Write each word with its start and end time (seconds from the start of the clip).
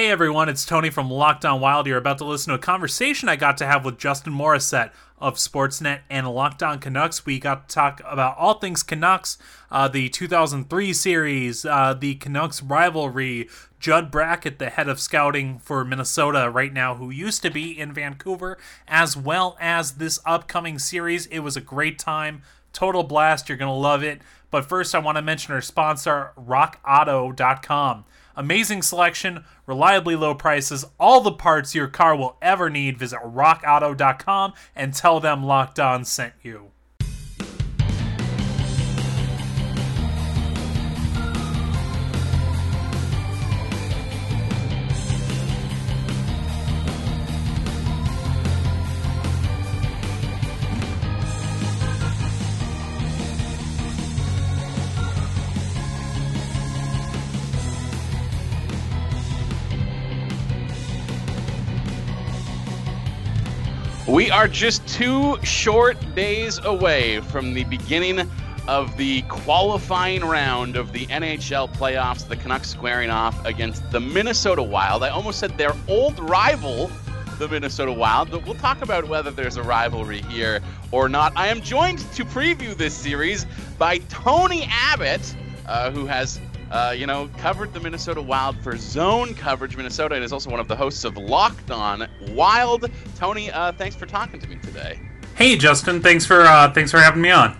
Hey 0.00 0.10
everyone, 0.10 0.48
it's 0.48 0.64
Tony 0.64 0.88
from 0.88 1.10
Locked 1.10 1.44
On 1.44 1.60
Wild. 1.60 1.86
You're 1.86 1.98
about 1.98 2.16
to 2.18 2.24
listen 2.24 2.48
to 2.48 2.58
a 2.58 2.58
conversation 2.58 3.28
I 3.28 3.36
got 3.36 3.58
to 3.58 3.66
have 3.66 3.84
with 3.84 3.98
Justin 3.98 4.32
Morissette 4.32 4.92
of 5.18 5.34
Sportsnet 5.34 6.00
and 6.08 6.26
Locked 6.26 6.62
On 6.62 6.78
Canucks. 6.78 7.26
We 7.26 7.38
got 7.38 7.68
to 7.68 7.74
talk 7.74 8.00
about 8.06 8.38
all 8.38 8.54
things 8.54 8.82
Canucks, 8.82 9.36
uh, 9.70 9.88
the 9.88 10.08
2003 10.08 10.94
series, 10.94 11.66
uh, 11.66 11.92
the 11.92 12.14
Canucks 12.14 12.62
rivalry, 12.62 13.50
Judd 13.78 14.10
Brackett, 14.10 14.58
the 14.58 14.70
head 14.70 14.88
of 14.88 14.98
scouting 14.98 15.58
for 15.58 15.84
Minnesota 15.84 16.48
right 16.48 16.72
now, 16.72 16.94
who 16.94 17.10
used 17.10 17.42
to 17.42 17.50
be 17.50 17.78
in 17.78 17.92
Vancouver, 17.92 18.56
as 18.88 19.18
well 19.18 19.54
as 19.60 19.96
this 19.96 20.18
upcoming 20.24 20.78
series. 20.78 21.26
It 21.26 21.40
was 21.40 21.58
a 21.58 21.60
great 21.60 21.98
time, 21.98 22.40
total 22.72 23.02
blast. 23.02 23.50
You're 23.50 23.58
going 23.58 23.68
to 23.68 23.74
love 23.74 24.02
it. 24.02 24.22
But 24.50 24.64
first, 24.64 24.94
I 24.94 24.98
want 24.98 25.16
to 25.16 25.22
mention 25.22 25.52
our 25.52 25.60
sponsor, 25.60 26.32
RockAuto.com. 26.40 28.06
Amazing 28.40 28.80
selection, 28.80 29.44
reliably 29.66 30.16
low 30.16 30.34
prices, 30.34 30.86
all 30.98 31.20
the 31.20 31.30
parts 31.30 31.74
your 31.74 31.88
car 31.88 32.16
will 32.16 32.38
ever 32.40 32.70
need. 32.70 32.96
Visit 32.96 33.18
rockauto.com 33.22 34.54
and 34.74 34.94
tell 34.94 35.20
them 35.20 35.44
Locked 35.44 35.78
On 35.78 36.06
sent 36.06 36.32
you. 36.40 36.70
We 64.20 64.30
are 64.30 64.48
just 64.48 64.86
two 64.86 65.42
short 65.42 65.96
days 66.14 66.58
away 66.58 67.20
from 67.20 67.54
the 67.54 67.64
beginning 67.64 68.30
of 68.68 68.94
the 68.98 69.22
qualifying 69.22 70.22
round 70.22 70.76
of 70.76 70.92
the 70.92 71.06
NHL 71.06 71.72
playoffs. 71.74 72.28
The 72.28 72.36
Canucks 72.36 72.68
squaring 72.68 73.08
off 73.08 73.42
against 73.46 73.90
the 73.90 73.98
Minnesota 73.98 74.62
Wild. 74.62 75.04
I 75.04 75.08
almost 75.08 75.38
said 75.38 75.56
their 75.56 75.72
old 75.88 76.18
rival, 76.20 76.90
the 77.38 77.48
Minnesota 77.48 77.94
Wild, 77.94 78.30
but 78.30 78.44
we'll 78.44 78.56
talk 78.56 78.82
about 78.82 79.08
whether 79.08 79.30
there's 79.30 79.56
a 79.56 79.62
rivalry 79.62 80.20
here 80.24 80.60
or 80.92 81.08
not. 81.08 81.32
I 81.34 81.46
am 81.46 81.62
joined 81.62 82.00
to 82.12 82.26
preview 82.26 82.76
this 82.76 82.92
series 82.92 83.46
by 83.78 84.00
Tony 84.10 84.68
Abbott, 84.70 85.34
uh, 85.64 85.90
who 85.92 86.04
has 86.04 86.38
uh, 86.70 86.94
you 86.96 87.06
know, 87.06 87.28
covered 87.38 87.72
the 87.72 87.80
Minnesota 87.80 88.22
Wild 88.22 88.56
for 88.62 88.76
Zone 88.76 89.34
Coverage 89.34 89.76
Minnesota 89.76 90.14
and 90.14 90.24
is 90.24 90.32
also 90.32 90.50
one 90.50 90.60
of 90.60 90.68
the 90.68 90.76
hosts 90.76 91.04
of 91.04 91.16
Locked 91.16 91.70
On 91.70 92.06
Wild. 92.30 92.90
Tony, 93.16 93.50
uh, 93.50 93.72
thanks 93.72 93.96
for 93.96 94.06
talking 94.06 94.40
to 94.40 94.48
me 94.48 94.56
today. 94.56 95.00
Hey, 95.34 95.56
Justin. 95.56 96.00
Thanks 96.00 96.24
for 96.26 96.42
uh, 96.42 96.72
thanks 96.72 96.90
for 96.90 96.98
having 96.98 97.22
me 97.22 97.30
on. 97.30 97.56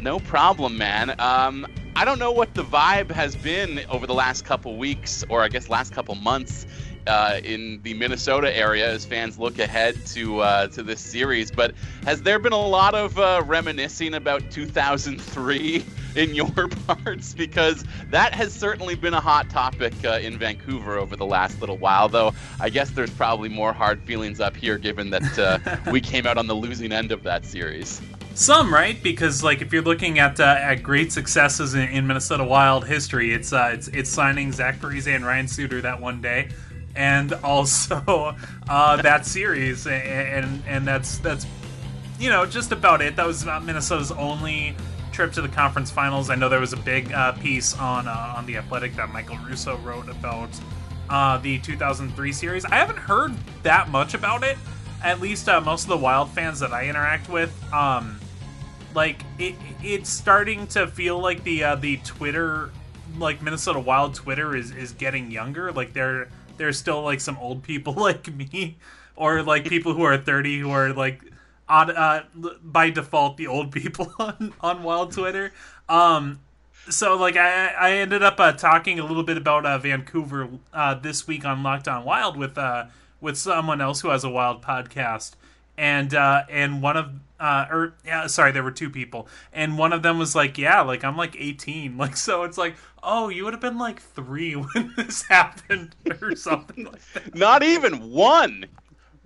No 0.00 0.18
problem, 0.20 0.78
man. 0.78 1.14
Um, 1.18 1.66
I 1.96 2.04
don't 2.04 2.18
know 2.18 2.30
what 2.30 2.54
the 2.54 2.64
vibe 2.64 3.10
has 3.10 3.36
been 3.36 3.80
over 3.90 4.06
the 4.06 4.14
last 4.14 4.44
couple 4.44 4.76
weeks, 4.76 5.24
or 5.28 5.42
I 5.42 5.48
guess 5.48 5.68
last 5.68 5.92
couple 5.92 6.14
months, 6.14 6.66
uh, 7.06 7.40
in 7.42 7.80
the 7.82 7.94
Minnesota 7.94 8.54
area 8.56 8.88
as 8.90 9.04
fans 9.04 9.38
look 9.38 9.58
ahead 9.58 10.06
to 10.06 10.40
uh, 10.40 10.66
to 10.68 10.82
this 10.82 11.00
series. 11.00 11.50
But 11.50 11.74
has 12.04 12.22
there 12.22 12.38
been 12.38 12.52
a 12.52 12.66
lot 12.66 12.94
of 12.94 13.18
uh, 13.18 13.42
reminiscing 13.44 14.14
about 14.14 14.50
2003 14.50 15.84
in 16.16 16.34
your 16.34 16.68
parts? 16.86 17.34
Because 17.34 17.84
that 18.10 18.34
has 18.34 18.52
certainly 18.52 18.94
been 18.94 19.14
a 19.14 19.20
hot 19.20 19.50
topic 19.50 19.92
uh, 20.04 20.18
in 20.22 20.38
Vancouver 20.38 20.98
over 20.98 21.16
the 21.16 21.26
last 21.26 21.60
little 21.60 21.78
while. 21.78 22.08
Though 22.08 22.32
I 22.58 22.70
guess 22.70 22.90
there's 22.90 23.10
probably 23.10 23.48
more 23.48 23.72
hard 23.72 24.02
feelings 24.02 24.40
up 24.40 24.56
here, 24.56 24.78
given 24.78 25.10
that 25.10 25.38
uh, 25.38 25.76
we 25.90 26.00
came 26.00 26.26
out 26.26 26.38
on 26.38 26.46
the 26.46 26.54
losing 26.54 26.92
end 26.92 27.12
of 27.12 27.22
that 27.24 27.44
series. 27.44 28.00
Some 28.34 28.72
right 28.72 29.02
because 29.02 29.42
like 29.42 29.60
if 29.60 29.72
you're 29.72 29.82
looking 29.82 30.18
at 30.18 30.40
uh, 30.40 30.56
at 30.58 30.76
great 30.76 31.12
successes 31.12 31.74
in, 31.74 31.88
in 31.88 32.06
Minnesota 32.06 32.44
Wild 32.44 32.86
history, 32.86 33.34
it's 33.34 33.52
uh, 33.52 33.70
it's 33.72 33.88
it's 33.88 34.08
signing 34.08 34.52
Zach 34.52 34.78
Parise 34.78 35.14
and 35.14 35.26
Ryan 35.26 35.48
Suter 35.48 35.80
that 35.82 36.00
one 36.00 36.20
day 36.20 36.48
and 36.94 37.32
also 37.44 38.36
uh, 38.68 39.02
that 39.02 39.26
series, 39.26 39.86
and 39.86 40.62
and 40.66 40.86
that's 40.86 41.18
that's 41.18 41.46
you 42.18 42.30
know 42.30 42.46
just 42.46 42.72
about 42.72 43.02
it. 43.02 43.16
That 43.16 43.26
was 43.26 43.44
Minnesota's 43.44 44.12
only 44.12 44.74
trip 45.20 45.32
to 45.34 45.42
the 45.42 45.48
conference 45.48 45.90
finals. 45.90 46.30
I 46.30 46.34
know 46.34 46.48
there 46.48 46.60
was 46.60 46.72
a 46.72 46.78
big 46.78 47.12
uh, 47.12 47.32
piece 47.32 47.76
on 47.76 48.08
uh, 48.08 48.34
on 48.38 48.46
the 48.46 48.56
Athletic 48.56 48.96
that 48.96 49.10
Michael 49.10 49.36
Russo 49.46 49.76
wrote 49.80 50.08
about 50.08 50.48
uh, 51.10 51.36
the 51.36 51.58
2003 51.58 52.32
series. 52.32 52.64
I 52.64 52.76
haven't 52.76 52.96
heard 52.96 53.34
that 53.62 53.90
much 53.90 54.14
about 54.14 54.42
it. 54.44 54.56
At 55.04 55.20
least 55.20 55.46
uh, 55.46 55.60
most 55.60 55.82
of 55.82 55.88
the 55.90 55.98
Wild 55.98 56.30
fans 56.30 56.58
that 56.60 56.72
I 56.72 56.88
interact 56.88 57.28
with, 57.28 57.54
um, 57.70 58.18
like 58.94 59.22
it, 59.38 59.56
it's 59.82 60.08
starting 60.08 60.66
to 60.68 60.86
feel 60.86 61.18
like 61.18 61.44
the 61.44 61.64
uh, 61.64 61.74
the 61.74 61.98
Twitter, 61.98 62.70
like 63.18 63.42
Minnesota 63.42 63.78
Wild 63.78 64.14
Twitter 64.14 64.56
is 64.56 64.70
is 64.70 64.92
getting 64.92 65.30
younger. 65.30 65.70
Like 65.70 65.92
they're 65.92 66.28
there's 66.56 66.78
still 66.78 67.02
like 67.02 67.20
some 67.20 67.36
old 67.36 67.62
people 67.62 67.92
like 67.98 68.32
me 68.34 68.78
or 69.16 69.42
like 69.42 69.68
people 69.68 69.92
who 69.92 70.02
are 70.02 70.16
30 70.16 70.60
who 70.60 70.70
are 70.70 70.94
like 70.94 71.29
uh, 71.70 72.22
by 72.62 72.90
default 72.90 73.36
the 73.36 73.46
old 73.46 73.70
people 73.72 74.12
on 74.18 74.52
on 74.60 74.82
wild 74.82 75.12
twitter 75.12 75.52
um 75.88 76.40
so 76.88 77.16
like 77.16 77.36
i 77.36 77.68
i 77.78 77.92
ended 77.92 78.22
up 78.22 78.38
uh, 78.40 78.52
talking 78.52 78.98
a 78.98 79.04
little 79.04 79.22
bit 79.22 79.36
about 79.36 79.64
uh, 79.64 79.78
vancouver 79.78 80.48
uh, 80.72 80.94
this 80.94 81.26
week 81.26 81.44
on 81.44 81.62
locked 81.62 81.88
on 81.88 82.04
wild 82.04 82.36
with 82.36 82.58
uh 82.58 82.86
with 83.20 83.36
someone 83.36 83.80
else 83.80 84.00
who 84.00 84.08
has 84.08 84.24
a 84.24 84.30
wild 84.30 84.62
podcast 84.62 85.32
and 85.78 86.14
uh 86.14 86.42
and 86.50 86.82
one 86.82 86.96
of 86.96 87.10
uh, 87.40 87.66
or 87.70 87.94
yeah, 88.04 88.26
sorry, 88.26 88.52
there 88.52 88.62
were 88.62 88.70
two 88.70 88.90
people, 88.90 89.26
and 89.52 89.78
one 89.78 89.94
of 89.94 90.02
them 90.02 90.18
was 90.18 90.34
like, 90.34 90.58
"Yeah, 90.58 90.82
like 90.82 91.02
I'm 91.02 91.16
like 91.16 91.34
18, 91.38 91.96
like 91.96 92.16
so." 92.16 92.44
It's 92.44 92.58
like, 92.58 92.76
oh, 93.02 93.30
you 93.30 93.44
would 93.44 93.54
have 93.54 93.62
been 93.62 93.78
like 93.78 94.00
three 94.00 94.52
when 94.74 94.92
this 94.96 95.22
happened, 95.22 95.96
or 96.20 96.36
something 96.36 96.84
like 96.84 97.12
that. 97.14 97.34
Not 97.34 97.62
even 97.62 98.10
one 98.10 98.66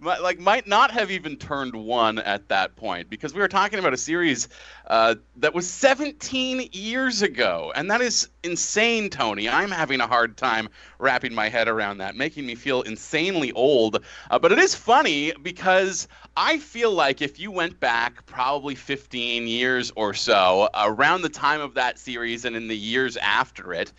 like 0.04 0.38
might 0.38 0.66
not 0.66 0.90
have 0.90 1.10
even 1.10 1.36
turned 1.36 1.74
one 1.74 2.18
at 2.18 2.48
that 2.48 2.76
point 2.76 3.10
because 3.10 3.34
we 3.34 3.40
were 3.40 3.48
talking 3.48 3.78
about 3.78 3.92
a 3.92 3.96
series 3.96 4.48
uh, 4.86 5.14
that 5.36 5.54
was 5.54 5.68
17 5.68 6.68
years 6.72 7.22
ago 7.22 7.72
and 7.74 7.90
that 7.90 8.00
is 8.00 8.28
insane 8.42 9.10
tony. 9.10 9.48
I'm 9.48 9.70
having 9.70 10.00
a 10.00 10.06
hard 10.06 10.36
time 10.36 10.68
wrapping 10.98 11.34
my 11.34 11.48
head 11.48 11.68
around 11.68 11.98
that 11.98 12.16
making 12.16 12.46
me 12.46 12.54
feel 12.54 12.82
insanely 12.82 13.52
old. 13.52 14.04
Uh, 14.30 14.38
but 14.38 14.52
it 14.52 14.58
is 14.58 14.74
funny 14.74 15.32
because 15.42 16.08
i 16.36 16.58
feel 16.58 16.92
like 16.92 17.22
if 17.22 17.38
you 17.38 17.50
went 17.50 17.78
back 17.80 18.26
probably 18.26 18.74
15 18.74 19.46
years 19.46 19.92
or 19.96 20.14
so 20.14 20.68
around 20.74 21.22
the 21.22 21.28
time 21.28 21.60
of 21.60 21.74
that 21.74 21.98
series 21.98 22.44
and 22.44 22.56
in 22.56 22.68
the 22.68 22.76
years 22.76 23.16
after 23.16 23.72
it 23.72 23.92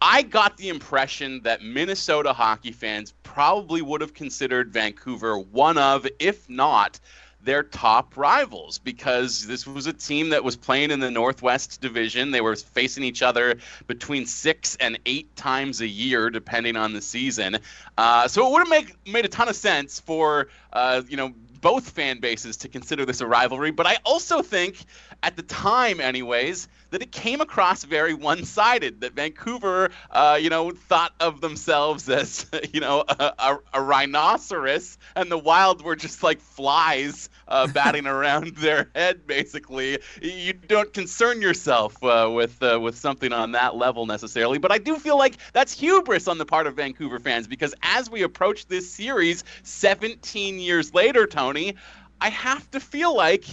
I 0.00 0.22
got 0.22 0.56
the 0.56 0.68
impression 0.68 1.42
that 1.42 1.62
Minnesota 1.62 2.32
hockey 2.32 2.72
fans 2.72 3.14
probably 3.22 3.82
would 3.82 4.00
have 4.00 4.14
considered 4.14 4.72
Vancouver 4.72 5.38
one 5.38 5.78
of, 5.78 6.06
if 6.18 6.48
not, 6.48 7.00
their 7.46 7.62
top 7.62 8.16
rivals 8.16 8.78
because 8.78 9.46
this 9.46 9.66
was 9.66 9.86
a 9.86 9.92
team 9.92 10.30
that 10.30 10.42
was 10.42 10.56
playing 10.56 10.90
in 10.90 11.00
the 11.00 11.10
Northwest 11.10 11.80
Division. 11.80 12.32
They 12.32 12.40
were 12.40 12.56
facing 12.56 13.04
each 13.04 13.22
other 13.22 13.56
between 13.86 14.26
six 14.26 14.76
and 14.80 14.98
eight 15.06 15.34
times 15.36 15.80
a 15.80 15.86
year, 15.86 16.28
depending 16.28 16.76
on 16.76 16.92
the 16.92 17.00
season. 17.00 17.58
Uh, 17.96 18.26
so 18.28 18.46
it 18.46 18.52
would 18.52 18.58
have 18.58 18.68
made 18.68 18.92
made 19.06 19.24
a 19.24 19.28
ton 19.28 19.48
of 19.48 19.56
sense 19.56 20.00
for 20.00 20.48
uh, 20.72 21.02
you 21.08 21.16
know 21.16 21.32
both 21.60 21.90
fan 21.90 22.20
bases 22.20 22.56
to 22.58 22.68
consider 22.68 23.04
this 23.04 23.20
a 23.20 23.26
rivalry. 23.26 23.70
But 23.70 23.86
I 23.86 23.96
also 24.04 24.42
think, 24.42 24.84
at 25.22 25.36
the 25.36 25.42
time, 25.42 26.00
anyways, 26.00 26.68
that 26.96 27.02
it 27.02 27.12
came 27.12 27.42
across 27.42 27.84
very 27.84 28.14
one-sided. 28.14 29.02
That 29.02 29.12
Vancouver, 29.12 29.90
uh, 30.10 30.38
you 30.40 30.48
know, 30.48 30.70
thought 30.70 31.12
of 31.20 31.42
themselves 31.42 32.08
as, 32.08 32.46
you 32.72 32.80
know, 32.80 33.04
a, 33.06 33.34
a, 33.38 33.58
a 33.74 33.82
rhinoceros, 33.82 34.96
and 35.14 35.30
the 35.30 35.36
Wild 35.36 35.82
were 35.82 35.94
just 35.94 36.22
like 36.22 36.40
flies 36.40 37.28
uh, 37.48 37.66
batting 37.74 38.06
around 38.06 38.56
their 38.56 38.90
head. 38.94 39.26
Basically, 39.26 39.98
you 40.22 40.54
don't 40.54 40.90
concern 40.94 41.42
yourself 41.42 42.02
uh, 42.02 42.30
with 42.32 42.62
uh, 42.62 42.80
with 42.80 42.96
something 42.96 43.30
on 43.30 43.52
that 43.52 43.76
level 43.76 44.06
necessarily. 44.06 44.56
But 44.56 44.72
I 44.72 44.78
do 44.78 44.96
feel 44.96 45.18
like 45.18 45.36
that's 45.52 45.78
hubris 45.78 46.28
on 46.28 46.38
the 46.38 46.46
part 46.46 46.66
of 46.66 46.76
Vancouver 46.76 47.18
fans 47.18 47.46
because 47.46 47.74
as 47.82 48.08
we 48.08 48.22
approach 48.22 48.68
this 48.68 48.90
series, 48.90 49.44
17 49.64 50.58
years 50.58 50.94
later, 50.94 51.26
Tony, 51.26 51.74
I 52.22 52.30
have 52.30 52.70
to 52.70 52.80
feel 52.80 53.14
like 53.14 53.44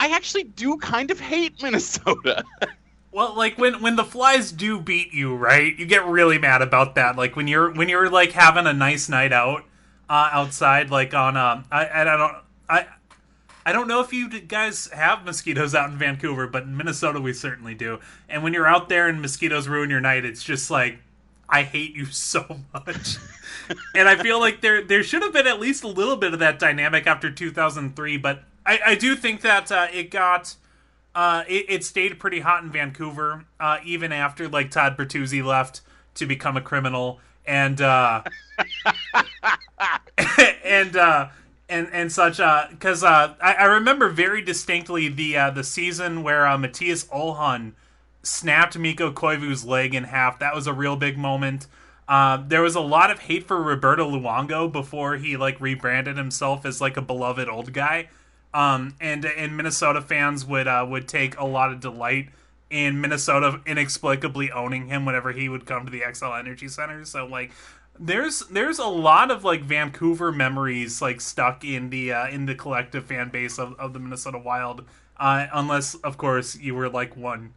I 0.00 0.16
actually 0.16 0.44
do 0.44 0.78
kind 0.78 1.10
of 1.10 1.20
hate 1.20 1.62
Minnesota. 1.62 2.42
Well, 3.12 3.34
like 3.36 3.58
when 3.58 3.82
when 3.82 3.96
the 3.96 4.04
flies 4.04 4.52
do 4.52 4.80
beat 4.80 5.12
you, 5.12 5.34
right? 5.34 5.76
You 5.76 5.86
get 5.86 6.06
really 6.06 6.38
mad 6.38 6.62
about 6.62 6.94
that. 6.94 7.16
Like 7.16 7.36
when 7.36 7.48
you're 7.48 7.72
when 7.72 7.88
you're 7.88 8.08
like 8.08 8.32
having 8.32 8.66
a 8.66 8.72
nice 8.72 9.08
night 9.08 9.32
out 9.32 9.64
uh, 10.08 10.30
outside, 10.32 10.90
like 10.90 11.12
on 11.14 11.36
um, 11.36 11.64
I 11.70 12.02
I 12.02 12.04
don't 12.04 12.36
I. 12.68 12.86
I 13.66 13.72
don't 13.72 13.88
know 13.88 14.00
if 14.00 14.10
you 14.10 14.40
guys 14.40 14.88
have 14.88 15.26
mosquitoes 15.26 15.74
out 15.74 15.90
in 15.90 15.98
Vancouver, 15.98 16.46
but 16.46 16.62
in 16.62 16.74
Minnesota 16.78 17.20
we 17.20 17.34
certainly 17.34 17.74
do. 17.74 18.00
And 18.26 18.42
when 18.42 18.54
you're 18.54 18.66
out 18.66 18.88
there 18.88 19.06
and 19.06 19.20
mosquitoes 19.20 19.68
ruin 19.68 19.90
your 19.90 20.00
night, 20.00 20.24
it's 20.24 20.42
just 20.42 20.70
like 20.70 20.98
I 21.46 21.62
hate 21.62 21.94
you 21.94 22.06
so 22.10 22.60
much. 22.72 23.18
and 23.94 24.08
I 24.08 24.16
feel 24.16 24.40
like 24.40 24.62
there 24.62 24.82
there 24.82 25.02
should 25.02 25.22
have 25.22 25.32
been 25.32 25.46
at 25.46 25.60
least 25.60 25.84
a 25.84 25.88
little 25.88 26.16
bit 26.16 26.32
of 26.32 26.38
that 26.38 26.58
dynamic 26.58 27.06
after 27.06 27.30
2003, 27.30 28.16
but 28.16 28.44
I, 28.64 28.80
I 28.86 28.94
do 28.94 29.16
think 29.16 29.42
that 29.42 29.70
uh, 29.70 29.88
it 29.92 30.10
got 30.10 30.54
uh, 31.14 31.44
it, 31.48 31.66
it, 31.68 31.84
stayed 31.84 32.18
pretty 32.18 32.40
hot 32.40 32.62
in 32.62 32.70
Vancouver 32.70 33.44
uh, 33.58 33.78
even 33.84 34.12
after 34.12 34.48
like 34.48 34.70
Todd 34.70 34.96
Bertuzzi 34.96 35.44
left 35.44 35.80
to 36.14 36.26
become 36.26 36.56
a 36.56 36.60
criminal 36.60 37.20
and 37.44 37.80
uh, 37.80 38.22
and 40.64 40.96
uh, 40.96 41.28
and 41.68 41.88
and 41.92 42.12
such 42.12 42.36
because 42.70 43.02
uh, 43.02 43.34
I, 43.40 43.54
I, 43.54 43.64
remember 43.64 44.08
very 44.08 44.42
distinctly 44.42 45.08
the 45.08 45.36
uh, 45.36 45.50
the 45.50 45.64
season 45.64 46.22
where 46.22 46.46
uh, 46.46 46.56
Mattias 46.56 47.06
Öhlund 47.08 47.72
snapped 48.22 48.78
Mikko 48.78 49.12
Koivu's 49.12 49.64
leg 49.64 49.94
in 49.94 50.04
half. 50.04 50.38
That 50.38 50.54
was 50.54 50.66
a 50.66 50.72
real 50.72 50.96
big 50.96 51.16
moment. 51.16 51.66
Uh, 52.08 52.42
there 52.46 52.62
was 52.62 52.74
a 52.74 52.80
lot 52.80 53.10
of 53.10 53.20
hate 53.20 53.46
for 53.46 53.62
Roberto 53.62 54.10
Luongo 54.10 54.70
before 54.70 55.16
he 55.16 55.36
like 55.36 55.60
rebranded 55.60 56.16
himself 56.16 56.66
as 56.66 56.80
like 56.80 56.96
a 56.96 57.02
beloved 57.02 57.48
old 57.48 57.72
guy. 57.72 58.08
Um, 58.52 58.96
and 59.00 59.24
and 59.24 59.56
Minnesota 59.56 60.00
fans 60.00 60.44
would 60.44 60.66
uh, 60.66 60.84
would 60.88 61.06
take 61.06 61.38
a 61.38 61.44
lot 61.44 61.72
of 61.72 61.80
delight 61.80 62.30
in 62.68 63.00
Minnesota 63.00 63.60
inexplicably 63.66 64.50
owning 64.50 64.86
him 64.86 65.04
whenever 65.04 65.32
he 65.32 65.48
would 65.48 65.66
come 65.66 65.84
to 65.84 65.90
the 65.90 66.00
Xcel 66.00 66.38
Energy 66.38 66.68
Center. 66.68 67.04
So 67.04 67.26
like 67.26 67.52
there's 67.98 68.40
there's 68.48 68.78
a 68.78 68.86
lot 68.86 69.30
of 69.30 69.44
like 69.44 69.62
Vancouver 69.62 70.32
memories 70.32 71.02
like 71.02 71.20
stuck 71.20 71.64
in 71.64 71.90
the 71.90 72.12
uh, 72.12 72.28
in 72.28 72.46
the 72.46 72.54
collective 72.54 73.04
fan 73.04 73.28
base 73.28 73.58
of, 73.58 73.74
of 73.78 73.92
the 73.92 73.98
Minnesota 73.98 74.38
Wild. 74.38 74.84
Uh, 75.18 75.46
unless 75.52 75.94
of 75.96 76.16
course 76.16 76.56
you 76.56 76.74
were 76.74 76.88
like 76.88 77.16
one. 77.16 77.52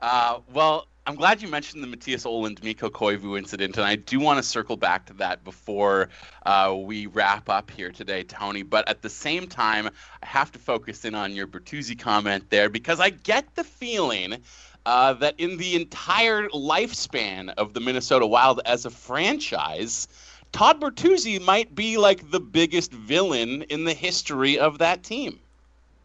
Uh, 0.00 0.40
well, 0.52 0.86
I'm 1.08 1.14
glad 1.14 1.40
you 1.40 1.46
mentioned 1.46 1.84
the 1.84 1.96
Mattias 1.96 2.26
Öhlund 2.26 2.64
Mikko 2.64 2.90
Koivu 2.90 3.38
incident, 3.38 3.76
and 3.76 3.86
I 3.86 3.94
do 3.94 4.18
want 4.18 4.38
to 4.38 4.42
circle 4.42 4.76
back 4.76 5.06
to 5.06 5.12
that 5.14 5.44
before 5.44 6.08
uh, 6.44 6.74
we 6.76 7.06
wrap 7.06 7.48
up 7.48 7.70
here 7.70 7.92
today, 7.92 8.24
Tony. 8.24 8.64
But 8.64 8.88
at 8.88 9.02
the 9.02 9.08
same 9.08 9.46
time, 9.46 9.88
I 10.20 10.26
have 10.26 10.50
to 10.50 10.58
focus 10.58 11.04
in 11.04 11.14
on 11.14 11.32
your 11.32 11.46
Bertuzzi 11.46 11.96
comment 11.96 12.50
there 12.50 12.68
because 12.68 12.98
I 12.98 13.10
get 13.10 13.54
the 13.54 13.62
feeling 13.62 14.38
uh, 14.84 15.12
that 15.12 15.38
in 15.38 15.58
the 15.58 15.76
entire 15.76 16.48
lifespan 16.48 17.54
of 17.56 17.72
the 17.72 17.80
Minnesota 17.80 18.26
Wild 18.26 18.60
as 18.64 18.84
a 18.84 18.90
franchise, 18.90 20.08
Todd 20.50 20.80
Bertuzzi 20.80 21.40
might 21.40 21.72
be 21.72 21.98
like 21.98 22.32
the 22.32 22.40
biggest 22.40 22.90
villain 22.90 23.62
in 23.62 23.84
the 23.84 23.94
history 23.94 24.58
of 24.58 24.78
that 24.78 25.04
team. 25.04 25.38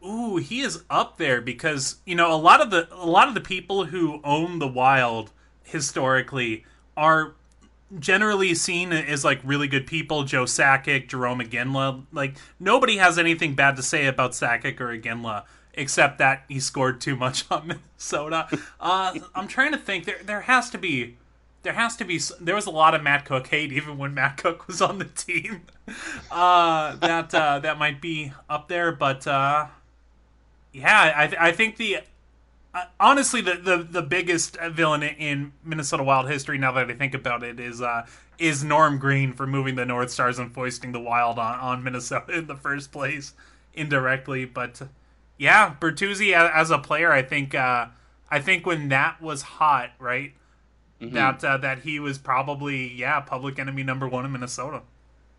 Ooh, 0.04 0.36
he 0.36 0.60
is 0.60 0.82
up 0.90 1.16
there 1.16 1.40
because 1.40 1.96
you 2.04 2.14
know 2.14 2.34
a 2.34 2.36
lot 2.36 2.60
of 2.60 2.70
the 2.70 2.88
a 2.92 3.06
lot 3.06 3.28
of 3.28 3.34
the 3.34 3.40
people 3.40 3.86
who 3.86 4.20
own 4.24 4.58
the 4.58 4.68
wild 4.68 5.30
historically 5.62 6.64
are 6.96 7.34
generally 7.98 8.54
seen 8.54 8.92
as 8.92 9.24
like 9.24 9.40
really 9.44 9.68
good 9.68 9.86
people. 9.86 10.24
Joe 10.24 10.44
Sakic, 10.44 11.08
Jerome 11.08 11.40
Iginla, 11.40 12.04
like 12.12 12.36
nobody 12.58 12.96
has 12.96 13.18
anything 13.18 13.54
bad 13.54 13.76
to 13.76 13.82
say 13.82 14.06
about 14.06 14.32
Sakic 14.32 14.80
or 14.80 14.88
Iginla 14.88 15.44
except 15.74 16.18
that 16.18 16.44
he 16.48 16.60
scored 16.60 17.00
too 17.00 17.16
much 17.16 17.44
on 17.50 17.68
Minnesota. 17.68 18.48
Uh, 18.80 19.14
I'm 19.34 19.48
trying 19.48 19.72
to 19.72 19.78
think. 19.78 20.04
There 20.04 20.20
there 20.24 20.42
has 20.42 20.70
to 20.70 20.78
be 20.78 21.16
there 21.62 21.74
has 21.74 21.96
to 21.96 22.04
be 22.04 22.20
there 22.40 22.54
was 22.54 22.66
a 22.66 22.70
lot 22.70 22.94
of 22.94 23.02
Matt 23.02 23.24
Cooke 23.24 23.46
hate 23.46 23.72
even 23.72 23.98
when 23.98 24.14
Matt 24.14 24.36
Cooke 24.36 24.66
was 24.66 24.80
on 24.82 24.98
the 24.98 25.04
team. 25.06 25.62
Uh, 26.30 26.94
that 26.96 27.34
uh, 27.34 27.58
that 27.58 27.76
might 27.76 28.00
be 28.00 28.32
up 28.48 28.68
there, 28.68 28.92
but 28.92 29.26
uh, 29.26 29.66
yeah, 30.72 31.12
I, 31.14 31.26
th- 31.26 31.40
I 31.40 31.52
think 31.52 31.76
the 31.76 31.98
uh, 32.74 32.84
honestly 32.98 33.40
the, 33.40 33.54
the 33.54 33.76
the 33.88 34.02
biggest 34.02 34.58
villain 34.58 35.02
in 35.02 35.52
Minnesota 35.62 36.02
Wild 36.02 36.30
history, 36.30 36.58
now 36.58 36.72
that 36.72 36.90
I 36.90 36.94
think 36.94 37.14
about 37.14 37.42
it, 37.42 37.60
is 37.60 37.82
uh, 37.82 38.06
is 38.38 38.64
Norm 38.64 38.98
Green 38.98 39.32
for 39.32 39.46
moving 39.46 39.74
the 39.74 39.84
North 39.84 40.10
Stars 40.10 40.38
and 40.38 40.52
foisting 40.52 40.92
the 40.92 41.00
Wild 41.00 41.38
on, 41.38 41.58
on 41.58 41.82
Minnesota 41.82 42.32
in 42.38 42.46
the 42.46 42.56
first 42.56 42.90
place 42.90 43.34
indirectly. 43.74 44.44
But 44.44 44.82
yeah, 45.38 45.74
Bertuzzi 45.80 46.34
as 46.34 46.70
a 46.70 46.78
player, 46.78 47.12
I 47.12 47.22
think 47.22 47.54
uh, 47.54 47.86
I 48.30 48.40
think 48.40 48.64
when 48.64 48.88
that 48.88 49.20
was 49.20 49.42
hot, 49.42 49.90
right, 49.98 50.32
mm-hmm. 51.00 51.14
that 51.14 51.44
uh, 51.44 51.58
that 51.58 51.80
he 51.80 52.00
was 52.00 52.16
probably 52.16 52.92
yeah 52.94 53.20
public 53.20 53.58
enemy 53.58 53.82
number 53.82 54.08
one 54.08 54.24
in 54.24 54.32
Minnesota. 54.32 54.82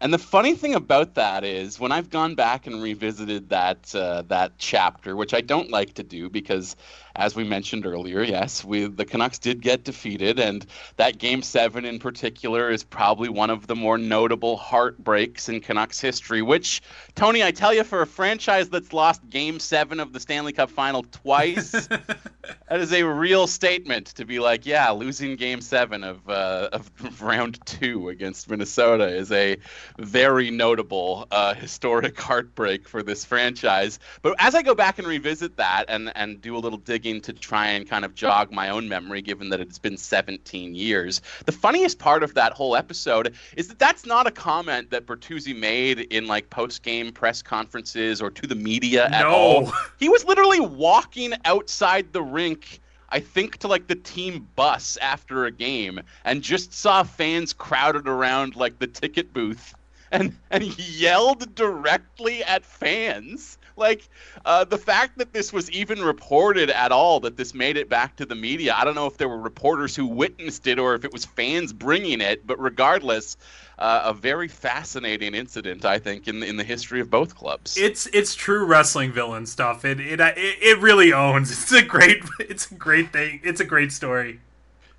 And 0.03 0.13
the 0.13 0.19
funny 0.19 0.53
thing 0.53 0.75
about 0.75 1.13
that 1.13 1.45
is, 1.45 1.79
when 1.79 1.93
I've 1.93 2.09
gone 2.09 2.35
back 2.35 2.67
and 2.67 2.83
revisited 2.83 3.47
that 3.51 3.95
uh, 3.95 4.23
that 4.23 4.51
chapter, 4.57 5.15
which 5.15 5.33
I 5.33 5.39
don't 5.39 5.71
like 5.71 5.93
to 5.93 6.03
do 6.03 6.29
because 6.29 6.75
as 7.15 7.35
we 7.35 7.43
mentioned 7.43 7.85
earlier, 7.85 8.23
yes, 8.23 8.63
we 8.65 8.87
the 8.87 9.05
Canucks 9.05 9.37
did 9.37 9.61
get 9.61 9.83
defeated, 9.83 10.39
and 10.39 10.65
that 10.95 11.19
Game 11.19 11.43
Seven 11.43 11.85
in 11.85 11.99
particular 11.99 12.71
is 12.71 12.83
probably 12.83 13.29
one 13.29 13.51
of 13.51 13.67
the 13.67 13.75
more 13.75 13.99
notable 13.99 14.57
heartbreaks 14.57 15.47
in 15.47 15.61
Canucks 15.61 16.01
history. 16.01 16.41
Which, 16.41 16.81
Tony, 17.13 17.43
I 17.43 17.51
tell 17.51 17.71
you, 17.71 17.83
for 17.83 18.01
a 18.01 18.07
franchise 18.07 18.69
that's 18.69 18.93
lost 18.93 19.29
Game 19.29 19.59
Seven 19.59 19.99
of 19.99 20.11
the 20.11 20.19
Stanley 20.19 20.53
Cup 20.53 20.71
Final 20.71 21.03
twice, 21.03 21.71
that 21.87 22.79
is 22.79 22.91
a 22.91 23.03
real 23.03 23.45
statement 23.45 24.07
to 24.07 24.25
be 24.25 24.39
like, 24.39 24.65
yeah, 24.65 24.89
losing 24.89 25.35
Game 25.35 25.61
Seven 25.61 26.03
of 26.03 26.27
uh, 26.27 26.69
of 26.73 27.21
round 27.21 27.63
two 27.67 28.09
against 28.09 28.49
Minnesota 28.49 29.05
is 29.05 29.31
a 29.31 29.57
very 29.99 30.49
notable 30.49 31.27
uh, 31.29 31.53
historic 31.53 32.19
heartbreak 32.19 32.87
for 32.87 33.03
this 33.03 33.23
franchise. 33.23 33.99
But 34.23 34.35
as 34.39 34.55
I 34.55 34.63
go 34.63 34.73
back 34.73 34.97
and 34.97 35.07
revisit 35.07 35.57
that 35.57 35.85
and 35.89 36.11
and 36.15 36.41
do 36.41 36.57
a 36.57 36.59
little 36.59 36.79
dig 36.79 37.02
digging 37.03 37.21
to 37.21 37.33
try 37.33 37.67
and 37.67 37.87
kind 37.87 38.05
of 38.05 38.15
jog 38.15 38.51
my 38.51 38.69
own 38.69 38.87
memory, 38.87 39.21
given 39.21 39.49
that 39.49 39.59
it's 39.59 39.77
been 39.77 39.97
17 39.97 40.73
years. 40.73 41.21
The 41.45 41.51
funniest 41.51 41.99
part 41.99 42.23
of 42.23 42.33
that 42.35 42.53
whole 42.53 42.75
episode 42.75 43.35
is 43.57 43.67
that 43.67 43.77
that's 43.77 44.05
not 44.05 44.25
a 44.25 44.31
comment 44.31 44.89
that 44.91 45.05
Bertuzzi 45.05 45.57
made 45.57 45.99
in 45.99 46.27
like 46.27 46.49
post 46.49 46.81
game 46.81 47.11
press 47.11 47.41
conferences 47.41 48.21
or 48.21 48.31
to 48.31 48.47
the 48.47 48.55
media 48.55 49.05
at 49.07 49.23
no. 49.23 49.29
all. 49.29 49.73
He 49.99 50.07
was 50.07 50.23
literally 50.25 50.61
walking 50.61 51.33
outside 51.45 52.13
the 52.13 52.21
rink. 52.21 52.79
I 53.09 53.19
think 53.19 53.57
to 53.57 53.67
like 53.67 53.87
the 53.87 53.95
team 53.95 54.47
bus 54.55 54.97
after 54.97 55.45
a 55.45 55.51
game 55.51 55.99
and 56.23 56.41
just 56.41 56.73
saw 56.73 57.03
fans 57.03 57.53
crowded 57.53 58.07
around 58.07 58.55
like 58.55 58.79
the 58.79 58.87
ticket 58.87 59.33
booth 59.33 59.75
and 60.11 60.35
and 60.51 60.63
he 60.63 61.03
yelled 61.03 61.53
directly 61.55 62.43
at 62.43 62.63
fans 62.63 63.57
like 63.75 64.09
uh, 64.45 64.63
the 64.63 64.77
fact 64.77 65.17
that 65.17 65.33
this 65.33 65.51
was 65.51 65.69
even 65.71 66.01
reported 66.01 66.69
at 66.69 66.91
all, 66.91 67.19
that 67.21 67.37
this 67.37 67.53
made 67.53 67.77
it 67.77 67.89
back 67.89 68.15
to 68.17 68.25
the 68.25 68.35
media. 68.35 68.75
I 68.77 68.83
don't 68.83 68.95
know 68.95 69.07
if 69.07 69.17
there 69.17 69.29
were 69.29 69.39
reporters 69.39 69.95
who 69.95 70.05
witnessed 70.05 70.67
it 70.67 70.79
or 70.79 70.95
if 70.95 71.05
it 71.05 71.13
was 71.13 71.25
fans 71.25 71.73
bringing 71.73 72.21
it, 72.21 72.45
but 72.45 72.59
regardless, 72.59 73.37
uh, 73.79 74.03
a 74.05 74.13
very 74.13 74.47
fascinating 74.47 75.33
incident, 75.33 75.85
I 75.85 75.99
think, 75.99 76.27
in 76.27 76.43
in 76.43 76.57
the 76.57 76.63
history 76.63 77.01
of 77.01 77.09
both 77.09 77.35
clubs. 77.35 77.77
It's 77.77 78.07
it's 78.07 78.35
true 78.35 78.65
wrestling 78.65 79.11
villain 79.11 79.45
stuff. 79.45 79.83
It 79.85 79.99
it 79.99 80.19
it 80.19 80.79
really 80.79 81.11
owns. 81.13 81.51
It's 81.63 81.71
a 81.71 81.81
great 81.81 82.23
it's 82.39 82.69
a 82.69 82.75
great 82.75 83.11
thing. 83.11 83.41
It's 83.43 83.59
a 83.59 83.65
great 83.65 83.91
story. 83.91 84.41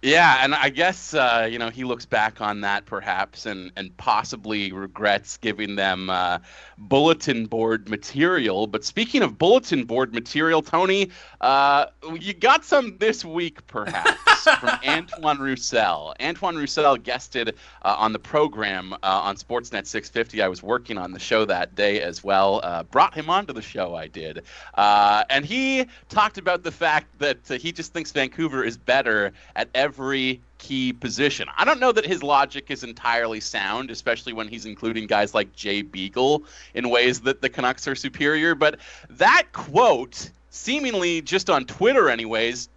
Yeah, 0.04 0.44
and 0.44 0.54
I 0.54 0.68
guess 0.68 1.14
uh, 1.14 1.48
you 1.50 1.58
know 1.58 1.70
he 1.70 1.84
looks 1.84 2.04
back 2.04 2.42
on 2.42 2.60
that 2.60 2.84
perhaps 2.84 3.46
and 3.46 3.72
and 3.74 3.96
possibly 3.96 4.70
regrets 4.70 5.38
giving 5.38 5.76
them 5.76 6.10
uh, 6.10 6.40
bulletin 6.76 7.46
board 7.46 7.88
material. 7.88 8.66
But 8.66 8.84
speaking 8.84 9.22
of 9.22 9.38
bulletin 9.38 9.84
board 9.86 10.12
material, 10.12 10.60
Tony, 10.60 11.10
uh, 11.40 11.86
you 12.20 12.34
got 12.34 12.66
some 12.66 12.98
this 12.98 13.24
week 13.24 13.66
perhaps 13.66 14.33
from 14.44 14.70
Antoine 14.86 15.38
Roussel. 15.38 16.14
Antoine 16.20 16.56
Roussel 16.56 16.96
guested 16.96 17.54
uh, 17.82 17.96
on 17.98 18.12
the 18.12 18.18
program 18.18 18.92
uh, 18.94 18.96
on 19.02 19.36
Sportsnet 19.36 19.86
650. 19.86 20.42
I 20.42 20.48
was 20.48 20.62
working 20.62 20.98
on 20.98 21.12
the 21.12 21.18
show 21.18 21.44
that 21.44 21.74
day 21.74 22.00
as 22.00 22.22
well. 22.22 22.60
Uh, 22.62 22.82
brought 22.84 23.14
him 23.14 23.30
onto 23.30 23.52
the 23.52 23.62
show. 23.62 23.94
I 23.94 24.06
did, 24.06 24.42
and 24.76 25.44
he 25.44 25.86
talked 26.08 26.38
about 26.38 26.62
the 26.62 26.72
fact 26.72 27.18
that 27.18 27.46
he 27.48 27.72
just 27.72 27.92
thinks 27.92 28.12
Vancouver 28.12 28.64
is 28.64 28.76
better 28.76 29.32
at 29.56 29.68
every 29.74 30.40
key 30.58 30.92
position. 30.92 31.46
I 31.56 31.64
don't 31.64 31.78
know 31.78 31.92
that 31.92 32.06
his 32.06 32.22
logic 32.22 32.70
is 32.70 32.84
entirely 32.84 33.40
sound, 33.40 33.90
especially 33.90 34.32
when 34.32 34.48
he's 34.48 34.64
including 34.64 35.06
guys 35.06 35.34
like 35.34 35.54
Jay 35.54 35.82
Beagle 35.82 36.44
in 36.74 36.88
ways 36.88 37.20
that 37.20 37.42
the 37.42 37.48
Canucks 37.48 37.86
are 37.86 37.94
superior. 37.94 38.54
But 38.54 38.78
that 39.10 39.52
quote, 39.52 40.30
seemingly 40.50 41.20
just 41.20 41.50
on 41.50 41.64
Twitter, 41.66 42.08
anyways, 42.08 42.68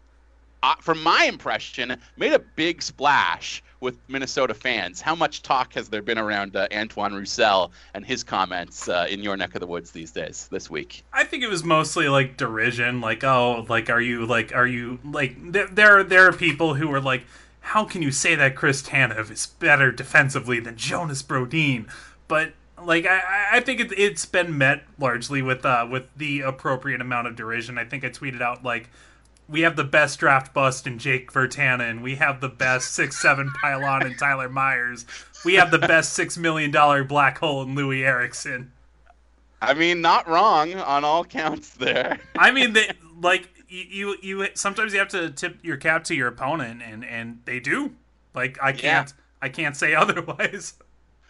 uh, 0.64 0.76
from 0.82 1.02
my 1.04 1.26
impression, 1.26 1.96
made 2.18 2.34
a 2.34 2.40
big 2.40 2.82
splash 2.82 3.64
with 3.80 3.98
Minnesota 4.08 4.54
fans. 4.54 5.02
How 5.02 5.16
much 5.16 5.44
talk 5.44 5.74
has 5.74 5.90
there 5.90 6.02
been 6.02 6.18
around 6.18 6.56
uh, 6.56 6.68
Antoine 6.74 7.14
Roussel 7.14 7.72
and 7.94 8.06
his 8.06 8.24
comments 8.24 8.90
uh, 8.90 9.06
in 9.10 9.22
your 9.22 9.38
neck 9.38 9.54
of 9.56 9.62
the 9.62 9.68
woods 9.68 9.92
these 9.92 10.12
days, 10.12 10.48
this 10.52 10.70
week? 10.70 11.04
I 11.14 11.24
think 11.24 11.44
it 11.44 11.50
was 11.50 11.64
mostly 11.64 12.10
like 12.10 12.38
derision, 12.38 13.02
like 13.02 13.24
oh, 13.24 13.66
like 13.70 13.90
are 13.90 14.02
you 14.02 14.26
like 14.26 14.54
are 14.56 14.68
you 14.68 15.00
like 15.04 15.36
there 15.52 15.68
there, 15.68 16.04
there 16.04 16.28
are 16.28 16.34
people 16.34 16.74
who 16.74 16.92
are 16.92 17.02
like, 17.02 17.24
how 17.60 17.86
can 17.86 18.02
you 18.02 18.12
say 18.12 18.36
that 18.36 18.56
Chris 18.56 18.82
Tanev 18.82 19.30
is 19.30 19.46
better 19.46 19.92
defensively 19.92 20.60
than 20.60 20.76
Jonas 20.76 21.22
Brodin? 21.22 21.88
But 22.28 22.54
like 22.84 23.06
I, 23.06 23.22
I 23.54 23.60
think 23.60 23.80
it, 23.80 23.92
it's 23.98 24.26
been 24.26 24.58
met 24.58 24.84
largely 24.98 25.42
with 25.42 25.66
uh 25.66 25.88
with 25.90 26.08
the 26.16 26.42
appropriate 26.42 27.02
amount 27.02 27.28
of 27.28 27.36
derision. 27.36 27.78
I 27.78 27.86
think 27.86 28.04
I 28.04 28.10
tweeted 28.10 28.42
out 28.42 28.64
like 28.64 28.90
we 29.50 29.62
have 29.62 29.76
the 29.76 29.84
best 29.84 30.20
draft 30.20 30.54
bust 30.54 30.88
in 30.88 31.00
Jake 31.00 31.32
Virtanen. 31.32 32.02
We 32.02 32.16
have 32.16 32.42
the 32.42 32.50
best 32.50 32.94
six 32.94 33.22
seven 33.22 33.52
pylon 33.62 34.06
in 34.06 34.16
Tyler 34.16 34.50
Myers. 34.50 35.06
We 35.46 35.56
have 35.56 35.72
the 35.72 35.80
best 35.80 36.14
six 36.14 36.38
million 36.38 36.72
dollar 36.72 37.04
black 37.04 37.38
hole 37.38 37.62
in 37.62 37.76
Loui 37.76 38.06
Eriksson. 38.06 38.72
I 39.62 39.74
mean, 39.74 40.02
not 40.02 40.28
wrong 40.28 40.74
on 40.76 41.04
all 41.04 41.24
counts 41.24 41.70
there. 41.72 42.20
I 42.38 42.52
mean, 42.52 42.74
they, 42.74 42.92
like 43.20 43.50
you, 43.70 44.16
you, 44.22 44.42
you 44.42 44.48
sometimes 44.54 44.94
you 44.94 45.00
have 45.00 45.08
to 45.10 45.32
tip 45.32 45.58
your 45.64 45.78
cap 45.78 46.04
to 46.06 46.16
your 46.16 46.28
opponent, 46.28 46.82
and 46.84 47.04
and 47.06 47.42
they 47.46 47.60
do. 47.60 47.94
Like 48.36 48.58
I 48.62 48.72
can't, 48.72 49.10
yeah. 49.10 49.24
I 49.42 49.50
can't 49.50 49.76
say 49.76 49.96
otherwise. 49.96 50.74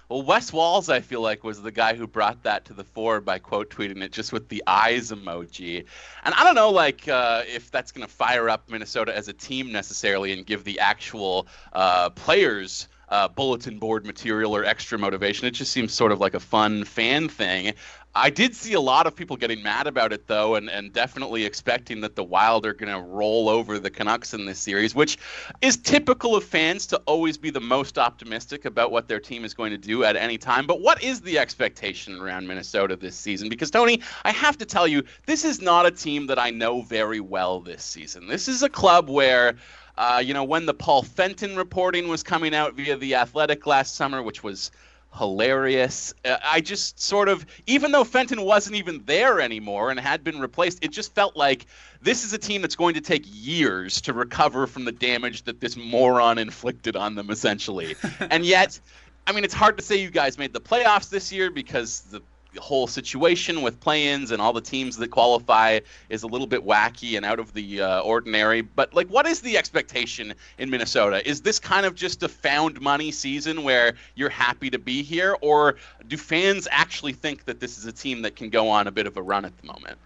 Well, 0.10 0.22
Wes 0.22 0.54
Walz, 0.54 0.90
I 0.90 1.02
feel 1.02 1.20
like, 1.22 1.44
was 1.44 1.62
the 1.62 1.72
guy 1.72 1.94
who 1.94 2.08
brought 2.08 2.44
that 2.44 2.64
to 2.66 2.74
the 2.74 2.86
fore 2.86 3.20
by 3.20 3.40
quote 3.40 3.70
tweeting 3.70 4.02
it 4.02 4.14
just 4.14 4.32
with 4.32 4.48
the 4.48 4.64
eyes 4.66 5.12
emoji. 5.12 5.86
And 6.24 6.34
I 6.34 6.46
don't 6.46 6.56
know, 6.56 6.70
like, 6.70 7.08
uh, 7.10 7.44
if 7.46 7.72
that's 7.72 7.92
going 7.92 8.08
to 8.08 8.14
fire 8.14 8.50
up 8.50 8.70
Minnesota 8.70 9.16
as 9.16 9.28
a 9.28 9.34
team 9.34 9.72
necessarily 9.72 10.32
and 10.32 10.46
give 10.46 10.64
the 10.64 10.80
actual 10.80 11.48
uh, 11.74 12.10
players 12.12 12.88
uh, 13.10 13.28
bulletin 13.28 13.80
board 13.80 14.06
material 14.06 14.56
or 14.56 14.66
extra 14.66 14.98
motivation. 14.98 15.48
It 15.48 15.52
just 15.52 15.72
seems 15.72 15.94
sort 15.94 16.12
of 16.12 16.20
like 16.20 16.34
a 16.34 16.40
fun 16.40 16.84
fan 16.84 17.30
thing. 17.30 17.74
I 18.18 18.32
did 18.32 18.56
see 18.56 18.74
a 18.74 18.82
lot 18.82 19.06
of 19.06 19.16
people 19.16 19.38
getting 19.38 19.62
mad 19.62 19.86
about 19.86 20.12
it 20.12 20.26
though, 20.26 20.56
and, 20.56 20.72
and 20.72 20.92
definitely 20.92 21.46
expecting 21.46 22.02
that 22.02 22.16
the 22.16 22.24
Wild 22.24 22.66
are 22.66 22.74
going 22.74 22.92
to 22.92 23.00
roll 23.00 23.48
over 23.48 23.78
the 23.78 23.92
Canucks 23.92 24.34
in 24.34 24.46
this 24.46 24.58
series, 24.58 24.96
which 24.96 25.20
is 25.62 25.78
typical 25.78 26.36
of 26.36 26.44
fans 26.44 26.88
to 26.88 26.98
always 27.06 27.38
be 27.38 27.52
the 27.52 27.60
most 27.60 28.00
optimistic 28.00 28.66
about 28.66 28.92
what 28.92 29.08
their 29.08 29.20
team 29.20 29.46
is 29.46 29.54
going 29.54 29.70
to 29.70 29.78
do 29.78 30.04
at 30.04 30.16
any 30.16 30.40
time. 30.40 30.66
But 30.66 30.82
what 30.82 31.04
is 31.04 31.22
the 31.22 31.38
expectation 31.38 32.20
around 32.20 32.48
Minnesota 32.48 32.96
this 32.96 33.16
season? 33.16 33.50
Because 33.50 33.70
Tony, 33.70 34.02
I 34.24 34.32
have 34.32 34.58
to 34.58 34.66
tell 34.66 34.88
you, 34.88 35.04
this 35.28 35.46
is 35.46 35.62
not 35.62 35.86
a 35.86 35.92
team 35.92 36.26
that 36.26 36.40
I 36.40 36.50
know 36.50 36.82
very 36.82 37.20
well 37.20 37.60
this 37.60 37.84
season. 37.84 38.28
This 38.28 38.48
is 38.48 38.64
a 38.64 38.70
club 38.70 39.10
where 39.10 39.56
uh, 39.98 40.22
you 40.24 40.34
know, 40.34 40.44
when 40.44 40.66
the 40.68 40.76
Paul 40.76 41.02
Fenton 41.02 41.56
reporting 41.56 42.08
was 42.08 42.22
coming 42.22 42.54
out 42.54 42.76
via 42.76 42.96
The 42.96 43.16
Athletic 43.16 43.66
last 43.66 43.96
summer, 43.96 44.22
which 44.22 44.44
was 44.44 44.70
hilarious. 45.16 46.14
Uh, 46.24 46.38
I 46.44 46.62
just 46.62 47.00
sort 47.00 47.30
of, 47.30 47.46
even 47.66 47.92
though 47.92 48.04
Fenton 48.04 48.42
wasn't 48.42 48.76
even 48.76 49.04
there 49.06 49.42
anymore 49.42 49.90
and 49.90 50.00
had 50.00 50.24
been 50.24 50.40
replaced, 50.40 50.84
it 50.84 50.92
just 50.92 51.14
felt 51.16 51.36
like 51.36 51.66
this 52.02 52.24
is 52.24 52.34
a 52.34 52.38
team 52.38 52.62
that's 52.62 52.76
going 52.76 52.94
to 52.96 53.02
take 53.02 53.24
years 53.26 54.02
to 54.02 54.14
recover 54.14 54.68
from 54.68 54.86
the 54.86 54.92
damage 54.92 55.44
that 55.44 55.60
this 55.60 55.76
moron 55.76 56.38
inflicted 56.38 56.96
on 56.96 57.16
them, 57.16 57.30
essentially. 57.30 57.96
and 58.20 58.46
yet, 58.46 58.80
I 59.26 59.32
mean, 59.32 59.44
it's 59.44 59.54
hard 59.54 59.78
to 59.78 59.84
say 59.84 59.98
you 59.98 60.12
guys 60.12 60.38
made 60.38 60.54
the 60.54 60.62
playoffs 60.62 61.10
this 61.10 61.32
year 61.32 61.50
because 61.52 62.02
the 62.02 62.22
whole 62.60 62.88
situation 62.88 63.62
with 63.62 63.80
play-ins 63.80 64.32
and 64.32 64.42
all 64.42 64.54
the 64.54 64.62
teams 64.62 64.98
that 64.98 65.10
qualify 65.10 65.80
is 66.10 66.24
a 66.24 66.28
little 66.28 66.48
bit 66.48 66.66
wacky 66.66 67.18
and 67.18 67.26
out 67.26 67.40
of 67.40 67.54
the 67.54 67.82
uh, 67.82 68.02
ordinary. 68.02 68.62
But 68.62 68.94
like, 68.94 69.08
what 69.08 69.28
is 69.28 69.42
the 69.42 69.58
expectation 69.58 70.34
in 70.58 70.70
Minnesota? 70.70 71.28
Is 71.28 71.42
this 71.42 71.60
kind 71.60 71.86
of 71.86 71.96
just 71.96 72.24
a 72.24 72.30
found 72.30 72.82
money 72.82 73.12
season 73.12 73.64
where 73.64 73.94
you're 74.16 74.30
happy 74.30 74.70
to 74.70 74.80
be 74.80 75.04
here, 75.04 75.36
or 75.42 75.76
do 76.08 76.18
fans 76.18 76.68
actually 76.72 77.14
think 77.14 77.46
that 77.46 77.60
this 77.60 77.78
is 77.78 77.86
a 77.86 77.92
team 77.92 78.22
that 78.24 78.36
can 78.36 78.50
go 78.50 78.70
on 78.70 78.88
a 78.88 78.92
bit 78.92 79.08
of 79.08 79.18
a 79.18 79.22
run 79.22 79.46
at 79.46 79.58
the 79.58 79.68
moment? 79.68 79.98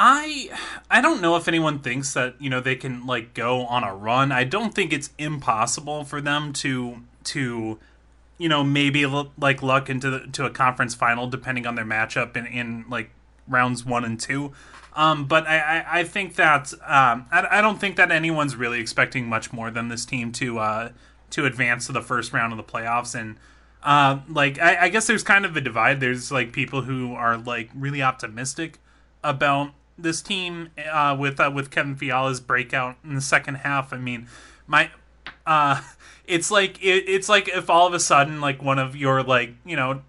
I 0.00 0.50
I 0.88 1.00
don't 1.00 1.20
know 1.20 1.34
if 1.34 1.48
anyone 1.48 1.80
thinks 1.80 2.14
that 2.14 2.40
you 2.40 2.48
know 2.48 2.60
they 2.60 2.76
can 2.76 3.04
like 3.04 3.34
go 3.34 3.66
on 3.66 3.82
a 3.82 3.92
run. 3.92 4.30
I 4.30 4.44
don't 4.44 4.72
think 4.72 4.92
it's 4.92 5.10
impossible 5.18 6.04
for 6.04 6.20
them 6.20 6.52
to 6.54 7.02
to 7.24 7.80
you 8.38 8.48
know 8.48 8.64
maybe 8.64 9.04
like 9.04 9.62
luck 9.62 9.90
into 9.90 10.10
the, 10.10 10.20
to 10.32 10.46
a 10.46 10.50
conference 10.50 10.94
final 10.94 11.26
depending 11.28 11.66
on 11.66 11.74
their 11.74 11.84
matchup 11.84 12.36
in, 12.36 12.46
in 12.46 12.84
like 12.88 13.10
rounds 13.46 13.84
one 13.84 14.04
and 14.04 14.18
two. 14.18 14.52
Um, 14.94 15.26
but 15.26 15.46
I, 15.46 15.58
I, 15.58 16.00
I, 16.00 16.04
think 16.04 16.34
that 16.36 16.72
um, 16.84 17.26
I, 17.30 17.46
I, 17.52 17.60
don't 17.60 17.78
think 17.78 17.96
that 17.96 18.10
anyone's 18.10 18.56
really 18.56 18.80
expecting 18.80 19.28
much 19.28 19.52
more 19.52 19.70
than 19.70 19.88
this 19.88 20.04
team 20.04 20.32
to 20.32 20.58
uh, 20.58 20.88
to 21.30 21.46
advance 21.46 21.86
to 21.86 21.92
the 21.92 22.00
first 22.00 22.32
round 22.32 22.52
of 22.52 22.56
the 22.56 22.64
playoffs. 22.64 23.14
And 23.14 23.36
uh, 23.82 24.20
like 24.28 24.58
I, 24.58 24.84
I 24.84 24.88
guess 24.88 25.06
there's 25.06 25.22
kind 25.22 25.44
of 25.44 25.56
a 25.56 25.60
divide. 25.60 26.00
There's 26.00 26.32
like 26.32 26.52
people 26.52 26.82
who 26.82 27.14
are 27.14 27.36
like 27.36 27.70
really 27.74 28.02
optimistic 28.02 28.80
about 29.22 29.72
this 29.96 30.20
team 30.20 30.70
uh, 30.90 31.16
with 31.18 31.38
uh, 31.38 31.50
with 31.54 31.70
Kevin 31.70 31.94
Fiala's 31.94 32.40
breakout 32.40 32.96
in 33.04 33.14
the 33.14 33.20
second 33.20 33.56
half. 33.56 33.92
I 33.92 33.98
mean, 33.98 34.26
my 34.66 34.90
uh, 35.46 35.80
it's 36.28 36.50
like 36.50 36.82
it, 36.82 37.08
it's 37.08 37.28
like 37.28 37.48
if 37.48 37.68
all 37.68 37.86
of 37.86 37.94
a 37.94 38.00
sudden 38.00 38.40
like 38.40 38.62
one 38.62 38.78
of 38.78 38.94
your 38.94 39.22
like 39.22 39.54
you 39.64 39.76
know 39.76 40.02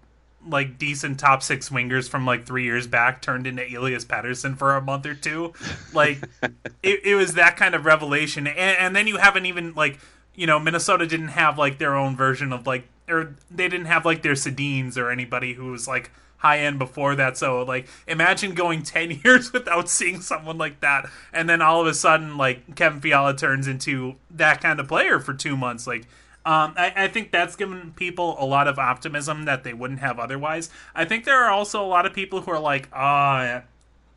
like 0.46 0.78
decent 0.78 1.18
top 1.18 1.42
six 1.42 1.68
wingers 1.68 2.08
from 2.08 2.24
like 2.24 2.46
three 2.46 2.64
years 2.64 2.86
back 2.86 3.20
turned 3.20 3.46
into 3.46 3.62
Elias 3.76 4.04
Pettersson 4.04 4.56
for 4.56 4.76
a 4.76 4.80
month 4.80 5.06
or 5.06 5.14
two. 5.14 5.52
Like 5.92 6.18
it, 6.82 7.04
it 7.04 7.14
was 7.14 7.34
that 7.34 7.56
kind 7.56 7.74
of 7.74 7.84
revelation, 7.84 8.46
and, 8.46 8.78
and 8.78 8.96
then 8.96 9.06
you 9.06 9.16
haven't 9.16 9.46
even 9.46 9.74
like 9.74 9.98
you 10.34 10.46
know 10.46 10.58
Minnesota 10.58 11.06
didn't 11.06 11.28
have 11.28 11.58
like 11.58 11.78
their 11.78 11.96
own 11.96 12.16
version 12.16 12.52
of 12.52 12.66
like 12.66 12.84
or 13.10 13.36
they 13.50 13.68
didn't 13.68 13.86
have 13.86 14.04
like 14.04 14.22
their 14.22 14.34
Sedins 14.34 14.96
or 14.96 15.10
anybody 15.10 15.54
who 15.54 15.70
was 15.70 15.88
like 15.88 16.10
high 16.38 16.58
end 16.58 16.78
before 16.78 17.14
that. 17.16 17.36
So 17.36 17.62
like 17.62 17.86
imagine 18.06 18.54
going 18.54 18.82
ten 18.84 19.20
years 19.24 19.52
without 19.52 19.88
seeing 19.88 20.20
someone 20.20 20.58
like 20.58 20.80
that, 20.80 21.08
and 21.32 21.48
then 21.48 21.62
all 21.62 21.80
of 21.80 21.86
a 21.86 21.94
sudden 21.94 22.36
like 22.36 22.76
Kevin 22.76 23.00
Fiala 23.00 23.36
turns 23.36 23.66
into 23.66 24.16
that 24.30 24.60
kind 24.60 24.80
of 24.80 24.88
player 24.88 25.20
for 25.20 25.34
two 25.34 25.56
months. 25.56 25.86
Like 25.86 26.06
um, 26.44 26.72
I, 26.76 26.92
I, 26.96 27.08
think 27.08 27.32
that's 27.32 27.54
given 27.54 27.92
people 27.96 28.34
a 28.38 28.46
lot 28.46 28.66
of 28.66 28.78
optimism 28.78 29.44
that 29.44 29.62
they 29.62 29.74
wouldn't 29.74 30.00
have 30.00 30.18
otherwise. 30.18 30.70
I 30.94 31.04
think 31.04 31.26
there 31.26 31.36
are 31.44 31.50
also 31.50 31.84
a 31.84 31.86
lot 31.86 32.06
of 32.06 32.14
people 32.14 32.40
who 32.40 32.50
are 32.50 32.58
like, 32.58 32.88
ah, 32.94 33.60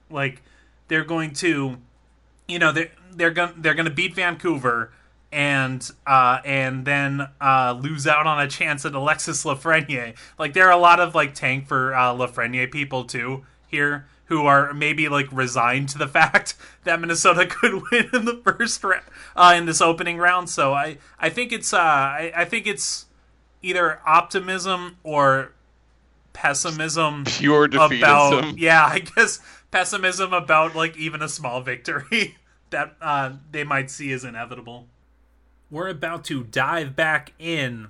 like 0.10 0.42
they're 0.88 1.04
going 1.04 1.34
to, 1.34 1.80
you 2.48 2.60
know, 2.60 2.72
they're 2.72 2.92
they're 3.12 3.32
going 3.32 3.54
they're 3.58 3.74
going 3.74 3.90
to 3.90 3.92
beat 3.92 4.16
Vancouver 4.16 4.94
and 5.34 5.90
uh, 6.06 6.40
and 6.46 6.86
then 6.86 7.28
uh, 7.42 7.78
lose 7.82 8.06
out 8.08 8.28
on 8.28 8.40
a 8.40 8.48
chance 8.48 8.86
at 8.86 8.94
Alexis 8.94 9.44
Lafreniere. 9.44 10.16
Like 10.38 10.54
there 10.54 10.68
are 10.68 10.72
a 10.72 10.78
lot 10.78 11.00
of 11.00 11.16
like 11.16 11.34
tank 11.34 11.68
for 11.68 11.94
uh, 11.96 12.14
Lafreniere 12.14 12.72
people 12.72 13.04
too 13.04 13.46
here 13.68 14.06
who 14.26 14.46
are 14.46 14.74
maybe 14.74 15.10
like 15.10 15.28
resigned 15.32 15.90
to 15.90 15.98
the 15.98 16.08
fact 16.20 16.56
that 16.84 17.02
Minnesota 17.02 17.46
could 17.46 17.82
win 17.92 18.10
in 18.14 18.26
the 18.26 18.42
first 18.44 18.84
round 18.84 19.04
uh, 19.36 19.54
in 19.58 19.66
this 19.66 19.82
opening 19.82 20.18
round. 20.18 20.50
So 20.50 20.74
I 20.74 20.98
I 21.20 21.30
think 21.30 21.52
it's 21.52 21.74
uh, 21.74 21.80
I, 21.80 22.32
I 22.36 22.46
think 22.46 22.68
it's 22.68 23.08
either 23.62 24.00
optimism 24.06 24.98
or 25.04 25.54
pessimism 26.34 27.24
pure 27.26 27.68
defeatism. 27.68 27.98
about 28.00 28.58
yeah 28.58 28.86
I 28.86 29.00
guess 29.00 29.40
pessimism 29.72 30.34
about 30.34 30.76
like 30.76 30.98
even 30.98 31.22
a 31.22 31.30
small 31.30 31.62
victory 31.62 32.38
that 32.72 32.96
uh, 33.02 33.34
they 33.52 33.64
might 33.64 33.92
see 33.92 34.12
as 34.12 34.24
inevitable 34.24 34.88
we're 35.74 35.90
about 35.90 36.24
to 36.24 36.44
dive 36.44 36.96
back 36.96 37.34
in 37.40 37.90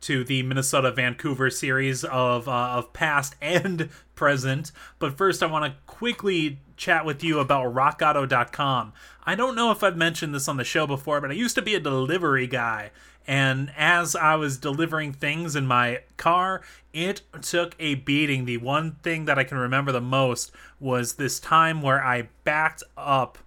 to 0.00 0.24
the 0.24 0.42
Minnesota 0.42 0.90
Vancouver 0.90 1.48
series 1.48 2.02
of 2.04 2.48
uh, 2.48 2.72
of 2.72 2.92
past 2.92 3.36
and 3.40 3.88
present. 4.16 4.72
But 4.98 5.16
first, 5.16 5.42
I 5.42 5.46
want 5.46 5.64
to 5.64 5.80
quickly 5.86 6.58
chat 6.76 7.04
with 7.04 7.22
you 7.22 7.38
about 7.38 7.72
RockAuto.com. 7.72 8.92
I 9.24 9.34
don't 9.34 9.54
know 9.54 9.70
if 9.70 9.84
I've 9.84 9.96
mentioned 9.96 10.34
this 10.34 10.48
on 10.48 10.56
the 10.56 10.64
show 10.64 10.86
before, 10.86 11.20
but 11.20 11.30
I 11.30 11.34
used 11.34 11.54
to 11.54 11.62
be 11.62 11.74
a 11.74 11.80
delivery 11.80 12.46
guy. 12.46 12.90
And 13.26 13.70
as 13.76 14.16
I 14.16 14.34
was 14.34 14.56
delivering 14.58 15.12
things 15.12 15.54
in 15.54 15.66
my 15.66 16.00
car, 16.16 16.62
it 16.92 17.20
took 17.42 17.76
a 17.78 17.94
beating. 17.94 18.44
The 18.44 18.56
one 18.56 18.96
thing 19.02 19.26
that 19.26 19.38
I 19.38 19.44
can 19.44 19.58
remember 19.58 19.92
the 19.92 20.00
most 20.00 20.50
was 20.80 21.14
this 21.14 21.38
time 21.38 21.82
where 21.82 22.02
I 22.02 22.28
backed 22.44 22.82
up 22.96 23.38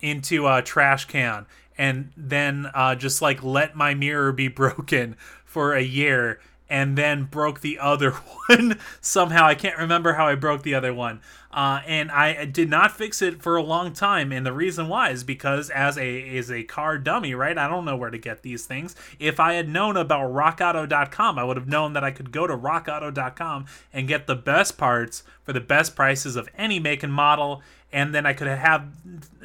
into 0.00 0.46
a 0.46 0.62
trash 0.62 1.04
can 1.06 1.46
and 1.78 2.10
then 2.16 2.68
uh, 2.74 2.94
just 2.94 3.22
like 3.22 3.42
let 3.42 3.76
my 3.76 3.94
mirror 3.94 4.32
be 4.32 4.48
broken 4.62 5.16
for 5.44 5.74
a 5.74 5.82
year 5.82 6.40
and 6.70 6.96
then 6.98 7.24
broke 7.24 7.60
the 7.60 7.78
other 7.78 8.10
one 8.48 8.78
somehow. 9.00 9.46
I 9.46 9.54
can't 9.54 9.78
remember 9.78 10.14
how 10.14 10.26
I 10.26 10.34
broke 10.34 10.62
the 10.62 10.74
other 10.74 10.92
one. 10.92 11.20
Uh, 11.50 11.80
and 11.86 12.10
I 12.10 12.44
did 12.44 12.68
not 12.68 12.92
fix 12.92 13.22
it 13.22 13.42
for 13.42 13.56
a 13.56 13.62
long 13.62 13.94
time. 13.94 14.32
And 14.32 14.44
the 14.44 14.52
reason 14.52 14.86
why 14.88 15.10
is 15.10 15.24
because 15.24 15.70
as 15.70 15.96
a 15.96 16.36
as 16.36 16.50
a 16.50 16.62
car 16.62 16.98
dummy, 16.98 17.34
right? 17.34 17.56
I 17.56 17.68
don't 17.68 17.86
know 17.86 17.96
where 17.96 18.10
to 18.10 18.18
get 18.18 18.42
these 18.42 18.66
things. 18.66 18.94
If 19.18 19.40
I 19.40 19.54
had 19.54 19.68
known 19.68 19.96
about 19.96 20.30
rockauto.com, 20.30 21.38
I 21.38 21.44
would 21.44 21.56
have 21.56 21.66
known 21.66 21.94
that 21.94 22.04
I 22.04 22.10
could 22.10 22.32
go 22.32 22.46
to 22.46 22.56
rockauto.com 22.56 23.64
and 23.92 24.06
get 24.06 24.26
the 24.26 24.36
best 24.36 24.76
parts 24.76 25.22
for 25.42 25.54
the 25.54 25.60
best 25.60 25.96
prices 25.96 26.36
of 26.36 26.50
any 26.56 26.78
make 26.78 27.02
and 27.02 27.12
model 27.12 27.62
and 27.92 28.14
then 28.14 28.26
I 28.26 28.32
could 28.32 28.46
have 28.46 28.84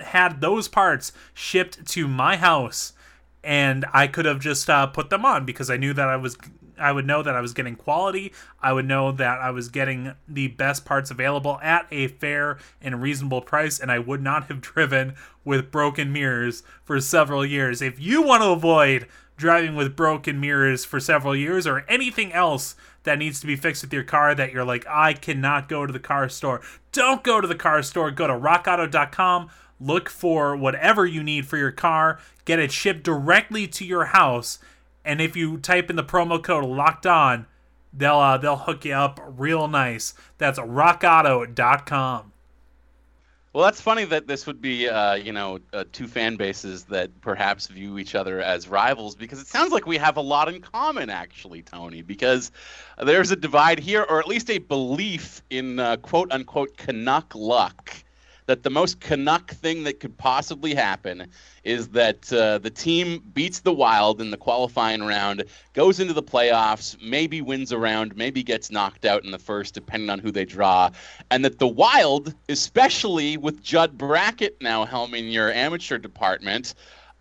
had 0.02 0.42
those 0.42 0.68
parts 0.68 1.12
shipped 1.34 1.86
to 1.88 2.08
my 2.08 2.38
house, 2.38 2.94
and 3.44 3.86
I 3.94 4.08
could 4.08 4.26
have 4.26 4.40
just 4.40 4.70
uh, 4.70 4.88
put 4.88 5.10
them 5.10 5.26
on 5.26 5.46
because 5.46 5.70
I 5.70 5.78
knew 5.78 5.94
that 5.94 6.08
I 6.08 6.18
was. 6.18 6.38
I 6.84 6.92
would 6.92 7.08
know 7.08 7.24
that 7.24 7.36
I 7.36 7.42
was 7.42 7.54
getting 7.54 7.76
quality. 7.76 8.34
I 8.62 8.74
would 8.74 8.86
know 8.86 9.12
that 9.14 9.40
I 9.40 9.52
was 9.52 9.70
getting 9.70 10.14
the 10.28 10.50
best 10.50 10.84
parts 10.84 11.10
available 11.10 11.60
at 11.64 11.88
a 11.92 12.08
fair 12.10 12.58
and 12.82 13.02
reasonable 13.02 13.42
price, 13.42 13.80
and 13.80 13.90
I 13.90 14.00
would 14.00 14.22
not 14.22 14.46
have 14.48 14.62
driven 14.74 15.16
with 15.46 15.72
broken 15.72 16.12
mirrors 16.12 16.64
for 16.84 17.00
several 17.00 17.46
years. 17.46 17.82
If 17.82 18.00
you 18.00 18.22
want 18.22 18.44
to 18.44 18.50
avoid 18.50 19.08
driving 19.38 19.76
with 19.76 19.96
broken 19.96 20.40
mirrors 20.40 20.86
for 20.86 21.00
several 21.00 21.36
years 21.36 21.66
or 21.66 21.86
anything 21.88 22.32
else 22.34 22.76
that 23.04 23.18
needs 23.18 23.40
to 23.40 23.48
be 23.48 23.56
fixed 23.56 23.84
with 23.84 23.94
your 23.94 24.04
car 24.04 24.36
that 24.36 24.52
you're 24.52 24.66
like, 24.66 24.86
I 24.88 25.14
cannot 25.14 25.68
go 25.68 25.86
to 25.86 25.94
the 25.94 26.00
car 26.00 26.30
store. 26.30 26.62
Don't 26.92 27.24
go 27.24 27.42
to 27.42 27.48
the 27.48 27.56
car 27.56 27.82
store. 27.82 28.12
Go 28.12 28.28
to 28.28 28.34
rockauto.com. 28.34 29.50
look 29.80 30.10
for 30.10 30.56
whatever 30.56 31.06
you 31.06 31.24
need 31.24 31.46
for 31.48 31.58
your 31.58 31.72
car, 31.72 32.20
get 32.46 32.60
it 32.60 32.72
shipped 32.72 33.04
directly 33.04 33.68
to 33.68 33.84
your 33.84 34.06
house, 34.06 34.60
and 35.06 35.22
if 35.22 35.36
you 35.36 35.58
type 35.58 35.90
in 35.90 35.96
the 35.96 36.04
promo 36.04 36.42
code 36.42 36.66
locked 36.66 37.06
on, 37.06 37.46
they'll 37.94 38.18
uh, 38.18 38.38
they'll 38.38 38.58
hook 38.58 38.86
you 38.86 38.94
up 38.94 39.20
real 39.26 39.68
nice. 39.68 40.14
That's 40.38 40.60
rockauto.com. 40.60 42.34
Well, 43.54 43.66
that's 43.66 43.82
funny 43.82 44.04
that 44.06 44.26
this 44.26 44.48
would 44.48 44.62
be, 44.62 44.90
uh, 44.90 45.14
you 45.14 45.32
know, 45.32 45.60
uh, 45.74 45.84
two 45.92 46.08
fan 46.08 46.38
bases 46.38 46.86
that 46.86 47.22
perhaps 47.22 47.68
view 47.68 48.00
each 48.00 48.16
other 48.16 48.42
as 48.42 48.68
rivals 48.68 49.16
because 49.16 49.40
it 49.40 49.46
sounds 49.46 49.72
like 49.72 49.86
we 49.86 49.98
have 49.98 50.18
a 50.18 50.22
lot 50.22 50.50
in 50.50 50.60
common, 50.60 51.12
actually, 51.12 51.62
Tony. 51.62 52.02
Because 52.02 52.52
there's 52.98 53.30
a 53.30 53.36
divide 53.36 53.78
here, 53.78 54.04
or 54.10 54.20
at 54.20 54.28
least 54.28 54.50
a 54.50 54.58
belief 54.58 55.44
in 55.52 55.80
uh, 55.80 55.98
quote 55.98 56.32
unquote 56.32 56.78
Canuck 56.78 57.36
luck 57.36 58.03
that 58.46 58.64
the 58.64 58.70
most 58.70 59.00
Canuck 59.00 59.52
thing 59.52 59.84
that 59.84 60.00
could 60.00 60.18
possibly 60.18 60.74
happen 60.74 61.28
is 61.64 61.90
that 61.90 62.32
uh, 62.34 62.58
the 62.58 62.70
team 62.70 63.24
beats 63.34 63.62
the 63.62 63.74
Wild 63.74 64.22
in 64.22 64.32
the 64.32 64.38
qualifying 64.38 65.04
round, 65.04 65.44
goes 65.74 66.00
into 66.00 66.14
the 66.14 66.24
playoffs, 66.24 67.02
maybe 67.02 67.42
wins 67.42 67.72
a 67.72 67.78
round, 67.78 68.16
maybe 68.16 68.44
gets 68.44 68.72
knocked 68.72 69.06
out 69.06 69.24
in 69.24 69.32
the 69.32 69.40
first, 69.40 69.74
depending 69.74 70.10
on 70.10 70.20
who 70.20 70.32
they 70.32 70.46
draw, 70.46 70.90
and 71.32 71.44
that 71.46 71.60
the 71.60 71.68
Wild, 71.68 72.34
especially 72.50 73.38
with 73.38 73.64
Judd 73.64 73.98
Brackett 73.98 74.58
now 74.62 74.86
helming 74.86 75.32
your 75.32 75.52
amateur 75.52 75.98
department, 75.98 76.74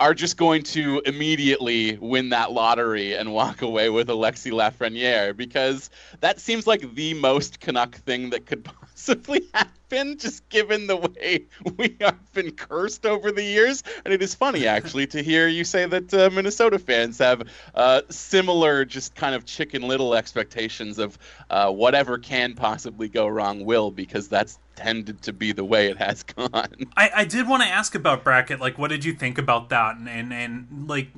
are 0.02 0.14
just 0.14 0.36
going 0.36 0.64
to 0.64 1.00
immediately 1.06 1.96
win 1.98 2.30
that 2.30 2.50
lottery 2.50 3.14
and 3.14 3.32
walk 3.32 3.62
away 3.62 3.88
with 3.88 4.08
Alexi 4.08 4.50
Lafreniere 4.50 5.36
because 5.36 5.90
that 6.18 6.40
seems 6.40 6.66
like 6.66 6.94
the 6.94 7.14
most 7.14 7.60
Canuck 7.60 7.94
thing 7.98 8.30
that 8.30 8.44
could 8.44 8.64
possibly 8.94 9.48
happen, 9.54 9.72
just 9.92 10.48
given 10.48 10.86
the 10.86 10.96
way 10.96 11.44
we 11.76 11.96
have 12.00 12.32
been 12.32 12.50
cursed 12.52 13.04
over 13.04 13.30
the 13.30 13.42
years. 13.42 13.82
And 14.04 14.14
it 14.14 14.22
is 14.22 14.34
funny, 14.34 14.66
actually, 14.66 15.06
to 15.08 15.22
hear 15.22 15.48
you 15.48 15.64
say 15.64 15.86
that 15.86 16.14
uh, 16.14 16.30
Minnesota 16.32 16.78
fans 16.78 17.18
have 17.18 17.42
uh, 17.74 18.02
similar, 18.08 18.84
just 18.84 19.14
kind 19.14 19.34
of 19.34 19.44
chicken 19.44 19.82
little 19.82 20.14
expectations 20.14 20.98
of 20.98 21.18
uh, 21.50 21.70
whatever 21.70 22.18
can 22.18 22.54
possibly 22.54 23.08
go 23.08 23.26
wrong 23.26 23.64
will, 23.64 23.90
because 23.90 24.28
that's 24.28 24.58
tended 24.76 25.20
to 25.22 25.32
be 25.32 25.52
the 25.52 25.64
way 25.64 25.90
it 25.90 25.98
has 25.98 26.22
gone. 26.22 26.72
I, 26.96 27.10
I 27.16 27.24
did 27.24 27.46
want 27.46 27.62
to 27.62 27.68
ask 27.68 27.94
about 27.94 28.24
Brackett. 28.24 28.60
Like, 28.60 28.78
what 28.78 28.88
did 28.88 29.04
you 29.04 29.12
think 29.12 29.36
about 29.36 29.68
that? 29.68 29.96
And 29.96 30.08
and, 30.08 30.32
and 30.32 30.88
like, 30.88 31.08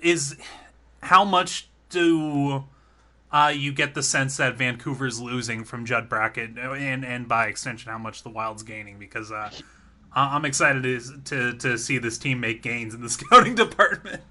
is 0.00 0.36
how 1.02 1.24
much 1.24 1.68
do 1.88 2.64
uh, 3.32 3.52
you 3.54 3.72
get 3.72 3.94
the 3.94 4.02
sense 4.02 4.36
that 4.38 4.56
Vancouver's 4.56 5.20
losing 5.20 5.64
from 5.64 5.84
Judd 5.84 6.08
Brackett, 6.08 6.58
and 6.58 7.04
and 7.04 7.28
by 7.28 7.46
extension, 7.46 7.90
how 7.90 7.98
much 7.98 8.22
the 8.22 8.30
Wild's 8.30 8.62
gaining? 8.62 8.98
Because 8.98 9.30
uh, 9.30 9.50
I'm 10.12 10.44
excited 10.44 10.82
to, 10.82 11.20
to 11.24 11.58
to 11.58 11.78
see 11.78 11.98
this 11.98 12.18
team 12.18 12.40
make 12.40 12.62
gains 12.62 12.94
in 12.94 13.00
the 13.00 13.08
scouting 13.10 13.54
department. 13.54 14.22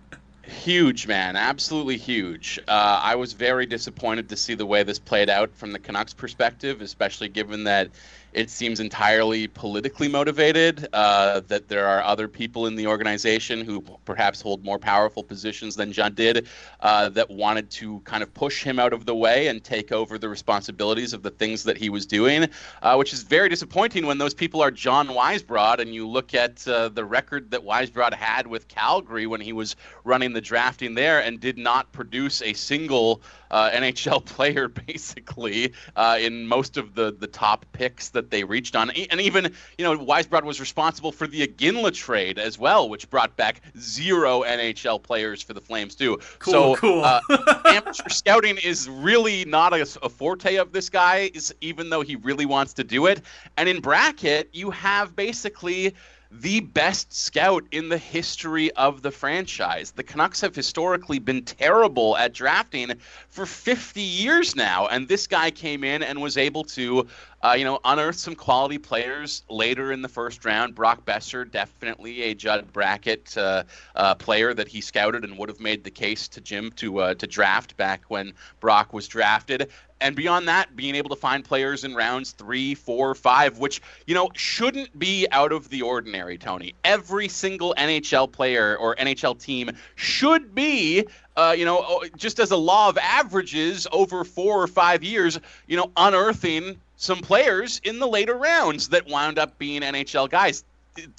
Huge, 0.50 1.06
man. 1.06 1.36
Absolutely 1.36 1.98
huge. 1.98 2.60
Uh, 2.68 3.00
I 3.04 3.16
was 3.16 3.34
very 3.34 3.68
disappointed 3.68 4.30
to 4.30 4.36
see 4.36 4.56
the 4.56 4.66
way 4.66 4.82
this 4.82 4.98
played 4.98 5.30
out 5.30 5.54
from 5.54 5.72
the 5.72 5.80
Canucks' 5.80 6.14
perspective, 6.14 6.82
especially 6.82 7.30
given 7.30 7.66
that 7.66 7.90
it 8.34 8.50
seems 8.50 8.80
entirely 8.80 9.48
politically 9.48 10.08
motivated, 10.08 10.88
uh, 10.94 11.42
that 11.48 11.68
there 11.68 11.88
are 11.88 12.04
other 12.04 12.28
people 12.28 12.68
in 12.68 12.76
the 12.76 12.88
organization 12.88 13.66
who 13.66 13.82
perhaps 14.06 14.42
hold 14.42 14.64
more 14.64 14.80
powerful 14.80 15.24
positions 15.24 15.76
than 15.76 15.92
John 15.92 16.14
did 16.14 16.48
uh, 16.82 17.10
that 17.10 17.30
wanted 17.30 17.70
to 17.72 18.00
kind 18.02 18.24
of 18.24 18.34
push 18.34 18.64
him 18.64 18.80
out 18.80 18.94
of 18.94 19.06
the 19.06 19.16
way 19.16 19.48
and 19.48 19.64
take 19.64 19.92
over 19.92 20.18
the 20.18 20.30
responsibilities 20.30 21.14
of 21.14 21.24
the 21.24 21.32
things 21.32 21.64
that 21.64 21.78
he 21.78 21.90
was 21.90 22.06
doing, 22.06 22.48
uh, 22.82 22.96
which 22.96 23.14
is 23.14 23.24
very 23.24 23.50
disappointing 23.50 24.06
when 24.06 24.18
those 24.18 24.34
people 24.34 24.62
are 24.62 24.72
John 24.72 25.08
Weisbrod 25.08 25.80
and 25.80 25.94
you 25.94 26.08
look 26.08 26.34
at 26.34 26.68
uh, 26.68 26.90
the 26.90 27.06
record 27.06 27.52
that 27.52 27.62
Weisbrod 27.62 28.14
had 28.14 28.48
with 28.48 28.68
Calgary 28.68 29.26
when 29.28 29.42
he 29.42 29.54
was 29.54 29.76
running 30.04 30.34
the 30.34 30.42
drafting 30.42 30.94
there 30.94 31.22
and 31.22 31.40
did 31.40 31.58
not 31.58 31.92
produce 31.92 32.42
a 32.42 32.54
single 32.54 33.22
uh, 33.52 33.70
NHL 33.72 34.24
player 34.36 34.68
basically 34.68 35.74
uh, 35.96 36.18
in 36.20 36.48
most 36.48 36.78
of 36.78 36.96
the, 36.96 37.16
the 37.18 37.28
top 37.28 37.66
picks 37.72 38.10
that 38.10 38.32
they 38.32 38.44
reached 38.44 38.76
on. 38.76 38.90
And 38.90 39.22
even, 39.22 39.54
you 39.78 39.84
know, 39.86 39.98
Weisbrod 39.98 40.44
was 40.44 40.60
responsible 40.60 41.12
for 41.12 41.28
the 41.28 41.48
Iginla 41.48 41.94
trade 41.94 42.40
as 42.40 42.58
well, 42.58 42.90
which 42.90 43.10
brought 43.10 43.36
back 43.36 43.62
zero 43.78 44.44
NHL 44.44 45.02
players 45.02 45.42
for 45.42 45.54
the 45.54 45.62
Flames, 45.62 45.96
too. 45.96 46.20
Cool, 46.40 46.52
so, 46.52 46.76
cool. 46.76 47.04
uh, 47.04 47.22
amateur 47.66 48.10
scouting 48.10 48.58
is 48.58 48.90
really 48.90 49.46
not 49.46 49.74
a, 49.74 49.82
a 50.04 50.10
forte 50.10 50.56
of 50.56 50.72
this 50.72 50.90
guy, 50.90 51.32
even 51.62 51.90
though 51.90 52.02
he 52.02 52.16
really 52.18 52.46
wants 52.46 52.74
to 52.74 52.84
do 52.84 53.06
it. 53.06 53.22
And 53.58 53.70
in 53.70 53.82
Brackett, 53.82 54.50
you 54.54 54.72
have 54.72 55.16
basically 55.16 55.96
the 56.32 56.60
best 56.60 57.12
scout 57.12 57.64
in 57.72 57.90
the 57.90 57.98
history 57.98 58.72
of 58.74 59.02
the 59.02 59.10
franchise. 59.10 59.92
The 59.92 60.04
Canucks 60.04 60.42
have 60.42 60.56
historically 60.56 61.18
been 61.18 61.44
terrible 61.44 62.16
at 62.18 62.34
drafting 62.34 62.94
for 63.30 63.48
50 63.48 64.00
years 64.00 64.56
now, 64.56 64.86
and 64.88 65.08
this 65.08 65.26
guy 65.26 65.50
came 65.50 65.84
in 65.84 66.04
and 66.04 66.22
was 66.22 66.38
able 66.38 66.64
to, 66.66 67.08
uh, 67.42 67.56
you 67.58 67.66
know, 67.66 67.80
unearth 67.84 68.18
some 68.18 68.36
quality 68.36 68.78
players 68.78 69.44
later 69.50 69.92
in 69.92 70.04
the 70.04 70.08
first 70.08 70.46
round. 70.46 70.76
Brock 70.76 71.04
Boeser, 71.04 71.50
definitely 71.50 72.22
a 72.22 72.36
Judd 72.36 72.72
Brackett 72.72 73.36
uh, 73.36 73.64
uh, 73.96 74.14
player 74.14 74.54
that 74.54 74.68
he 74.68 74.82
scouted 74.82 75.24
and 75.24 75.36
would 75.40 75.50
have 75.50 75.60
made 75.60 75.84
the 75.84 75.92
case 75.92 76.28
to 76.28 76.42
Jim 76.42 76.72
to 76.74 77.00
uh, 77.00 77.14
to 77.16 77.26
draft 77.26 77.76
back 77.76 78.04
when 78.08 78.34
Brock 78.60 78.94
was 78.94 79.08
drafted 79.08 79.72
and 80.02 80.16
beyond 80.16 80.48
that, 80.48 80.76
being 80.76 80.96
able 80.96 81.10
to 81.10 81.16
find 81.16 81.44
players 81.44 81.84
in 81.84 81.96
rounds 81.96 82.32
three, 82.32 82.76
four, 82.76 83.16
five, 83.16 83.58
which 83.58 83.82
you 84.08 84.16
know 84.16 84.30
shouldn't 84.34 84.98
be 84.98 85.28
out 85.32 85.52
of 85.52 85.70
the 85.70 85.82
ordinary. 85.82 86.38
Tony, 86.38 86.74
every 86.84 87.28
single 87.28 87.74
NHL 87.78 88.32
player 88.32 88.78
or 88.78 88.96
NHL 88.96 89.40
team 89.40 89.72
should 89.96 90.56
be, 90.56 91.06
uh, 91.36 91.54
you 91.58 91.66
know, 91.66 92.04
just 92.18 92.40
as 92.40 92.52
a 92.52 92.58
law 92.58 92.90
of 92.90 92.98
averages 92.98 93.88
over 93.92 94.24
four 94.24 94.62
or 94.62 94.68
five 94.68 95.04
years, 95.04 95.40
you 95.68 95.78
know, 95.78 95.92
unearthing 95.98 96.78
some 96.96 97.20
players 97.20 97.80
in 97.84 98.00
the 98.00 98.08
later 98.08 98.36
rounds 98.36 98.90
that 98.90 99.08
wound 99.08 99.40
up 99.40 99.58
being 99.58 99.82
NHL 99.82 100.30
guys 100.30 100.64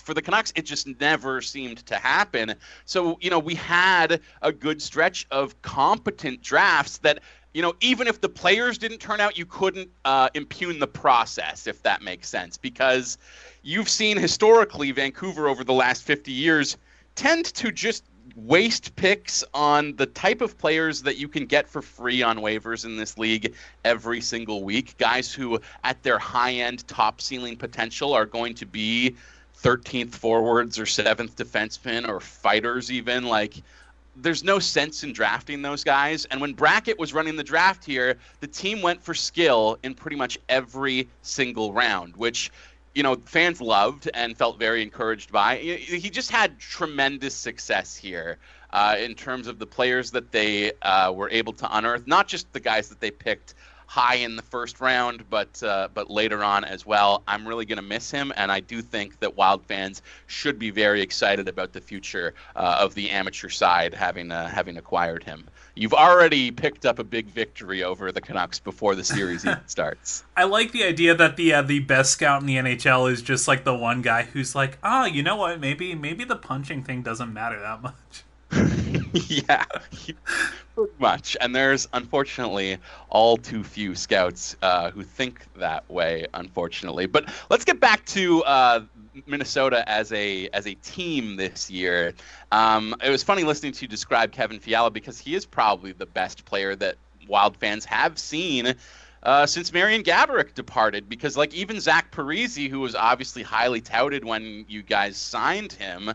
for 0.03 0.15
the 0.15 0.23
Canucks, 0.23 0.53
it 0.57 0.63
just 0.63 0.87
never 1.01 1.41
seemed 1.41 1.79
to 1.87 1.97
happen. 1.97 2.55
So, 2.85 3.19
you 3.21 3.31
know, 3.31 3.39
we 3.39 3.55
had 3.55 4.21
a 4.43 4.53
good 4.53 4.83
stretch 4.83 5.27
of 5.31 5.61
competent 5.63 6.43
drafts 6.43 6.99
that 6.99 7.21
you 7.53 7.63
know, 7.63 7.75
even 7.81 8.07
if 8.07 8.21
the 8.21 8.29
players 8.29 8.79
didn't 8.79 8.99
turn 8.99 9.21
out, 9.21 9.37
you 9.37 9.47
couldn't 9.47 9.91
uh, 10.05 10.29
impugn 10.35 10.79
the 10.79 10.87
process, 10.87 11.67
if 11.67 11.83
that 11.83 12.03
makes 12.03 12.29
sense, 12.29 12.57
because 12.57 13.19
you've 13.63 13.89
seen 13.89 14.17
historically 14.17 14.93
Vancouver 14.93 15.49
over 15.49 15.65
the 15.65 15.73
last 15.73 16.03
50 16.03 16.31
years 16.31 16.77
tend 17.17 17.47
to 17.47 17.73
just 17.73 18.05
waste 18.37 18.95
picks 18.97 19.45
on 19.53 19.97
the 19.97 20.07
type 20.07 20.41
of 20.41 20.57
players 20.57 21.03
that 21.03 21.17
you 21.17 21.29
can 21.29 21.47
get 21.47 21.69
for 21.69 21.83
free 21.83 22.23
on 22.23 22.39
waivers 22.39 22.85
in 22.85 22.97
this 22.97 23.19
league 23.19 23.55
every 23.85 24.21
single 24.21 24.63
week. 24.63 24.97
Guys 24.99 25.33
who, 25.33 25.61
at 25.85 26.03
their 26.03 26.19
high 26.19 26.53
end, 26.53 26.87
top 26.87 27.21
ceiling 27.21 27.57
potential, 27.57 28.13
are 28.13 28.27
going 28.27 28.55
to 28.55 28.67
be 28.67 29.17
13th 29.63 30.15
forwards 30.15 30.79
or 30.79 30.85
7th 30.85 31.35
defensemen 31.35 32.09
or 32.09 32.21
fighters, 32.21 32.91
even. 32.91 33.25
Like, 33.25 33.63
there's 34.17 34.45
no 34.45 34.59
sense 34.59 35.05
in 35.05 35.13
drafting 35.13 35.63
those 35.63 35.85
guys. 35.85 36.25
And 36.27 36.41
when 36.41 36.53
Brackett 36.53 36.99
was 36.99 37.13
running 37.13 37.37
the 37.37 37.45
draft 37.45 37.85
here, 37.85 38.17
the 38.41 38.47
team 38.47 38.83
went 38.83 39.03
for 39.03 39.15
skill 39.15 39.79
in 39.83 39.95
pretty 39.95 40.17
much 40.17 40.39
every 40.49 41.09
single 41.23 41.73
round, 41.73 42.17
which 42.17 42.51
you 42.95 43.03
know 43.03 43.17
fans 43.17 43.61
loved 43.61 44.11
and 44.15 44.37
felt 44.37 44.59
very 44.59 44.83
encouraged 44.83 45.33
by. 45.33 45.57
He 45.57 46.11
just 46.11 46.31
had 46.31 46.59
tremendous 46.59 47.35
success 47.35 47.97
here. 47.97 48.39
Uh, 48.73 48.95
in 49.01 49.17
terms 49.17 49.49
of 49.49 49.59
the 49.59 49.67
players 49.67 50.13
that 50.13 50.31
they 50.31 50.71
uh, 50.83 51.11
were 51.13 51.29
able 51.31 51.53
to 51.53 51.77
unearth, 51.77 52.07
not 52.07 52.29
just 52.29 52.53
the 52.53 52.61
guys 52.61 52.89
that 52.89 53.01
they 53.01 53.11
picked 53.11 53.55
high 53.91 54.15
in 54.15 54.37
the 54.37 54.43
first 54.43 54.81
round, 54.81 55.29
but 55.29 55.61
uh, 55.65 55.89
but 55.93 56.09
later 56.09 56.45
on 56.45 56.63
as 56.63 56.87
well. 56.87 57.25
I'm 57.27 57.47
really 57.47 57.65
going 57.65 57.77
to 57.77 57.83
miss 57.83 58.09
him, 58.09 58.33
and 58.37 58.53
I 58.53 58.61
do 58.61 58.83
think 58.83 59.19
that 59.19 59.37
Wild 59.37 59.67
fans 59.67 60.01
should 60.29 60.61
be 60.61 60.71
very 60.71 61.03
excited 61.03 61.49
about 61.49 61.73
the 61.73 61.81
future 61.81 62.35
uh, 62.55 62.79
of 62.79 62.95
the 62.95 63.11
amateur 63.11 63.49
side 63.49 63.93
having 63.93 64.31
uh, 64.31 64.47
having 64.47 64.77
acquired 64.77 65.25
him. 65.25 65.49
You've 65.75 65.93
already 65.93 66.53
picked 66.53 66.87
up 66.87 67.01
a 67.01 67.05
big 67.05 67.27
victory 67.27 67.83
over 67.83 68.13
the 68.13 68.21
Canucks 68.21 68.61
before 68.61 68.95
the 68.95 69.03
series 69.03 69.45
even 69.45 69.59
starts. 69.67 70.23
I 70.37 70.45
like 70.45 70.71
the 70.71 70.85
idea 70.85 71.17
that 71.17 71.37
the 71.37 71.53
uh, 71.53 71.63
the 71.63 71.81
best 71.81 72.13
scout 72.13 72.41
in 72.43 72.47
the 72.47 72.59
NHL 72.59 73.11
is 73.11 73.23
just 73.23 73.49
like 73.49 73.65
the 73.65 73.75
one 73.75 74.03
guy 74.03 74.23
who's 74.23 74.55
like, 74.55 74.79
ah, 74.85 75.03
oh, 75.03 75.07
you 75.07 75.25
know 75.25 75.35
what? 75.35 75.59
Maybe 75.59 75.97
maybe 75.97 76.23
the 76.23 76.37
punching 76.37 76.85
thing 76.85 77.03
doesn't 77.03 77.33
matter 77.33 77.59
that 77.59 77.83
much. 77.83 79.00
yeah, 79.29 79.65
pretty 80.75 80.93
much. 80.99 81.37
And 81.41 81.55
there's 81.55 81.89
unfortunately 81.93 82.79
all 83.09 83.37
too 83.37 83.65
few 83.65 83.95
scouts 83.95 84.57
uh, 84.63 84.91
who 84.91 85.03
think 85.03 85.47
that 85.57 85.89
way. 85.91 86.27
Unfortunately, 86.35 87.07
but 87.07 87.33
let's 87.51 87.65
get 87.65 87.81
back 87.81 88.05
to 88.07 88.43
uh, 88.45 88.81
Minnesota 89.27 89.89
as 89.89 90.13
a 90.13 90.49
as 90.49 90.67
a 90.67 90.75
team 90.75 91.37
this 91.37 91.71
year. 91.71 92.15
Um, 92.53 92.95
it 93.03 93.11
was 93.11 93.23
funny 93.23 93.45
listening 93.45 93.73
to 93.73 93.83
you 93.83 93.89
describe 93.89 94.33
Kevin 94.33 94.61
Fiala 94.61 94.91
because 94.91 95.19
he 95.19 95.35
is 95.35 95.45
probably 95.45 95.93
the 95.93 96.07
best 96.07 96.45
player 96.45 96.77
that 96.77 96.97
Wild 97.29 97.57
fans 97.57 97.85
have 97.85 98.19
seen 98.19 98.75
uh, 99.23 99.47
since 99.47 99.73
Marian 99.73 100.03
Gaborik 100.03 100.55
departed. 100.55 101.09
Because 101.09 101.37
like 101.37 101.55
even 101.55 101.81
Zach 101.81 102.11
Parise, 102.11 102.69
who 102.69 102.81
was 102.81 102.95
obviously 102.95 103.43
highly 103.43 103.81
touted 103.81 104.25
when 104.25 104.65
you 104.69 104.83
guys 104.83 105.17
signed 105.17 105.73
him, 105.73 106.13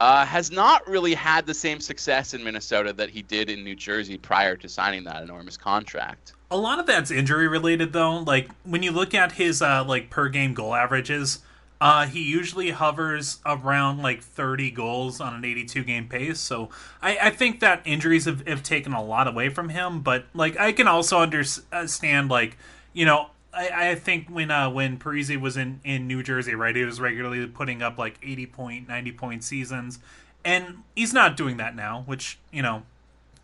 uh, 0.00 0.26
has 0.26 0.50
not 0.50 0.86
really 0.88 1.14
had 1.14 1.46
the 1.46 1.54
same 1.54 1.80
success 1.80 2.34
in 2.34 2.42
Minnesota 2.42 2.92
that 2.92 3.10
he 3.10 3.22
did 3.22 3.48
in 3.48 3.62
New 3.62 3.76
Jersey 3.76 4.18
prior 4.18 4.56
to 4.56 4.68
signing 4.68 5.04
that 5.04 5.22
enormous 5.22 5.56
contract. 5.56 6.32
A 6.50 6.56
lot 6.56 6.78
of 6.78 6.86
that's 6.86 7.10
injury 7.10 7.48
related, 7.48 7.92
though. 7.92 8.18
Like 8.18 8.50
when 8.64 8.82
you 8.82 8.92
look 8.92 9.14
at 9.14 9.32
his 9.32 9.62
uh, 9.62 9.84
like 9.84 10.10
per 10.10 10.28
game 10.28 10.54
goal 10.54 10.74
averages, 10.74 11.40
uh, 11.80 12.06
he 12.06 12.22
usually 12.22 12.70
hovers 12.70 13.38
around 13.44 14.02
like 14.02 14.22
30 14.22 14.70
goals 14.70 15.20
on 15.20 15.34
an 15.34 15.44
82 15.44 15.84
game 15.84 16.08
pace. 16.08 16.40
So 16.40 16.70
I, 17.02 17.18
I 17.22 17.30
think 17.30 17.60
that 17.60 17.82
injuries 17.84 18.24
have, 18.24 18.46
have 18.46 18.62
taken 18.62 18.92
a 18.92 19.02
lot 19.02 19.28
away 19.28 19.48
from 19.48 19.68
him. 19.68 20.00
But 20.00 20.26
like 20.34 20.58
I 20.58 20.72
can 20.72 20.88
also 20.88 21.18
understand 21.18 22.28
like 22.28 22.56
you 22.92 23.04
know 23.04 23.30
I, 23.54 23.90
I 23.90 23.94
think 23.94 24.28
when 24.28 24.50
uh, 24.50 24.70
when 24.70 24.98
Parise 24.98 25.40
was 25.40 25.56
in, 25.56 25.80
in 25.84 26.06
New 26.06 26.22
Jersey, 26.22 26.54
right, 26.54 26.74
he 26.74 26.84
was 26.84 27.00
regularly 27.00 27.46
putting 27.46 27.82
up 27.82 27.98
like 27.98 28.18
80 28.22 28.46
point, 28.46 28.88
90 28.88 29.12
point 29.12 29.44
seasons. 29.44 29.98
And 30.44 30.82
he's 30.94 31.14
not 31.14 31.36
doing 31.36 31.56
that 31.56 31.74
now, 31.74 32.02
which, 32.06 32.38
you 32.52 32.62
know, 32.62 32.82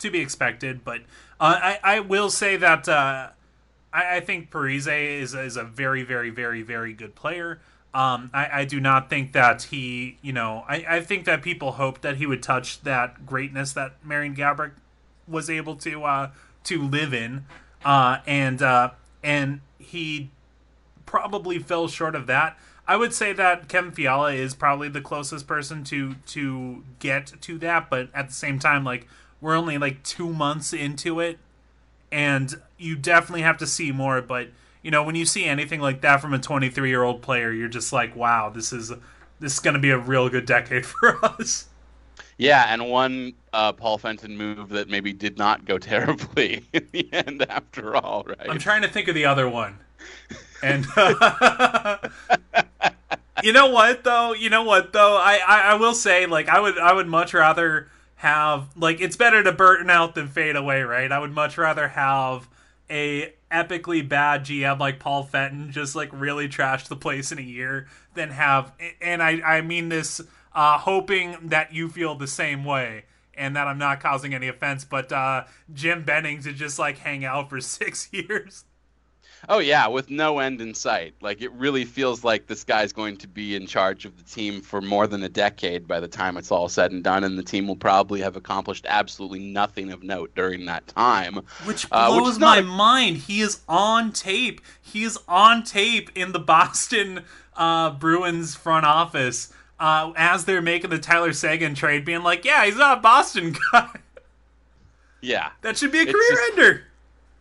to 0.01 0.11
be 0.11 0.21
expected. 0.21 0.85
But 0.85 1.01
uh, 1.41 1.59
I, 1.63 1.79
I 1.83 2.01
will 2.01 2.29
say 2.29 2.57
that 2.57 2.89
uh, 2.89 3.29
I, 3.93 4.17
I 4.17 4.21
think 4.21 4.51
Parise 4.51 5.21
is, 5.21 5.35
is 5.35 5.57
a 5.57 5.65
very, 5.65 6.03
very, 6.03 6.31
very, 6.31 6.63
very 6.63 6.93
good 6.93 7.15
player. 7.15 7.61
Um, 7.93 8.31
I, 8.33 8.61
I 8.61 8.65
do 8.65 8.79
not 8.79 9.11
think 9.11 9.33
that 9.33 9.65
he, 9.65 10.19
you 10.23 10.33
know, 10.33 10.65
I, 10.69 10.85
I 10.89 11.01
think 11.01 11.25
that 11.25 11.43
people 11.43 11.73
hoped 11.73 12.03
that 12.03 12.19
he 12.19 12.27
would 12.27 12.43
touch 12.43 12.83
that 12.83 13.27
greatness 13.27 13.73
that 13.73 13.95
Marian 14.05 14.37
Gaborik 14.37 14.73
was 15.27 15.51
able 15.51 15.77
to 15.77 16.05
uh, 16.05 16.31
to 16.65 16.83
live 16.83 17.13
in, 17.13 17.47
uh, 17.85 18.19
and 18.27 18.63
uh, 18.63 18.91
and 19.25 19.61
he 19.91 20.31
probably 21.07 21.59
fell 21.59 21.89
short 21.89 22.15
of 22.15 22.27
that. 22.29 22.57
I 22.87 22.97
would 22.97 23.13
say 23.13 23.33
that 23.33 23.69
Kevin 23.69 23.93
Fiala 23.93 24.33
is 24.33 24.55
probably 24.55 24.89
the 24.89 25.01
closest 25.01 25.47
person 25.47 25.85
to 25.85 26.15
to 26.27 26.85
get 26.99 27.33
to 27.43 27.59
that, 27.59 27.91
but 27.91 28.09
at 28.15 28.29
the 28.29 28.35
same 28.35 28.59
time, 28.59 28.85
like 28.85 29.07
we're 29.41 29.57
only 29.57 29.79
like 29.79 30.03
two 30.03 30.33
months 30.33 30.73
into 30.73 31.21
it, 31.21 31.39
and 32.11 32.55
you 32.79 32.97
definitely 32.97 33.43
have 33.43 33.59
to 33.59 33.67
see 33.67 33.93
more. 33.93 34.21
But 34.23 34.49
you 34.83 34.91
know, 34.91 35.03
when 35.03 35.15
you 35.15 35.25
see 35.27 35.45
anything 35.45 35.81
like 35.81 36.01
that 36.01 36.21
from 36.21 36.33
a 36.33 36.39
23 36.39 36.89
year 36.89 37.03
old 37.03 37.23
player, 37.23 37.53
you're 37.53 37.69
just 37.69 37.93
like, 37.93 38.15
wow, 38.17 38.51
this 38.51 38.73
is 38.73 38.93
this 39.41 39.55
is 39.55 39.61
going 39.61 39.75
to 39.75 39.81
be 39.81 39.91
a 39.91 39.99
real 39.99 40.29
good 40.29 40.47
decade 40.47 40.87
for 41.01 41.25
us. 41.25 41.67
Yeah, 42.41 42.73
and 42.73 42.89
one 42.89 43.35
uh, 43.53 43.75
Paul 43.75 43.99
Fenton 43.99 44.35
move 44.35 44.71
that 44.71 44.89
maybe 44.89 45.13
did 45.13 45.37
not 45.37 45.67
go 45.67 45.77
terribly 45.93 46.65
in 46.73 46.89
the 46.91 47.07
end, 47.13 47.45
after 47.49 47.95
all, 47.95 48.25
right? 48.27 48.49
I'm 48.49 48.59
trying 48.59 48.81
to 48.81 48.89
think 48.89 49.09
of 49.09 49.15
the 49.15 49.27
other 49.27 49.47
one, 49.47 49.77
and 50.63 50.87
uh, 50.97 51.99
you 53.43 53.53
know 53.53 53.67
what 53.67 54.05
though? 54.05 54.33
You 54.33 54.49
know 54.49 54.63
what 54.63 54.95
though? 54.95 55.17
I, 55.17 55.39
I 55.47 55.61
I 55.61 55.75
will 55.75 55.93
say 55.93 56.25
like 56.25 56.49
I 56.49 56.61
would 56.61 56.79
I 56.79 56.95
would 56.95 57.09
much 57.09 57.35
rather 57.35 57.89
have 58.17 58.75
like 58.75 59.03
it's 59.03 59.17
better 59.17 59.43
to 59.43 59.53
burn 59.53 59.91
out 59.91 60.15
than 60.15 60.27
fade 60.27 60.57
away, 60.57 60.81
right? 60.81 61.13
I 61.13 61.19
would 61.19 61.33
much 61.33 61.59
rather 61.59 61.89
have 61.89 62.49
a 62.89 63.35
epically 63.53 64.09
bad 64.09 64.45
GM 64.45 64.79
like 64.79 64.99
Paul 64.99 65.25
Fenton 65.25 65.73
just 65.73 65.95
like 65.95 66.09
really 66.13 66.49
trash 66.49 66.89
the 66.89 66.97
place 66.97 67.33
in 67.33 67.39
a 67.39 67.43
year 67.43 67.87
than 68.15 68.31
have 68.31 68.73
and 69.03 69.23
I 69.23 69.41
I 69.45 69.61
mean 69.61 69.91
this 69.91 70.23
uh 70.53 70.79
hoping 70.79 71.37
that 71.49 71.73
you 71.73 71.89
feel 71.89 72.15
the 72.15 72.27
same 72.27 72.65
way 72.65 73.05
and 73.35 73.55
that 73.57 73.67
I'm 73.67 73.79
not 73.79 74.01
causing 74.01 74.35
any 74.35 74.49
offense 74.49 74.85
but 74.85 75.13
uh 75.13 75.45
Jim 75.73 76.05
Benning 76.05 76.43
to 76.43 76.53
just 76.53 76.79
like 76.79 76.99
hang 76.99 77.25
out 77.25 77.51
for 77.51 77.61
6 77.61 78.09
years. 78.13 78.65
Oh 79.49 79.59
yeah, 79.59 79.87
with 79.87 80.11
no 80.11 80.39
end 80.39 80.61
in 80.61 80.75
sight. 80.75 81.15
Like 81.21 81.41
it 81.41 81.51
really 81.53 81.85
feels 81.85 82.25
like 82.25 82.47
this 82.47 82.65
guy's 82.65 82.93
going 82.93 83.17
to 83.19 83.29
be 83.29 83.57
in 83.57 83.67
charge 83.67 84.05
of 84.05 84.17
the 84.19 84.23
team 84.23 84.61
for 84.61 84.81
more 84.81 85.07
than 85.07 85.23
a 85.23 85.29
decade 85.29 85.89
by 85.89 86.01
the 86.01 86.09
time 86.09 86.37
it's 86.37 86.51
all 86.51 86.69
said 86.69 86.93
and 86.93 87.03
done, 87.03 87.25
and 87.25 87.39
the 87.39 87.43
team 87.43 87.67
will 87.67 87.77
probably 87.77 88.21
have 88.21 88.37
accomplished 88.37 88.85
absolutely 88.89 89.39
nothing 89.39 89.93
of 89.93 90.03
note 90.03 90.35
during 90.35 90.67
that 90.67 90.87
time. 90.89 91.41
Which 91.65 91.89
blows 91.89 92.21
uh, 92.21 92.23
which 92.23 92.39
my 92.39 92.59
a... 92.59 92.63
mind. 92.63 93.17
He 93.17 93.41
is 93.41 93.61
on 93.69 94.13
tape. 94.13 94.61
He 94.81 95.05
is 95.05 95.19
on 95.27 95.63
tape 95.63 96.11
in 96.15 96.33
the 96.33 96.39
Boston 96.51 97.25
uh, 97.57 97.91
Bruins 97.91 98.55
front 98.55 98.85
office 98.85 99.53
uh, 99.81 100.13
as 100.17 100.45
they're 100.45 100.63
making 100.63 100.91
the 100.91 100.99
Tyler 100.99 101.33
Seguin 101.33 101.75
trade, 101.75 102.05
being 102.05 102.23
like, 102.23 102.45
"Yeah, 102.45 102.65
he's 102.65 102.77
not 102.77 102.99
a 102.99 103.01
Boston 103.01 103.57
guy." 103.73 103.89
Yeah, 105.23 105.51
that 105.63 105.77
should 105.77 105.93
be 105.93 106.01
a 106.01 106.05
career 106.07 106.31
just... 106.31 106.51
ender. 106.53 106.85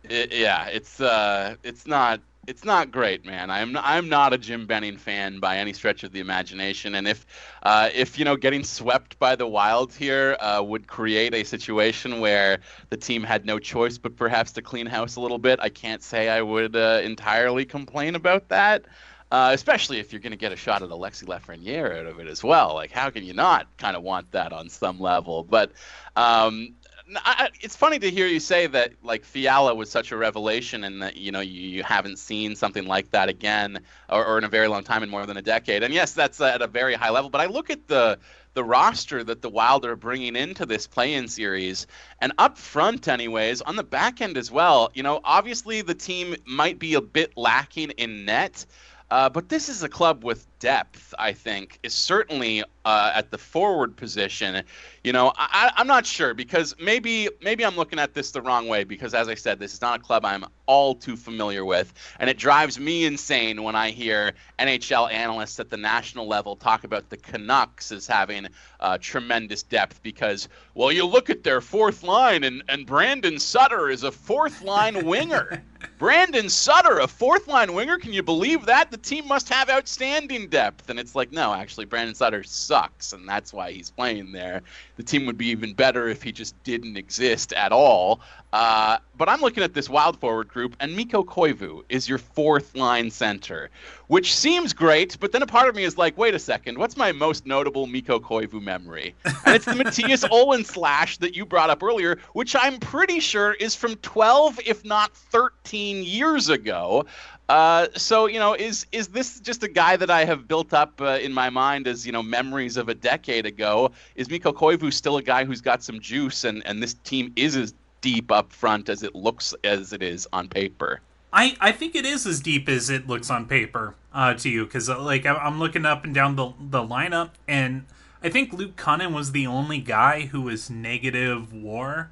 It, 0.04 0.32
yeah, 0.32 0.66
it's 0.66 1.00
uh, 1.00 1.54
it's 1.62 1.86
not 1.86 2.20
it's 2.46 2.64
not 2.64 2.90
great, 2.90 3.24
man. 3.24 3.50
I'm 3.50 3.76
I'm 3.76 4.08
not 4.08 4.32
a 4.32 4.38
Jim 4.38 4.66
Benning 4.66 4.96
fan 4.96 5.38
by 5.38 5.58
any 5.58 5.72
stretch 5.72 6.02
of 6.02 6.12
the 6.12 6.20
imagination. 6.20 6.94
And 6.94 7.06
if 7.06 7.26
uh, 7.62 7.90
if 7.94 8.18
you 8.18 8.24
know 8.24 8.36
getting 8.36 8.64
swept 8.64 9.18
by 9.18 9.36
the 9.36 9.46
Wild 9.46 9.94
here 9.94 10.36
uh, 10.40 10.62
would 10.64 10.86
create 10.86 11.34
a 11.34 11.44
situation 11.44 12.20
where 12.20 12.58
the 12.88 12.96
team 12.96 13.22
had 13.22 13.44
no 13.44 13.58
choice 13.58 13.98
but 13.98 14.16
perhaps 14.16 14.52
to 14.52 14.62
clean 14.62 14.86
house 14.86 15.16
a 15.16 15.20
little 15.20 15.38
bit, 15.38 15.60
I 15.60 15.68
can't 15.68 16.02
say 16.02 16.28
I 16.28 16.42
would 16.42 16.74
uh, 16.74 17.00
entirely 17.04 17.64
complain 17.64 18.14
about 18.14 18.48
that. 18.48 18.84
Uh, 19.30 19.50
especially 19.52 20.00
if 20.00 20.12
you're 20.12 20.20
going 20.20 20.32
to 20.32 20.36
get 20.36 20.50
a 20.50 20.56
shot 20.56 20.82
at 20.82 20.88
Alexi 20.88 21.24
Lafreniere 21.24 22.00
out 22.00 22.06
of 22.06 22.18
it 22.18 22.26
as 22.26 22.42
well. 22.42 22.74
Like, 22.74 22.90
how 22.90 23.10
can 23.10 23.22
you 23.22 23.32
not 23.32 23.68
kind 23.76 23.96
of 23.96 24.02
want 24.02 24.32
that 24.32 24.52
on 24.52 24.68
some 24.68 24.98
level? 24.98 25.44
But 25.44 25.70
um, 26.16 26.74
I, 27.16 27.50
it's 27.60 27.76
funny 27.76 27.98
to 27.98 28.10
hear 28.10 28.26
you 28.26 28.40
say 28.40 28.66
that 28.68 28.92
like 29.02 29.24
Fiala 29.24 29.74
was 29.74 29.90
such 29.90 30.12
a 30.12 30.16
revelation, 30.16 30.84
and 30.84 31.02
that 31.02 31.16
you 31.16 31.32
know 31.32 31.40
you, 31.40 31.60
you 31.60 31.82
haven't 31.82 32.18
seen 32.18 32.54
something 32.56 32.86
like 32.86 33.10
that 33.10 33.28
again, 33.28 33.80
or, 34.08 34.24
or, 34.24 34.38
in 34.38 34.44
a 34.44 34.48
very 34.48 34.68
long 34.68 34.84
time, 34.84 35.02
in 35.02 35.08
more 35.08 35.26
than 35.26 35.36
a 35.36 35.42
decade. 35.42 35.82
And 35.82 35.92
yes, 35.92 36.12
that's 36.12 36.40
at 36.40 36.62
a 36.62 36.66
very 36.66 36.94
high 36.94 37.10
level. 37.10 37.30
But 37.30 37.40
I 37.40 37.46
look 37.46 37.70
at 37.70 37.88
the 37.88 38.18
the 38.54 38.64
roster 38.64 39.22
that 39.24 39.42
the 39.42 39.48
Wild 39.48 39.86
are 39.86 39.96
bringing 39.96 40.34
into 40.34 40.66
this 40.66 40.86
play-in 40.86 41.28
series, 41.28 41.86
and 42.20 42.32
up 42.38 42.58
front, 42.58 43.08
anyways, 43.08 43.60
on 43.62 43.76
the 43.76 43.84
back 43.84 44.20
end 44.20 44.36
as 44.36 44.50
well. 44.50 44.90
You 44.94 45.02
know, 45.02 45.20
obviously 45.24 45.82
the 45.82 45.94
team 45.94 46.36
might 46.46 46.78
be 46.78 46.94
a 46.94 47.00
bit 47.00 47.36
lacking 47.36 47.90
in 47.90 48.24
net. 48.24 48.66
Uh, 49.10 49.28
but 49.28 49.48
this 49.48 49.68
is 49.68 49.82
a 49.82 49.88
club 49.88 50.24
with 50.24 50.46
depth, 50.60 51.12
I 51.18 51.32
think, 51.32 51.80
is 51.82 51.92
certainly 51.92 52.62
uh, 52.84 53.12
at 53.14 53.30
the 53.30 53.38
forward 53.38 53.96
position. 53.96 54.62
You 55.02 55.12
know, 55.12 55.32
I, 55.36 55.72
am 55.76 55.86
not 55.86 56.06
sure 56.06 56.34
because 56.34 56.74
maybe 56.78 57.28
maybe 57.42 57.64
I'm 57.64 57.76
looking 57.76 57.98
at 57.98 58.14
this 58.14 58.30
the 58.30 58.40
wrong 58.42 58.68
way 58.68 58.84
because, 58.84 59.14
as 59.14 59.28
I 59.28 59.34
said, 59.34 59.58
this 59.58 59.74
is 59.74 59.80
not 59.80 60.00
a 60.00 60.02
club 60.02 60.24
I'm 60.24 60.44
all 60.66 60.94
too 60.94 61.16
familiar 61.16 61.64
with, 61.64 61.92
and 62.20 62.30
it 62.30 62.38
drives 62.38 62.78
me 62.78 63.06
insane 63.06 63.62
when 63.62 63.74
I 63.74 63.90
hear 63.90 64.32
NHL 64.58 65.10
analysts 65.10 65.58
at 65.58 65.70
the 65.70 65.76
national 65.76 66.28
level 66.28 66.54
talk 66.54 66.84
about 66.84 67.08
the 67.08 67.16
Canucks 67.16 67.90
as 67.90 68.06
having 68.06 68.46
uh, 68.78 68.98
tremendous 69.00 69.62
depth 69.62 70.02
because, 70.02 70.48
well, 70.74 70.92
you 70.92 71.06
look 71.06 71.30
at 71.30 71.42
their 71.42 71.60
fourth 71.60 72.02
line, 72.02 72.44
and, 72.44 72.62
and 72.68 72.86
Brandon 72.86 73.38
Sutter 73.38 73.88
is 73.88 74.04
a 74.04 74.12
fourth 74.12 74.62
line 74.62 75.04
winger. 75.06 75.62
Brandon 75.98 76.48
Sutter, 76.48 76.98
a 76.98 77.08
fourth 77.08 77.46
line 77.48 77.72
winger. 77.72 77.98
Can 77.98 78.12
you 78.12 78.22
believe 78.22 78.66
that? 78.66 78.90
The 78.90 78.98
team 78.98 79.26
must 79.26 79.48
have 79.48 79.70
outstanding 79.70 80.48
depth. 80.50 80.90
And 80.90 80.98
it's 80.98 81.14
like, 81.14 81.32
no, 81.32 81.54
actually, 81.54 81.86
Brandon 81.86 82.14
Sutter 82.14 82.42
sucks, 82.42 83.12
and 83.12 83.28
that's 83.28 83.52
why 83.52 83.72
he's 83.72 83.90
playing 83.90 84.32
there. 84.32 84.62
The 84.96 85.02
team 85.02 85.26
would 85.26 85.38
be 85.38 85.48
even 85.48 85.72
better 85.72 86.08
if 86.08 86.22
he 86.22 86.32
just 86.32 86.60
didn't 86.64 86.96
exist 86.96 87.52
at 87.52 87.72
all. 87.72 88.20
Uh, 88.52 88.98
but 89.16 89.28
I'm 89.28 89.40
looking 89.40 89.62
at 89.62 89.74
this 89.74 89.88
wild 89.88 90.18
forward 90.18 90.48
group, 90.48 90.74
and 90.80 90.96
Mikko 90.96 91.22
Koivu 91.22 91.82
is 91.88 92.08
your 92.08 92.18
fourth 92.18 92.74
line 92.74 93.10
center, 93.10 93.70
which 94.08 94.34
seems 94.34 94.72
great. 94.72 95.18
But 95.20 95.30
then 95.30 95.42
a 95.42 95.46
part 95.46 95.68
of 95.68 95.76
me 95.76 95.84
is 95.84 95.96
like, 95.96 96.18
wait 96.18 96.34
a 96.34 96.38
second, 96.38 96.78
what's 96.78 96.96
my 96.96 97.12
most 97.12 97.46
notable 97.46 97.86
Mikko 97.86 98.18
Koivu 98.18 98.60
memory? 98.60 99.14
And 99.24 99.54
it's 99.54 99.66
the 99.66 99.72
Mattias 99.74 100.28
Ohlund 100.28 100.66
slash 100.66 101.18
that 101.18 101.36
you 101.36 101.46
brought 101.46 101.70
up 101.70 101.82
earlier, 101.82 102.18
which 102.32 102.56
I'm 102.58 102.80
pretty 102.80 103.20
sure 103.20 103.52
is 103.54 103.74
from 103.74 103.94
12, 103.96 104.60
if 104.66 104.84
not 104.84 105.14
13 105.14 106.02
years 106.02 106.48
ago. 106.48 107.04
Uh, 107.50 107.88
so 107.96 108.26
you 108.26 108.38
know, 108.38 108.54
is 108.54 108.86
is 108.92 109.08
this 109.08 109.40
just 109.40 109.64
a 109.64 109.68
guy 109.68 109.96
that 109.96 110.08
I 110.08 110.24
have 110.24 110.46
built 110.46 110.72
up 110.72 111.00
uh, 111.00 111.18
in 111.20 111.32
my 111.32 111.50
mind 111.50 111.88
as 111.88 112.06
you 112.06 112.12
know 112.12 112.22
memories 112.22 112.76
of 112.76 112.88
a 112.88 112.94
decade 112.94 113.44
ago? 113.44 113.90
Is 114.14 114.30
Mikko 114.30 114.52
Koivu 114.52 114.92
still 114.92 115.16
a 115.16 115.22
guy 115.22 115.44
who's 115.44 115.60
got 115.60 115.82
some 115.82 115.98
juice, 115.98 116.44
and 116.44 116.64
and 116.64 116.80
this 116.80 116.94
team 116.94 117.32
is 117.34 117.56
as 117.56 117.74
deep 118.00 118.30
up 118.30 118.52
front 118.52 118.88
as 118.88 119.02
it 119.02 119.14
looks 119.14 119.54
as 119.64 119.92
it 119.92 120.02
is 120.02 120.26
on 120.32 120.48
paper? 120.48 121.00
I, 121.32 121.56
I 121.60 121.72
think 121.72 121.94
it 121.94 122.04
is 122.04 122.26
as 122.26 122.40
deep 122.40 122.68
as 122.68 122.90
it 122.90 123.06
looks 123.06 123.30
on 123.30 123.46
paper 123.46 123.94
uh, 124.12 124.34
to 124.34 124.48
you 124.48 124.64
because 124.64 124.88
uh, 124.88 125.00
like 125.00 125.26
I'm 125.26 125.58
looking 125.58 125.86
up 125.86 126.04
and 126.04 126.14
down 126.14 126.36
the 126.36 126.52
the 126.58 126.82
lineup 126.82 127.30
and 127.46 127.84
I 128.22 128.28
think 128.28 128.52
Luke 128.52 128.76
Kunin 128.76 129.14
was 129.14 129.32
the 129.32 129.46
only 129.46 129.78
guy 129.78 130.22
who 130.26 130.42
was 130.42 130.68
negative 130.68 131.52
WAR 131.52 132.10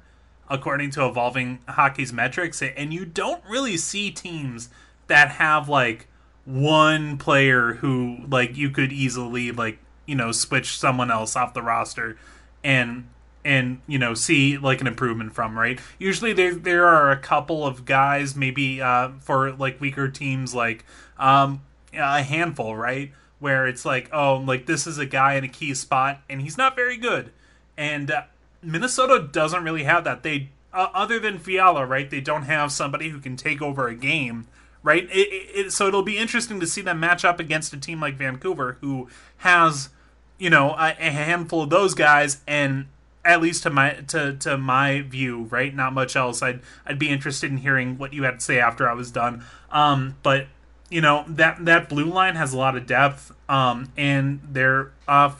according 0.49 0.91
to 0.91 1.05
evolving 1.05 1.59
hockey's 1.67 2.13
metrics 2.13 2.61
and 2.61 2.93
you 2.93 3.05
don't 3.05 3.43
really 3.47 3.77
see 3.77 4.09
teams 4.09 4.69
that 5.07 5.31
have 5.31 5.67
like 5.67 6.07
one 6.45 7.17
player 7.17 7.73
who 7.75 8.19
like 8.29 8.55
you 8.55 8.69
could 8.69 8.93
easily 8.93 9.51
like 9.51 9.79
you 10.05 10.15
know 10.15 10.31
switch 10.31 10.77
someone 10.79 11.11
else 11.11 11.35
off 11.35 11.53
the 11.53 11.61
roster 11.61 12.17
and 12.63 13.07
and 13.49 13.81
you 13.87 13.97
know 13.97 14.13
see 14.13 14.59
like 14.59 14.79
an 14.79 14.85
improvement 14.85 15.33
from 15.33 15.57
right? 15.57 15.79
Usually 15.97 16.33
there 16.33 16.53
there 16.53 16.85
are 16.85 17.09
a 17.09 17.17
couple 17.17 17.65
of 17.65 17.83
guys 17.83 18.35
maybe 18.35 18.79
uh, 18.79 19.09
for 19.21 19.51
like 19.53 19.81
weaker 19.81 20.07
teams 20.07 20.53
like 20.53 20.85
um, 21.17 21.63
a 21.91 22.21
handful 22.21 22.75
right? 22.75 23.11
Where 23.39 23.65
it's 23.65 23.85
like 23.85 24.07
oh 24.13 24.35
like 24.35 24.67
this 24.67 24.85
is 24.85 24.99
a 24.99 25.05
guy 25.07 25.33
in 25.33 25.43
a 25.43 25.47
key 25.47 25.73
spot 25.73 26.21
and 26.29 26.41
he's 26.41 26.59
not 26.59 26.75
very 26.75 26.95
good. 26.95 27.31
And 27.75 28.11
uh, 28.11 28.23
Minnesota 28.61 29.27
doesn't 29.31 29.63
really 29.63 29.83
have 29.83 30.03
that. 30.03 30.21
They 30.21 30.49
uh, 30.71 30.89
other 30.93 31.19
than 31.19 31.39
Fiala 31.39 31.87
right 31.87 32.07
they 32.07 32.21
don't 32.21 32.43
have 32.43 32.71
somebody 32.71 33.09
who 33.09 33.19
can 33.19 33.35
take 33.35 33.63
over 33.63 33.87
a 33.87 33.95
game 33.95 34.47
right? 34.81 35.09
It, 35.11 35.27
it, 35.27 35.65
it, 35.65 35.71
so 35.73 35.87
it'll 35.87 36.03
be 36.03 36.17
interesting 36.17 36.61
to 36.61 36.67
see 36.67 36.81
them 36.81 37.01
match 37.01 37.25
up 37.25 37.37
against 37.37 37.73
a 37.73 37.77
team 37.77 37.99
like 37.99 38.15
Vancouver 38.15 38.77
who 38.79 39.09
has 39.37 39.89
you 40.37 40.51
know 40.51 40.69
a, 40.75 40.95
a 40.99 41.09
handful 41.09 41.63
of 41.63 41.71
those 41.71 41.95
guys 41.95 42.41
and 42.47 42.85
at 43.25 43.41
least 43.41 43.63
to 43.63 43.69
my 43.69 43.91
to 44.07 44.33
to 44.37 44.57
my 44.57 45.01
view, 45.01 45.43
right? 45.45 45.73
Not 45.73 45.93
much 45.93 46.15
else. 46.15 46.41
I'd 46.41 46.61
I'd 46.85 46.99
be 46.99 47.09
interested 47.09 47.51
in 47.51 47.57
hearing 47.57 47.97
what 47.97 48.13
you 48.13 48.23
had 48.23 48.39
to 48.39 48.45
say 48.45 48.59
after 48.59 48.89
I 48.89 48.93
was 48.93 49.11
done. 49.11 49.43
Um, 49.71 50.15
but 50.23 50.47
you 50.89 51.01
know 51.01 51.25
that 51.27 51.65
that 51.65 51.89
blue 51.89 52.05
line 52.05 52.35
has 52.35 52.53
a 52.53 52.57
lot 52.57 52.75
of 52.75 52.85
depth, 52.85 53.31
um, 53.47 53.91
and 53.97 54.39
their 54.43 54.91
uh, 55.07 55.33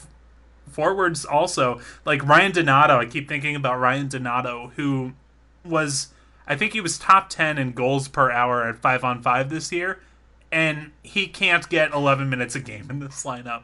forwards 0.69 1.25
also 1.25 1.79
like 2.05 2.25
Ryan 2.25 2.51
Donato. 2.51 2.97
I 2.97 3.05
keep 3.05 3.27
thinking 3.27 3.55
about 3.55 3.79
Ryan 3.79 4.07
Donato, 4.07 4.71
who 4.75 5.13
was 5.63 6.09
I 6.47 6.55
think 6.55 6.73
he 6.73 6.81
was 6.81 6.97
top 6.97 7.29
ten 7.29 7.57
in 7.57 7.71
goals 7.71 8.07
per 8.07 8.31
hour 8.31 8.67
at 8.67 8.77
five 8.77 9.03
on 9.03 9.21
five 9.21 9.49
this 9.49 9.71
year, 9.71 9.99
and 10.51 10.91
he 11.01 11.27
can't 11.27 11.67
get 11.69 11.93
eleven 11.93 12.29
minutes 12.29 12.55
a 12.55 12.59
game 12.59 12.87
in 12.89 12.99
this 12.99 13.23
lineup. 13.23 13.63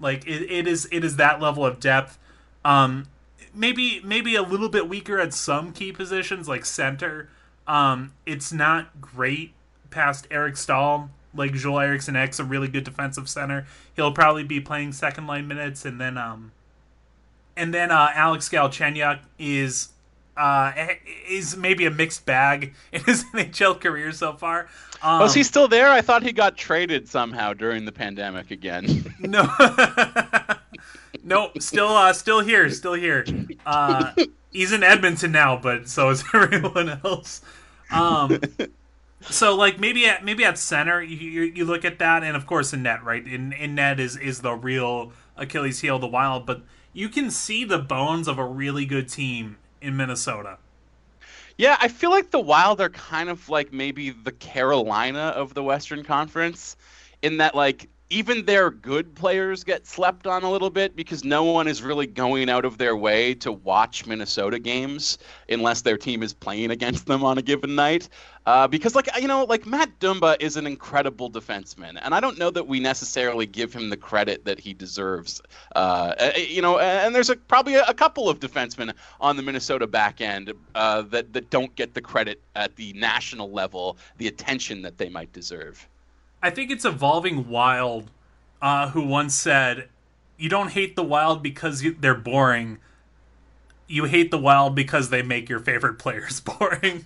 Like 0.00 0.26
it, 0.26 0.50
it 0.50 0.66
is 0.66 0.88
it 0.90 1.04
is 1.04 1.16
that 1.16 1.40
level 1.40 1.64
of 1.64 1.78
depth. 1.78 2.18
Um, 2.64 3.06
maybe 3.54 4.00
maybe 4.04 4.34
a 4.34 4.42
little 4.42 4.68
bit 4.68 4.88
weaker 4.88 5.18
at 5.18 5.34
some 5.34 5.72
key 5.72 5.92
positions 5.92 6.48
like 6.48 6.64
center. 6.64 7.28
Um, 7.66 8.12
it's 8.26 8.52
not 8.52 9.00
great 9.00 9.52
past 9.90 10.26
Eric 10.30 10.56
Staal. 10.56 11.10
Like 11.34 11.54
Joel 11.54 11.80
Eriksson 11.80 12.14
Ek's 12.14 12.38
a 12.38 12.44
really 12.44 12.68
good 12.68 12.84
defensive 12.84 13.26
center. 13.28 13.66
He'll 13.96 14.12
probably 14.12 14.44
be 14.44 14.60
playing 14.60 14.92
second 14.92 15.26
line 15.26 15.48
minutes, 15.48 15.86
and 15.86 15.98
then 15.98 16.18
um, 16.18 16.52
and 17.56 17.72
then 17.72 17.90
uh, 17.90 18.10
Alex 18.14 18.48
Galchenyuk 18.48 19.20
is 19.38 19.88
uh 20.36 20.72
is 21.28 21.56
maybe 21.56 21.84
a 21.86 21.90
mixed 21.90 22.24
bag 22.26 22.74
in 22.92 23.02
his 23.04 23.24
NHL 23.32 23.80
career 23.80 24.12
so 24.12 24.34
far. 24.34 24.68
Um, 25.02 25.20
Was 25.20 25.34
he 25.34 25.42
still 25.42 25.68
there? 25.68 25.88
I 25.88 26.00
thought 26.00 26.22
he 26.22 26.32
got 26.32 26.56
traded 26.56 27.08
somehow 27.08 27.54
during 27.54 27.84
the 27.84 27.92
pandemic 27.92 28.50
again. 28.50 29.14
no. 29.18 29.42
nope, 31.22 31.60
still 31.60 31.88
uh, 31.88 32.12
still 32.12 32.40
here, 32.40 32.68
still 32.70 32.94
here. 32.94 33.24
Uh, 33.64 34.12
he's 34.50 34.72
in 34.72 34.82
Edmonton 34.82 35.32
now, 35.32 35.56
but 35.56 35.88
so 35.88 36.10
is 36.10 36.24
everyone 36.34 37.00
else. 37.04 37.42
Um, 37.90 38.40
so 39.20 39.54
like 39.54 39.78
maybe 39.78 40.06
at 40.06 40.24
maybe 40.24 40.44
at 40.44 40.58
center 40.58 41.02
you, 41.02 41.42
you 41.42 41.64
look 41.64 41.84
at 41.84 41.98
that, 41.98 42.22
and 42.22 42.36
of 42.36 42.46
course 42.46 42.72
in 42.72 42.82
net, 42.82 43.02
right? 43.04 43.26
In 43.26 43.52
in 43.52 43.74
net 43.74 44.00
is 44.00 44.16
is 44.16 44.40
the 44.40 44.52
real 44.52 45.12
Achilles 45.36 45.80
heel, 45.80 45.98
the 45.98 46.06
Wild, 46.06 46.46
but 46.46 46.62
you 46.92 47.08
can 47.08 47.30
see 47.30 47.64
the 47.64 47.78
bones 47.78 48.28
of 48.28 48.38
a 48.38 48.44
really 48.44 48.84
good 48.84 49.08
team 49.08 49.56
in 49.80 49.96
Minnesota. 49.96 50.58
Yeah, 51.58 51.76
I 51.80 51.88
feel 51.88 52.10
like 52.10 52.30
the 52.30 52.40
Wild 52.40 52.80
are 52.80 52.90
kind 52.90 53.28
of 53.28 53.48
like 53.48 53.72
maybe 53.72 54.10
the 54.10 54.32
Carolina 54.32 55.32
of 55.36 55.54
the 55.54 55.62
Western 55.62 56.02
Conference 56.02 56.76
in 57.20 57.36
that 57.38 57.54
like 57.54 57.88
even 58.12 58.44
their 58.44 58.70
good 58.70 59.14
players 59.14 59.64
get 59.64 59.86
slept 59.86 60.26
on 60.26 60.42
a 60.42 60.50
little 60.50 60.68
bit 60.68 60.94
because 60.94 61.24
no 61.24 61.44
one 61.44 61.66
is 61.66 61.82
really 61.82 62.06
going 62.06 62.50
out 62.50 62.66
of 62.66 62.76
their 62.76 62.94
way 62.94 63.32
to 63.34 63.50
watch 63.50 64.06
Minnesota 64.06 64.58
games 64.58 65.16
unless 65.48 65.80
their 65.80 65.96
team 65.96 66.22
is 66.22 66.34
playing 66.34 66.70
against 66.70 67.06
them 67.06 67.24
on 67.24 67.38
a 67.38 67.42
given 67.42 67.74
night. 67.74 68.10
Uh, 68.44 68.68
because, 68.68 68.94
like, 68.94 69.08
you 69.20 69.28
know, 69.28 69.44
like 69.44 69.66
Matt 69.66 69.98
Dumba 70.00 70.36
is 70.40 70.56
an 70.56 70.66
incredible 70.66 71.30
defenseman, 71.30 71.98
and 72.02 72.12
I 72.12 72.20
don't 72.20 72.38
know 72.38 72.50
that 72.50 72.66
we 72.66 72.80
necessarily 72.80 73.46
give 73.46 73.72
him 73.72 73.88
the 73.88 73.96
credit 73.96 74.44
that 74.44 74.58
he 74.58 74.74
deserves. 74.74 75.40
Uh, 75.76 76.32
you 76.36 76.60
know, 76.60 76.78
and 76.78 77.14
there's 77.14 77.30
a, 77.30 77.36
probably 77.36 77.76
a, 77.76 77.94
couple 77.94 78.28
of 78.28 78.40
defensemen 78.40 78.92
on 79.20 79.36
the 79.36 79.42
Minnesota 79.42 79.86
back 79.86 80.20
end 80.20 80.52
uh, 80.74 81.02
that, 81.02 81.32
that 81.32 81.50
don't 81.50 81.74
get 81.76 81.94
the 81.94 82.00
credit 82.00 82.42
at 82.56 82.74
the 82.74 82.92
national 82.94 83.52
level, 83.52 83.96
the 84.18 84.26
attention 84.26 84.82
that 84.82 84.98
they 84.98 85.08
might 85.08 85.32
deserve. 85.32 85.88
I 86.42 86.50
think 86.50 86.70
it's 86.70 86.84
evolving 86.84 87.48
wild. 87.48 88.10
Uh, 88.60 88.90
who 88.90 89.02
once 89.02 89.34
said, 89.34 89.88
"You 90.36 90.48
don't 90.48 90.68
hate 90.68 90.94
the 90.94 91.02
wild 91.02 91.42
because 91.42 91.82
you, 91.82 91.96
they're 91.98 92.14
boring. 92.14 92.78
You 93.88 94.04
hate 94.04 94.30
the 94.30 94.38
wild 94.38 94.76
because 94.76 95.10
they 95.10 95.22
make 95.22 95.48
your 95.48 95.58
favorite 95.58 95.98
players 95.98 96.40
boring." 96.58 97.04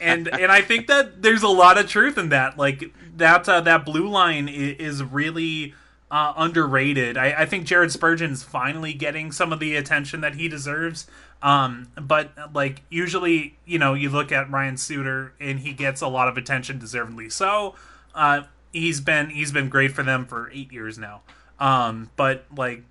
and 0.00 0.28
and 0.28 0.52
I 0.52 0.60
think 0.60 0.86
that 0.88 1.22
there's 1.22 1.42
a 1.42 1.48
lot 1.48 1.78
of 1.78 1.88
truth 1.88 2.18
in 2.18 2.28
that. 2.30 2.58
Like 2.58 2.92
that 3.16 3.48
uh, 3.48 3.62
that 3.62 3.84
blue 3.84 4.08
line 4.08 4.48
is, 4.48 5.02
really. 5.02 5.74
Uh, 6.10 6.32
underrated. 6.38 7.18
I, 7.18 7.42
I, 7.42 7.44
think 7.44 7.66
Jared 7.66 7.92
Spurgeon's 7.92 8.42
finally 8.42 8.94
getting 8.94 9.30
some 9.30 9.52
of 9.52 9.60
the 9.60 9.76
attention 9.76 10.22
that 10.22 10.36
he 10.36 10.48
deserves. 10.48 11.06
Um, 11.42 11.88
but 12.00 12.30
like 12.54 12.80
usually, 12.88 13.58
you 13.66 13.78
know, 13.78 13.92
you 13.92 14.08
look 14.08 14.32
at 14.32 14.50
Ryan 14.50 14.78
Suter 14.78 15.34
and 15.38 15.60
he 15.60 15.74
gets 15.74 16.00
a 16.00 16.08
lot 16.08 16.28
of 16.28 16.38
attention, 16.38 16.78
deservedly 16.78 17.28
so. 17.28 17.74
Uh, 18.14 18.42
he's 18.72 19.00
been 19.00 19.30
he's 19.30 19.52
been 19.52 19.68
great 19.68 19.92
for 19.92 20.02
them 20.02 20.26
for 20.26 20.50
eight 20.52 20.72
years 20.72 20.98
now. 20.98 21.22
Um, 21.58 22.10
but 22.16 22.44
like 22.54 22.82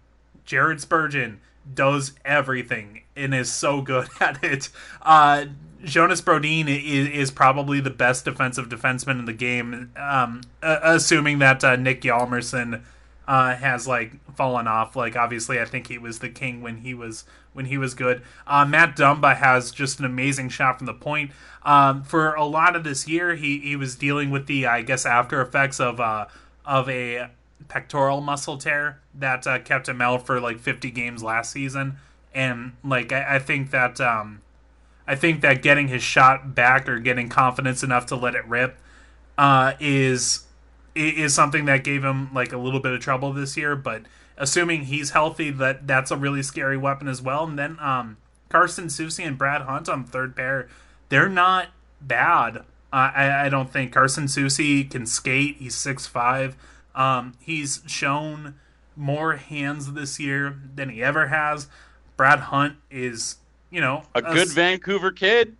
Jared 0.45 0.81
Spurgeon 0.81 1.39
does 1.73 2.13
everything 2.25 3.03
and 3.15 3.33
is 3.33 3.51
so 3.51 3.81
good 3.81 4.07
at 4.19 4.43
it. 4.43 4.69
Uh, 5.01 5.45
Jonas 5.83 6.21
Brodin 6.21 6.67
is, 6.67 7.07
is 7.07 7.31
probably 7.31 7.79
the 7.79 7.91
best 7.91 8.25
defensive 8.25 8.67
defenseman 8.67 9.19
in 9.19 9.25
the 9.25 9.33
game, 9.33 9.91
um, 9.95 10.41
uh, 10.63 10.79
assuming 10.81 11.39
that 11.39 11.63
uh, 11.63 11.75
Nick 11.75 12.01
Hjalmarsson 12.01 12.81
uh, 13.27 13.55
has 13.55 13.87
like 13.87 14.13
fallen 14.35 14.67
off. 14.67 14.95
Like 14.95 15.15
obviously, 15.15 15.59
I 15.59 15.65
think 15.65 15.87
he 15.87 15.97
was 15.97 16.19
the 16.19 16.29
king 16.29 16.61
when 16.61 16.77
he 16.77 16.93
was 16.93 17.25
when 17.57 17.65
he 17.65 17.77
was 17.77 17.95
good. 17.95 18.21
Uh, 18.45 18.63
Matt 18.63 18.95
Dumba 18.95 19.35
has 19.35 19.71
just 19.71 19.97
an 19.97 20.05
amazing 20.05 20.49
shot 20.49 20.77
from 20.77 20.85
the 20.85 20.93
point. 20.93 21.31
Um, 21.63 22.03
for 22.03 22.35
a 22.35 22.45
lot 22.45 22.75
of 22.75 22.83
this 22.83 23.07
year, 23.07 23.35
he 23.35 23.57
he 23.59 23.75
was 23.75 23.95
dealing 23.95 24.29
with 24.29 24.45
the 24.45 24.67
I 24.67 24.83
guess 24.83 25.05
after 25.05 25.41
effects 25.41 25.79
of 25.79 25.99
uh, 25.99 26.27
of 26.63 26.87
a 26.87 27.29
pectoral 27.67 28.21
muscle 28.21 28.59
tear 28.59 28.99
that 29.15 29.47
uh, 29.47 29.57
kept 29.59 29.89
him 29.89 30.01
out 30.01 30.25
for 30.25 30.39
like 30.39 30.59
50 30.59 30.91
games 30.91 31.23
last 31.23 31.51
season. 31.51 31.97
And 32.33 32.73
like 32.83 33.11
I, 33.11 33.37
I 33.37 33.39
think 33.39 33.71
that 33.71 33.99
um, 33.99 34.41
I 35.07 35.15
think 35.15 35.41
that 35.41 35.63
getting 35.63 35.87
his 35.87 36.03
shot 36.03 36.53
back 36.53 36.87
or 36.87 36.99
getting 36.99 37.27
confidence 37.27 37.81
enough 37.81 38.05
to 38.07 38.15
let 38.15 38.35
it 38.35 38.45
rip 38.47 38.77
uh, 39.35 39.73
is 39.79 40.45
is 40.93 41.33
something 41.33 41.65
that 41.65 41.83
gave 41.83 42.03
him 42.03 42.31
like 42.35 42.53
a 42.53 42.57
little 42.57 42.79
bit 42.79 42.93
of 42.93 42.99
trouble 42.99 43.33
this 43.33 43.57
year. 43.57 43.75
But 43.75 44.03
assuming 44.37 44.85
he's 44.85 45.11
healthy, 45.11 45.49
that 45.51 45.87
that's 45.87 46.11
a 46.11 46.17
really 46.17 46.43
scary 46.43 46.77
weapon 46.77 47.07
as 47.07 47.21
well. 47.21 47.43
And 47.45 47.57
then 47.57 47.77
um, 47.79 48.17
Carson 48.49 48.85
Soucy 48.85 49.25
and 49.25 49.37
Brad 49.37 49.63
Hunt 49.63 49.89
on 49.89 50.03
third 50.03 50.35
pair, 50.35 50.67
they're 51.09 51.29
not 51.29 51.69
bad. 52.01 52.57
Uh, 52.91 53.11
I, 53.13 53.45
I 53.45 53.49
don't 53.49 53.71
think 53.71 53.91
Carson 53.91 54.25
Soucy 54.25 54.89
can 54.89 55.05
skate. 55.05 55.57
He's 55.57 55.75
six 55.75 56.07
five. 56.07 56.55
Um, 56.95 57.33
he's 57.39 57.81
shown 57.85 58.55
more 58.95 59.35
hands 59.35 59.93
this 59.93 60.19
year 60.19 60.57
than 60.75 60.89
he 60.89 61.03
ever 61.03 61.27
has. 61.27 61.67
Brad 62.15 62.39
Hunt 62.39 62.75
is, 62.89 63.37
you 63.69 63.81
know, 63.81 64.03
a, 64.15 64.19
a 64.19 64.21
good 64.21 64.49
Vancouver 64.49 65.11
kid. 65.11 65.55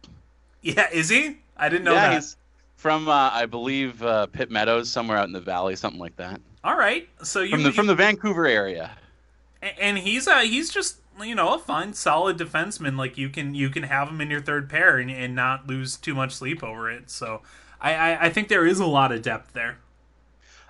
Yeah, 0.62 0.88
is 0.92 1.10
he? 1.10 1.38
I 1.56 1.70
didn't 1.70 1.84
know 1.84 1.94
yeah, 1.94 2.20
that 2.20 2.36
from 2.76 3.08
uh, 3.08 3.30
I 3.34 3.46
believe 3.46 4.02
uh, 4.02 4.28
Pitt 4.28 4.50
Meadows, 4.50 4.90
somewhere 4.90 5.18
out 5.18 5.28
in 5.28 5.34
the 5.34 5.42
valley, 5.42 5.76
something 5.76 6.00
like 6.00 6.16
that. 6.18 6.42
All 6.68 6.76
right, 6.76 7.08
so 7.24 7.40
you 7.40 7.52
from 7.52 7.64
the, 7.64 7.70
you, 7.70 7.74
from 7.74 7.88
the 7.88 7.96
Vancouver 7.96 8.46
area, 8.46 8.92
and 9.80 9.98
he's 9.98 10.28
uh 10.28 10.40
he's 10.40 10.70
just 10.70 10.98
you 11.24 11.34
know 11.34 11.54
a 11.54 11.60
fine 11.60 11.94
solid 11.94 12.38
defenseman. 12.38 12.98
Like 12.98 13.18
you 13.18 13.30
can 13.30 13.56
you 13.56 13.70
can 13.70 13.84
have 13.84 14.10
him 14.10 14.20
in 14.20 14.30
your 14.30 14.42
third 14.42 14.68
pair 14.68 14.98
and, 14.98 15.10
and 15.10 15.34
not 15.34 15.66
lose 15.66 15.96
too 15.96 16.14
much 16.14 16.36
sleep 16.36 16.62
over 16.62 16.92
it. 16.92 17.10
So 17.10 17.42
I, 17.80 17.94
I 17.94 18.26
I 18.26 18.30
think 18.30 18.50
there 18.50 18.66
is 18.66 18.82
a 18.82 18.86
lot 18.86 19.14
of 19.14 19.22
depth 19.22 19.54
there. 19.54 19.78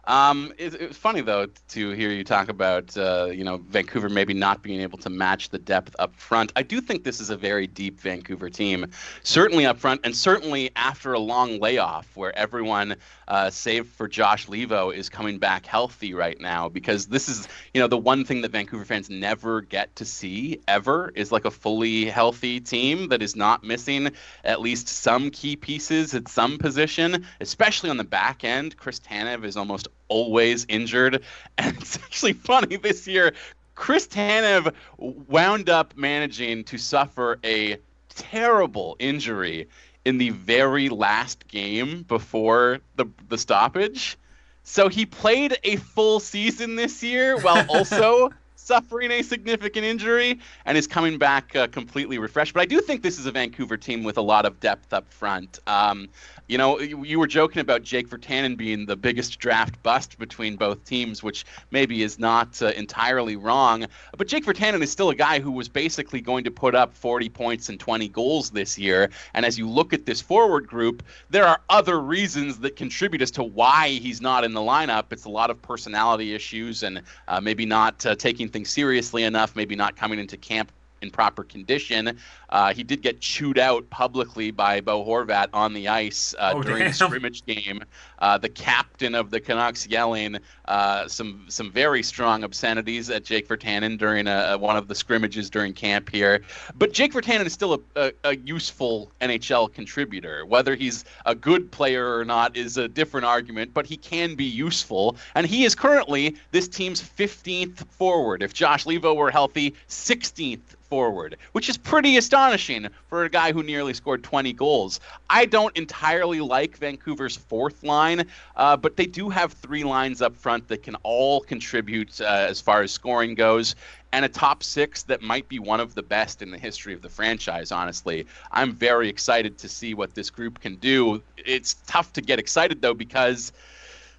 Um, 0.07 0.53
it, 0.57 0.73
it, 0.73 0.87
was 0.87 0.97
funny 0.97 1.19
though 1.19 1.47
to 1.67 1.89
hear 1.89 2.11
you 2.11 2.23
talk 2.23 2.47
about 2.47 2.95
uh, 2.97 3.25
you 3.25 3.43
know 3.43 3.57
Vancouver 3.57 4.07
maybe 4.07 4.33
not 4.33 4.63
being 4.63 4.79
able 4.79 4.97
to 4.99 5.09
match 5.09 5.49
the 5.49 5.59
depth 5.59 5.97
up 5.99 6.15
front. 6.15 6.53
I 6.55 6.63
do 6.63 6.79
think 6.79 7.03
this 7.03 7.19
is 7.19 7.29
a 7.29 7.35
very 7.35 7.67
deep 7.67 7.99
Vancouver 7.99 8.49
team, 8.49 8.85
certainly 9.23 9.65
up 9.65 9.77
front, 9.77 9.99
and 10.05 10.15
certainly 10.15 10.71
after 10.77 11.11
a 11.11 11.19
long 11.19 11.59
layoff 11.59 12.07
where 12.15 12.33
everyone, 12.37 12.95
uh, 13.27 13.49
save 13.49 13.89
for 13.89 14.07
Josh 14.07 14.47
Leivo, 14.47 14.95
is 14.95 15.09
coming 15.09 15.39
back 15.39 15.65
healthy 15.65 16.13
right 16.13 16.39
now. 16.39 16.69
Because 16.69 17.07
this 17.07 17.27
is 17.27 17.49
you 17.73 17.81
know 17.81 17.87
the 17.87 17.97
one 17.97 18.23
thing 18.23 18.39
that 18.43 18.51
Vancouver 18.51 18.85
fans 18.85 19.09
never 19.09 19.59
get 19.59 19.93
to 19.97 20.05
see 20.05 20.61
ever 20.69 21.11
is 21.15 21.33
like 21.33 21.43
a 21.43 21.51
fully 21.51 22.05
healthy 22.05 22.61
team 22.61 23.09
that 23.09 23.21
is 23.21 23.35
not 23.35 23.61
missing 23.61 24.09
at 24.45 24.61
least 24.61 24.87
some 24.87 25.29
key 25.31 25.57
pieces 25.57 26.15
at 26.15 26.29
some 26.29 26.57
position, 26.57 27.25
especially 27.41 27.89
on 27.89 27.97
the 27.97 28.05
back 28.05 28.45
end. 28.45 28.77
Chris 28.77 29.01
Tanev 29.01 29.43
is 29.43 29.57
almost 29.57 29.89
always 30.07 30.65
injured. 30.69 31.23
And 31.57 31.75
it's 31.77 31.97
actually 31.97 32.33
funny 32.33 32.75
this 32.75 33.07
year. 33.07 33.33
Chris 33.75 34.07
Tanev 34.07 34.73
wound 34.97 35.69
up 35.69 35.95
managing 35.95 36.63
to 36.65 36.77
suffer 36.77 37.39
a 37.43 37.77
terrible 38.09 38.95
injury 38.99 39.67
in 40.05 40.17
the 40.17 40.29
very 40.29 40.89
last 40.89 41.47
game 41.47 42.03
before 42.03 42.79
the 42.95 43.05
the 43.29 43.37
stoppage. 43.37 44.17
So 44.63 44.89
he 44.89 45.05
played 45.05 45.57
a 45.63 45.77
full 45.77 46.19
season 46.19 46.75
this 46.75 47.01
year 47.03 47.37
while 47.37 47.65
also 47.69 48.29
suffering 48.67 49.11
a 49.11 49.21
significant 49.21 49.85
injury 49.85 50.39
and 50.65 50.77
is 50.77 50.87
coming 50.87 51.17
back 51.17 51.55
uh, 51.55 51.67
completely 51.67 52.17
refreshed. 52.17 52.53
But 52.53 52.59
I 52.59 52.65
do 52.65 52.81
think 52.81 53.01
this 53.01 53.17
is 53.17 53.25
a 53.25 53.31
Vancouver 53.31 53.77
team 53.77 54.03
with 54.03 54.17
a 54.17 54.21
lot 54.21 54.45
of 54.45 54.59
depth 54.59 54.91
up 54.91 55.09
front. 55.09 55.59
Um, 55.67 56.09
you 56.47 56.57
know, 56.57 56.79
you 56.79 57.19
were 57.19 57.27
joking 57.27 57.61
about 57.61 57.83
Jake 57.83 58.09
Virtanen 58.09 58.55
being 58.57 58.85
the 58.85 58.95
biggest 58.95 59.39
draft 59.39 59.81
bust 59.83 60.17
between 60.17 60.55
both 60.55 60.83
teams, 60.85 61.21
which 61.21 61.45
maybe 61.71 62.03
is 62.03 62.19
not 62.19 62.61
uh, 62.61 62.67
entirely 62.67 63.35
wrong. 63.35 63.85
But 64.17 64.27
Jake 64.27 64.45
Virtanen 64.45 64.81
is 64.81 64.91
still 64.91 65.09
a 65.09 65.15
guy 65.15 65.39
who 65.39 65.51
was 65.51 65.67
basically 65.69 66.21
going 66.21 66.43
to 66.45 66.51
put 66.51 66.75
up 66.75 66.93
40 66.93 67.29
points 67.29 67.69
and 67.69 67.79
20 67.79 68.07
goals 68.09 68.51
this 68.51 68.77
year. 68.77 69.09
And 69.33 69.45
as 69.45 69.57
you 69.57 69.69
look 69.69 69.93
at 69.93 70.05
this 70.05 70.21
forward 70.21 70.67
group, 70.67 71.03
there 71.29 71.45
are 71.45 71.61
other 71.69 71.99
reasons 71.99 72.59
that 72.59 72.75
contribute 72.75 73.21
as 73.21 73.31
to 73.31 73.43
why 73.43 73.89
he's 73.89 74.21
not 74.21 74.43
in 74.43 74.53
the 74.53 74.61
lineup. 74.61 75.11
It's 75.11 75.25
a 75.25 75.29
lot 75.29 75.49
of 75.49 75.61
personality 75.61 76.33
issues 76.33 76.83
and 76.83 77.01
uh, 77.27 77.41
maybe 77.41 77.65
not 77.65 78.05
uh, 78.05 78.15
taking 78.15 78.47
things 78.47 78.56
seriously 78.65 79.23
enough, 79.23 79.55
maybe 79.55 79.75
not 79.75 79.95
coming 79.95 80.19
into 80.19 80.37
camp 80.37 80.71
in 81.01 81.11
proper 81.11 81.43
condition. 81.43 82.17
Uh, 82.49 82.73
he 82.73 82.83
did 82.83 83.01
get 83.01 83.19
chewed 83.19 83.59
out 83.59 83.89
publicly 83.89 84.51
by 84.51 84.81
Bo 84.81 85.03
Horvat 85.03 85.49
on 85.53 85.73
the 85.73 85.87
ice 85.87 86.33
uh, 86.39 86.53
oh, 86.55 86.61
during 86.61 86.79
damn. 86.79 86.87
the 86.87 86.93
scrimmage 86.93 87.45
game. 87.45 87.83
Uh, 88.19 88.37
the 88.37 88.49
captain 88.49 89.13
of 89.15 89.29
the 89.29 89.39
Canucks 89.39 89.87
yelling 89.87 90.37
uh, 90.65 91.07
some 91.07 91.45
some 91.47 91.71
very 91.71 92.01
strong 92.01 92.43
obscenities 92.43 93.09
at 93.09 93.23
Jake 93.23 93.47
Virtanen 93.47 93.97
during 93.97 94.27
a, 94.27 94.57
one 94.57 94.75
of 94.75 94.87
the 94.87 94.95
scrimmages 94.95 95.49
during 95.49 95.73
camp 95.73 96.09
here. 96.09 96.41
But 96.75 96.93
Jake 96.93 97.13
Virtanen 97.13 97.45
is 97.45 97.53
still 97.53 97.73
a, 97.73 97.79
a, 97.95 98.11
a 98.23 98.35
useful 98.37 99.11
NHL 99.21 99.73
contributor. 99.73 100.45
Whether 100.45 100.75
he's 100.75 101.05
a 101.25 101.35
good 101.35 101.71
player 101.71 102.17
or 102.17 102.25
not 102.25 102.55
is 102.57 102.77
a 102.77 102.87
different 102.87 103.25
argument, 103.25 103.73
but 103.73 103.85
he 103.85 103.97
can 103.97 104.35
be 104.35 104.45
useful. 104.45 105.17
And 105.35 105.45
he 105.45 105.65
is 105.65 105.75
currently 105.75 106.35
this 106.51 106.67
team's 106.67 107.01
15th 107.01 107.85
forward. 107.87 108.41
If 108.41 108.53
Josh 108.53 108.85
Leivo 108.85 109.15
were 109.15 109.31
healthy, 109.31 109.73
16th 109.89 110.75
forward, 110.89 111.37
which 111.51 111.69
is 111.69 111.77
pretty 111.77 112.17
astonishing 112.17 112.87
for 113.07 113.23
a 113.23 113.29
guy 113.29 113.51
who 113.51 113.63
nearly 113.63 113.93
scored 113.93 114.23
20 114.23 114.53
goals. 114.53 114.99
I 115.29 115.45
don't 115.45 115.75
entirely 115.77 116.41
like 116.41 116.77
Vancouver's 116.77 117.35
fourth 117.35 117.83
line, 117.83 118.27
uh, 118.55 118.77
but 118.77 118.95
they 118.95 119.05
do 119.05 119.29
have 119.29 119.53
three 119.53 119.83
lines 119.83 120.21
up 120.21 120.35
front 120.35 120.67
that 120.69 120.83
can 120.83 120.95
all 121.03 121.41
contribute 121.41 122.19
uh, 122.21 122.25
as 122.49 122.61
far 122.61 122.81
as 122.81 122.91
scoring 122.91 123.35
goes. 123.35 123.75
And 124.13 124.23
a 124.23 124.29
top 124.29 124.63
six 124.63 125.03
that 125.03 125.21
might 125.21 125.49
be 125.49 125.59
one 125.59 125.81
of 125.81 125.93
the 125.93 126.03
best 126.03 126.41
in 126.41 126.49
the 126.49 126.57
history 126.57 126.93
of 126.93 127.01
the 127.01 127.09
franchise, 127.09 127.71
honestly. 127.73 128.25
I'm 128.51 128.71
very 128.73 129.09
excited 129.09 129.57
to 129.59 129.69
see 129.69 129.93
what 129.93 130.15
this 130.15 130.29
group 130.29 130.61
can 130.61 130.75
do. 130.75 131.21
It's 131.37 131.75
tough 131.87 132.13
to 132.13 132.21
get 132.21 132.39
excited, 132.39 132.81
though, 132.81 132.93
because 132.93 133.51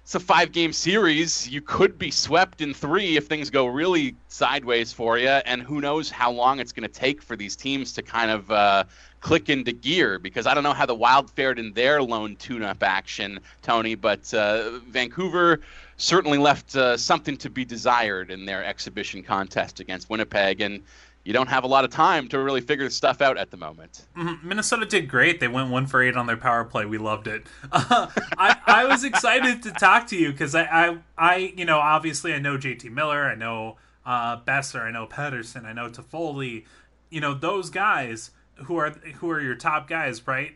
it's 0.03 0.15
a 0.15 0.19
five 0.19 0.51
game 0.51 0.73
series. 0.73 1.47
You 1.47 1.61
could 1.61 1.97
be 1.99 2.09
swept 2.09 2.61
in 2.61 2.73
three 2.73 3.15
if 3.17 3.27
things 3.27 3.49
go 3.49 3.67
really 3.67 4.15
sideways 4.27 4.91
for 4.91 5.17
you. 5.17 5.27
And 5.27 5.61
who 5.61 5.81
knows 5.81 6.09
how 6.09 6.31
long 6.31 6.59
it's 6.59 6.71
going 6.71 6.87
to 6.87 6.93
take 6.93 7.21
for 7.21 7.35
these 7.35 7.55
teams 7.55 7.93
to 7.93 8.01
kind 8.01 8.31
of 8.31 8.49
uh, 8.49 8.85
click 9.19 9.49
into 9.49 9.71
gear 9.71 10.17
because 10.17 10.47
I 10.47 10.53
don't 10.53 10.63
know 10.63 10.73
how 10.73 10.85
the 10.85 10.95
Wild 10.95 11.29
fared 11.29 11.59
in 11.59 11.73
their 11.73 12.01
lone 12.01 12.35
tune 12.37 12.63
up 12.63 12.81
action, 12.81 13.39
Tony, 13.61 13.95
but 13.95 14.33
uh, 14.33 14.79
Vancouver 14.87 15.61
certainly 15.97 16.37
left 16.37 16.75
uh, 16.75 16.97
something 16.97 17.37
to 17.37 17.49
be 17.49 17.65
desired 17.65 18.31
in 18.31 18.45
their 18.45 18.63
exhibition 18.63 19.21
contest 19.21 19.79
against 19.79 20.09
Winnipeg. 20.09 20.61
And 20.61 20.81
you 21.29 21.33
don't 21.33 21.47
have 21.47 21.63
a 21.63 21.67
lot 21.67 21.85
of 21.85 21.91
time 21.91 22.27
to 22.27 22.39
really 22.39 22.59
figure 22.59 22.85
this 22.85 22.95
stuff 22.95 23.21
out 23.21 23.37
at 23.37 23.51
the 23.51 23.55
moment. 23.55 24.07
Mm-hmm. 24.17 24.47
Minnesota 24.47 24.83
did 24.87 25.07
great. 25.07 25.39
They 25.39 25.47
went 25.47 25.69
one 25.69 25.85
for 25.85 26.01
eight 26.01 26.17
on 26.17 26.25
their 26.25 26.37
power 26.37 26.65
play. 26.65 26.87
We 26.87 26.97
loved 26.97 27.27
it. 27.27 27.45
Uh, 27.71 28.07
I, 28.39 28.57
I 28.65 28.85
was 28.85 29.03
excited 29.03 29.61
to 29.61 29.69
talk 29.69 30.07
to 30.07 30.17
you 30.17 30.31
because 30.31 30.55
I, 30.55 30.63
I, 30.63 30.97
I, 31.19 31.53
you 31.55 31.65
know, 31.65 31.77
obviously 31.77 32.33
I 32.33 32.39
know 32.39 32.57
JT 32.57 32.91
Miller, 32.91 33.25
I 33.25 33.35
know 33.35 33.77
uh, 34.07 34.39
Boeser, 34.39 34.81
I 34.81 34.89
know 34.89 35.05
Pettersson, 35.05 35.65
I 35.65 35.73
know 35.73 35.87
Toffoli. 35.87 36.65
You 37.11 37.21
know 37.21 37.35
those 37.35 37.69
guys 37.69 38.31
who 38.65 38.77
are 38.77 38.89
who 38.89 39.29
are 39.29 39.39
your 39.39 39.53
top 39.53 39.87
guys, 39.87 40.25
right? 40.25 40.55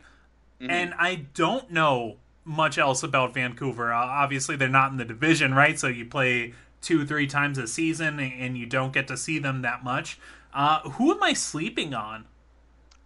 Mm-hmm. 0.60 0.70
And 0.70 0.94
I 0.98 1.26
don't 1.34 1.70
know 1.70 2.16
much 2.44 2.78
else 2.78 3.04
about 3.04 3.32
Vancouver. 3.32 3.92
Uh, 3.92 4.06
obviously, 4.06 4.56
they're 4.56 4.68
not 4.68 4.90
in 4.90 4.96
the 4.96 5.04
division, 5.04 5.54
right? 5.54 5.78
So 5.78 5.86
you 5.86 6.04
play 6.04 6.52
two, 6.80 7.06
three 7.06 7.28
times 7.28 7.58
a 7.58 7.68
season, 7.68 8.18
and 8.18 8.58
you 8.58 8.66
don't 8.66 8.92
get 8.92 9.06
to 9.06 9.16
see 9.16 9.38
them 9.38 9.62
that 9.62 9.84
much. 9.84 10.18
Uh, 10.54 10.80
who 10.90 11.12
am 11.12 11.22
I 11.22 11.32
sleeping 11.32 11.94
on? 11.94 12.24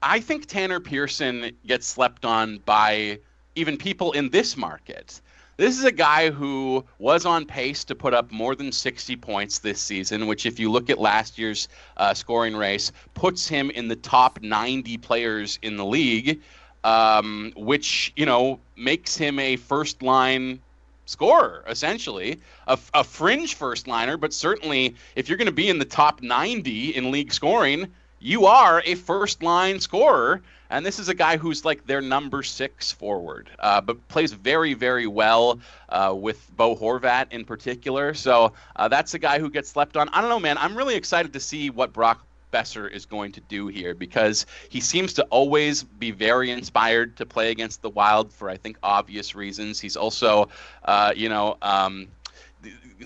I 0.03 0.21
think 0.21 0.47
Tanner 0.47 0.81
Pearson 0.81 1.51
gets 1.67 1.87
slept 1.87 2.25
on 2.25 2.59
by 2.59 3.19
even 3.55 3.77
people 3.77 4.13
in 4.13 4.31
this 4.31 4.57
market. 4.57 5.21
This 5.57 5.77
is 5.77 5.85
a 5.85 5.91
guy 5.91 6.31
who 6.31 6.85
was 7.01 7.27
on 7.27 7.45
pace 7.45 7.83
to 7.85 7.95
put 7.97 8.15
up 8.15 8.31
more 8.31 8.55
than 8.55 8.71
60 8.71 9.17
points 9.17 9.59
this 9.59 9.81
season, 9.81 10.29
which, 10.29 10.47
if 10.47 10.61
you 10.61 10.71
look 10.71 10.89
at 10.89 11.01
last 11.01 11.37
year's 11.37 11.67
uh, 11.97 12.15
scoring 12.15 12.55
race, 12.55 12.93
puts 13.15 13.49
him 13.49 13.71
in 13.71 13.89
the 13.89 13.97
top 13.97 14.41
90 14.41 14.99
players 14.99 15.59
in 15.63 15.77
the 15.77 15.85
league, 15.85 16.41
um, 16.85 17.53
which, 17.57 18.13
you 18.15 18.25
know, 18.25 18.61
makes 18.77 19.17
him 19.17 19.41
a 19.41 19.57
first 19.57 20.01
line 20.01 20.61
scorer, 21.09 21.65
essentially, 21.67 22.39
a, 22.67 22.79
a 22.93 23.03
fringe 23.03 23.55
first 23.55 23.89
liner, 23.89 24.19
but 24.19 24.35
certainly 24.35 24.95
if 25.17 25.29
you're 25.29 25.39
going 25.39 25.47
to 25.47 25.53
be 25.53 25.71
in 25.71 25.79
the 25.79 25.85
top 25.85 26.21
90 26.23 26.95
in 26.95 27.11
league 27.11 27.33
scoring, 27.33 27.89
you 28.21 28.45
are 28.45 28.83
a 28.85 28.95
first 28.95 29.43
line 29.43 29.81
scorer. 29.81 30.43
And 30.71 30.85
this 30.85 30.99
is 30.99 31.09
a 31.09 31.15
guy 31.15 31.39
who's 31.39 31.65
like 31.65 31.87
their 31.87 32.03
number 32.03 32.43
six 32.43 32.93
forward, 32.93 33.49
uh, 33.59 33.81
but 33.81 34.07
plays 34.09 34.35
very, 34.35 34.75
very 34.75 35.07
well 35.07 35.61
uh, 35.89 36.15
with 36.15 36.47
Bo 36.55 36.77
Horvat 36.77 37.33
in 37.33 37.47
particular. 37.47 38.13
So 38.13 38.53
uh, 38.77 38.89
that's 38.89 39.15
a 39.15 39.19
guy 39.19 39.39
who 39.39 39.49
gets 39.49 39.71
slept 39.71 39.97
on. 39.97 40.11
I 40.11 40.21
don't 40.21 40.29
know, 40.29 40.39
man. 40.39 40.59
I'm 40.59 40.77
really 40.77 40.97
excited 40.97 41.33
to 41.33 41.41
see 41.41 41.71
what 41.71 41.95
Brock 41.95 42.23
Boeser 42.53 42.91
is 42.91 43.07
going 43.07 43.33
to 43.33 43.41
do 43.41 43.69
here 43.69 43.95
because 43.95 44.47
he 44.69 44.81
seems 44.81 45.13
to 45.15 45.25
always 45.25 45.85
be 45.85 46.11
very 46.11 46.51
inspired 46.51 47.17
to 47.17 47.27
play 47.27 47.51
against 47.51 47.83
the 47.83 47.91
Wild 47.91 48.33
for 48.33 48.49
I 48.49 48.57
think 48.57 48.79
obvious 48.83 49.35
reasons. 49.35 49.81
He's 49.81 49.97
also, 49.97 50.49
uh, 50.85 51.13
you 51.17 51.29
know, 51.29 51.57
um, 51.63 52.09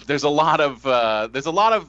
there's 0.07 0.24
a 0.24 0.28
lot 0.28 0.61
of 0.61 0.87
uh, 0.87 1.28
there's 1.33 1.46
a 1.46 1.50
lot 1.50 1.72
of 1.72 1.88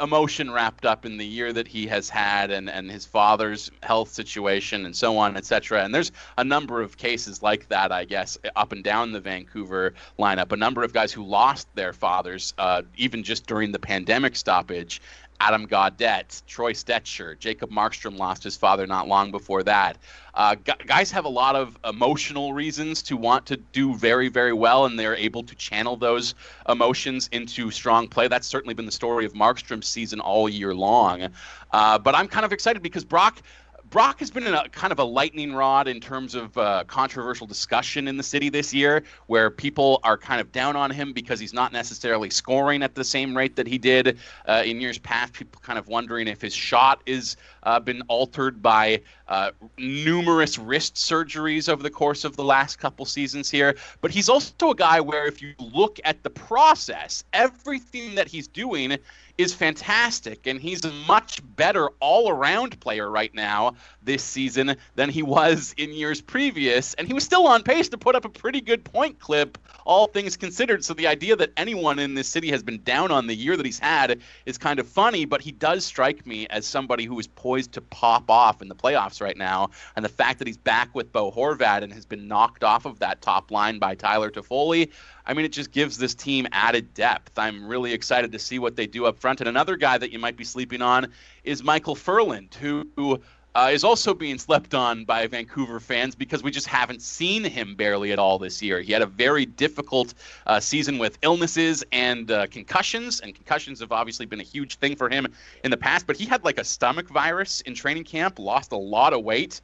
emotion 0.00 0.50
wrapped 0.50 0.84
up 0.84 1.06
in 1.06 1.16
the 1.16 1.26
year 1.26 1.52
that 1.52 1.68
he 1.68 1.86
has 1.86 2.08
had 2.08 2.50
and, 2.50 2.68
and 2.68 2.90
his 2.90 3.04
father's 3.04 3.70
health 3.82 4.10
situation 4.10 4.84
and 4.84 4.94
so 4.94 5.16
on, 5.16 5.36
etc. 5.36 5.84
And 5.84 5.94
there's 5.94 6.10
a 6.36 6.44
number 6.44 6.82
of 6.82 6.96
cases 6.96 7.42
like 7.42 7.68
that, 7.68 7.92
I 7.92 8.04
guess, 8.04 8.36
up 8.56 8.72
and 8.72 8.82
down 8.82 9.12
the 9.12 9.20
Vancouver 9.20 9.94
lineup. 10.18 10.52
A 10.52 10.56
number 10.56 10.82
of 10.82 10.92
guys 10.92 11.12
who 11.12 11.24
lost 11.24 11.68
their 11.74 11.92
fathers, 11.92 12.54
uh, 12.58 12.82
even 12.96 13.22
just 13.22 13.46
during 13.46 13.72
the 13.72 13.78
pandemic 13.78 14.36
stoppage, 14.36 15.00
Adam 15.40 15.66
Gaudette, 15.66 16.42
Troy 16.46 16.72
Stecher, 16.72 17.38
Jacob 17.38 17.70
Markstrom 17.70 18.16
lost 18.16 18.42
his 18.42 18.56
father 18.56 18.86
not 18.86 19.06
long 19.06 19.30
before 19.30 19.62
that. 19.62 19.98
Uh, 20.34 20.54
guys 20.86 21.10
have 21.10 21.24
a 21.24 21.28
lot 21.28 21.56
of 21.56 21.78
emotional 21.84 22.52
reasons 22.52 23.02
to 23.02 23.16
want 23.16 23.46
to 23.46 23.56
do 23.56 23.94
very, 23.94 24.28
very 24.28 24.52
well, 24.52 24.86
and 24.86 24.98
they're 24.98 25.16
able 25.16 25.42
to 25.42 25.54
channel 25.54 25.96
those 25.96 26.34
emotions 26.68 27.28
into 27.32 27.70
strong 27.70 28.08
play. 28.08 28.28
That's 28.28 28.46
certainly 28.46 28.74
been 28.74 28.86
the 28.86 28.92
story 28.92 29.24
of 29.24 29.32
Markstrom's 29.32 29.86
season 29.86 30.20
all 30.20 30.48
year 30.48 30.74
long. 30.74 31.28
Uh, 31.72 31.98
but 31.98 32.14
I'm 32.14 32.28
kind 32.28 32.44
of 32.44 32.52
excited 32.52 32.82
because 32.82 33.04
Brock 33.04 33.42
Brock 33.90 34.20
has 34.20 34.30
been 34.30 34.46
a 34.46 34.68
kind 34.68 34.92
of 34.92 34.98
a 34.98 35.04
lightning 35.04 35.54
rod 35.54 35.88
in 35.88 35.98
terms 35.98 36.34
of 36.34 36.56
uh, 36.58 36.84
controversial 36.84 37.46
discussion 37.46 38.06
in 38.06 38.18
the 38.18 38.22
city 38.22 38.50
this 38.50 38.74
year, 38.74 39.02
where 39.28 39.50
people 39.50 40.00
are 40.02 40.18
kind 40.18 40.40
of 40.40 40.52
down 40.52 40.76
on 40.76 40.90
him 40.90 41.14
because 41.14 41.40
he's 41.40 41.54
not 41.54 41.72
necessarily 41.72 42.28
scoring 42.28 42.82
at 42.82 42.94
the 42.94 43.04
same 43.04 43.34
rate 43.34 43.56
that 43.56 43.66
he 43.66 43.78
did 43.78 44.18
uh, 44.46 44.62
in 44.64 44.80
years 44.80 44.98
past. 44.98 45.32
People 45.32 45.60
kind 45.64 45.78
of 45.78 45.88
wondering 45.88 46.28
if 46.28 46.40
his 46.40 46.54
shot 46.54 47.02
is 47.06 47.36
uh, 47.68 47.78
been 47.78 48.00
altered 48.08 48.62
by 48.62 48.98
uh, 49.28 49.50
numerous 49.76 50.56
wrist 50.58 50.94
surgeries 50.94 51.68
over 51.68 51.82
the 51.82 51.90
course 51.90 52.24
of 52.24 52.34
the 52.34 52.42
last 52.42 52.78
couple 52.78 53.04
seasons 53.04 53.50
here. 53.50 53.76
But 54.00 54.10
he's 54.10 54.30
also 54.30 54.70
a 54.70 54.74
guy 54.74 55.00
where, 55.00 55.26
if 55.26 55.42
you 55.42 55.52
look 55.58 56.00
at 56.02 56.22
the 56.22 56.30
process, 56.30 57.24
everything 57.34 58.14
that 58.14 58.26
he's 58.26 58.48
doing 58.48 58.96
is 59.36 59.54
fantastic, 59.54 60.46
and 60.48 60.60
he's 60.60 60.84
a 60.84 60.92
much 61.06 61.40
better 61.56 61.90
all 62.00 62.28
around 62.28 62.80
player 62.80 63.08
right 63.08 63.32
now 63.34 63.74
this 64.02 64.24
season 64.24 64.74
than 64.96 65.10
he 65.10 65.22
was 65.22 65.74
in 65.76 65.92
years 65.92 66.20
previous. 66.20 66.94
And 66.94 67.06
he 67.06 67.12
was 67.12 67.22
still 67.22 67.46
on 67.46 67.62
pace 67.62 67.88
to 67.90 67.98
put 67.98 68.16
up 68.16 68.24
a 68.24 68.30
pretty 68.30 68.60
good 68.60 68.82
point 68.82 69.20
clip, 69.20 69.58
all 69.84 70.08
things 70.08 70.36
considered. 70.36 70.84
So 70.84 70.94
the 70.94 71.06
idea 71.06 71.36
that 71.36 71.52
anyone 71.56 72.00
in 72.00 72.14
this 72.14 72.28
city 72.28 72.50
has 72.50 72.64
been 72.64 72.82
down 72.82 73.12
on 73.12 73.28
the 73.28 73.34
year 73.34 73.56
that 73.56 73.66
he's 73.66 73.78
had 73.78 74.20
is 74.44 74.58
kind 74.58 74.80
of 74.80 74.88
funny, 74.88 75.24
but 75.24 75.42
he 75.42 75.52
does 75.52 75.84
strike 75.84 76.26
me 76.26 76.48
as 76.48 76.66
somebody 76.66 77.04
who 77.04 77.16
is 77.20 77.28
poised 77.28 77.57
poised 77.58 77.72
to 77.72 77.80
pop 77.80 78.30
off 78.30 78.62
in 78.62 78.68
the 78.68 78.74
playoffs 78.74 79.20
right 79.20 79.36
now. 79.36 79.70
And 79.96 80.04
the 80.04 80.08
fact 80.08 80.38
that 80.38 80.46
he's 80.46 80.56
back 80.56 80.94
with 80.94 81.10
Bo 81.12 81.32
Horvat 81.32 81.82
and 81.82 81.92
has 81.92 82.06
been 82.06 82.28
knocked 82.28 82.62
off 82.62 82.86
of 82.86 83.00
that 83.00 83.20
top 83.20 83.50
line 83.50 83.80
by 83.80 83.96
Tyler 83.96 84.30
Toffoli, 84.30 84.92
I 85.26 85.34
mean, 85.34 85.44
it 85.44 85.52
just 85.52 85.72
gives 85.72 85.98
this 85.98 86.14
team 86.14 86.46
added 86.52 86.94
depth. 86.94 87.36
I'm 87.36 87.66
really 87.66 87.92
excited 87.92 88.30
to 88.30 88.38
see 88.38 88.60
what 88.60 88.76
they 88.76 88.86
do 88.86 89.06
up 89.06 89.18
front. 89.18 89.40
And 89.40 89.48
another 89.48 89.76
guy 89.76 89.98
that 89.98 90.12
you 90.12 90.20
might 90.20 90.36
be 90.36 90.44
sleeping 90.44 90.82
on 90.82 91.08
is 91.42 91.64
Michael 91.64 91.96
Ferland, 91.96 92.54
who 92.60 93.20
uh, 93.54 93.70
is 93.72 93.84
also 93.84 94.14
being 94.14 94.38
slept 94.38 94.74
on 94.74 95.04
by 95.04 95.26
Vancouver 95.26 95.80
fans 95.80 96.14
because 96.14 96.42
we 96.42 96.50
just 96.50 96.66
haven't 96.66 97.02
seen 97.02 97.42
him 97.44 97.74
barely 97.74 98.12
at 98.12 98.18
all 98.18 98.38
this 98.38 98.62
year. 98.62 98.80
He 98.80 98.92
had 98.92 99.02
a 99.02 99.06
very 99.06 99.46
difficult 99.46 100.14
uh, 100.46 100.60
season 100.60 100.98
with 100.98 101.18
illnesses 101.22 101.84
and 101.92 102.30
uh, 102.30 102.46
concussions, 102.46 103.20
and 103.20 103.34
concussions 103.34 103.80
have 103.80 103.92
obviously 103.92 104.26
been 104.26 104.40
a 104.40 104.44
huge 104.44 104.76
thing 104.76 104.96
for 104.96 105.08
him 105.08 105.26
in 105.64 105.70
the 105.70 105.76
past. 105.76 106.06
But 106.06 106.16
he 106.16 106.26
had 106.26 106.44
like 106.44 106.58
a 106.58 106.64
stomach 106.64 107.08
virus 107.08 107.60
in 107.62 107.74
training 107.74 108.04
camp, 108.04 108.38
lost 108.38 108.72
a 108.72 108.76
lot 108.76 109.12
of 109.12 109.24
weight. 109.24 109.60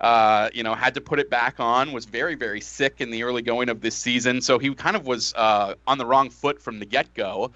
Uh, 0.00 0.50
you 0.52 0.62
know, 0.62 0.74
had 0.74 0.92
to 0.94 1.00
put 1.00 1.20
it 1.20 1.30
back 1.30 1.60
on. 1.60 1.92
Was 1.92 2.04
very, 2.04 2.34
very 2.34 2.60
sick 2.60 3.00
in 3.00 3.10
the 3.10 3.22
early 3.22 3.42
going 3.42 3.68
of 3.68 3.80
this 3.80 3.94
season, 3.94 4.42
so 4.42 4.58
he 4.58 4.74
kind 4.74 4.96
of 4.96 5.06
was 5.06 5.32
uh, 5.34 5.74
on 5.86 5.98
the 5.98 6.04
wrong 6.04 6.30
foot 6.30 6.60
from 6.60 6.78
the 6.78 6.84
get-go 6.84 7.52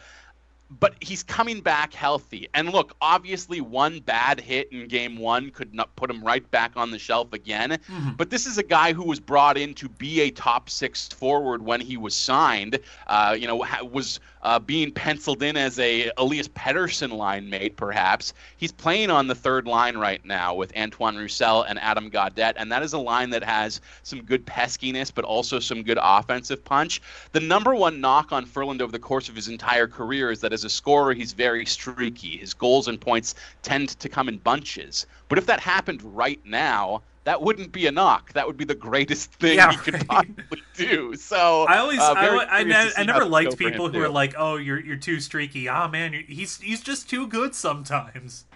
but 0.70 0.94
he's 1.00 1.22
coming 1.22 1.60
back 1.60 1.94
healthy. 1.94 2.48
And 2.54 2.70
look, 2.70 2.94
obviously, 3.00 3.60
one 3.60 4.00
bad 4.00 4.40
hit 4.40 4.70
in 4.70 4.86
game 4.86 5.16
one 5.16 5.50
could 5.50 5.72
not 5.72 5.94
put 5.96 6.10
him 6.10 6.22
right 6.22 6.48
back 6.50 6.72
on 6.76 6.90
the 6.90 6.98
shelf 6.98 7.32
again. 7.32 7.70
Mm-hmm. 7.70 8.10
But 8.16 8.30
this 8.30 8.46
is 8.46 8.58
a 8.58 8.62
guy 8.62 8.92
who 8.92 9.04
was 9.04 9.18
brought 9.18 9.56
in 9.56 9.74
to 9.74 9.88
be 9.88 10.20
a 10.20 10.30
top 10.30 10.68
six 10.68 11.08
forward 11.08 11.62
when 11.62 11.80
he 11.80 11.96
was 11.96 12.14
signed. 12.14 12.78
Uh, 13.06 13.34
you 13.38 13.46
know, 13.46 13.64
was 13.90 14.20
uh, 14.42 14.58
being 14.58 14.92
penciled 14.92 15.42
in 15.42 15.56
as 15.56 15.78
a 15.78 16.10
Elias 16.16 16.48
Pettersson 16.48 17.12
line 17.12 17.48
mate, 17.48 17.76
perhaps. 17.76 18.34
He's 18.56 18.72
playing 18.72 19.10
on 19.10 19.26
the 19.26 19.34
third 19.34 19.66
line 19.66 19.96
right 19.96 20.24
now 20.24 20.54
with 20.54 20.76
Antoine 20.76 21.16
Roussel 21.16 21.62
and 21.62 21.78
Adam 21.78 22.10
Gaudette, 22.10 22.54
and 22.56 22.70
that 22.70 22.82
is 22.82 22.92
a 22.92 22.98
line 22.98 23.30
that 23.30 23.42
has 23.42 23.80
some 24.02 24.22
good 24.22 24.46
peskiness, 24.46 25.12
but 25.14 25.24
also 25.24 25.58
some 25.58 25.82
good 25.82 25.98
offensive 26.00 26.64
punch. 26.64 27.00
The 27.32 27.40
number 27.40 27.74
one 27.74 28.00
knock 28.00 28.32
on 28.32 28.44
Ferland 28.44 28.82
over 28.82 28.92
the 28.92 28.98
course 28.98 29.28
of 29.28 29.34
his 29.34 29.48
entire 29.48 29.88
career 29.88 30.30
is 30.30 30.40
that 30.40 30.52
as 30.58 30.64
a 30.64 30.70
scorer, 30.70 31.14
he's 31.14 31.32
very 31.32 31.64
streaky. 31.64 32.36
His 32.36 32.52
goals 32.52 32.88
and 32.88 33.00
points 33.00 33.34
tend 33.62 33.90
to 34.00 34.08
come 34.08 34.28
in 34.28 34.38
bunches. 34.38 35.06
But 35.28 35.38
if 35.38 35.46
that 35.46 35.60
happened 35.60 36.02
right 36.02 36.40
now, 36.44 37.02
that 37.24 37.42
wouldn't 37.42 37.72
be 37.72 37.86
a 37.86 37.92
knock. 37.92 38.32
That 38.32 38.46
would 38.46 38.56
be 38.56 38.64
the 38.64 38.74
greatest 38.74 39.32
thing 39.34 39.56
yeah, 39.56 39.70
you 39.70 39.78
could 39.78 40.06
possibly 40.08 40.62
do. 40.74 41.14
So 41.14 41.66
I 41.68 41.78
always, 41.78 42.00
uh, 42.00 42.14
I, 42.16 42.26
I, 42.26 42.60
I, 42.60 42.90
I 42.96 43.04
never 43.04 43.24
liked 43.24 43.58
people 43.58 43.90
who 43.90 44.02
are 44.02 44.08
like, 44.08 44.34
"Oh, 44.38 44.56
you're 44.56 44.80
you're 44.80 44.96
too 44.96 45.20
streaky." 45.20 45.68
Ah, 45.68 45.84
oh, 45.84 45.88
man, 45.88 46.14
he's 46.26 46.58
he's 46.58 46.80
just 46.80 47.08
too 47.08 47.26
good 47.26 47.54
sometimes. 47.54 48.46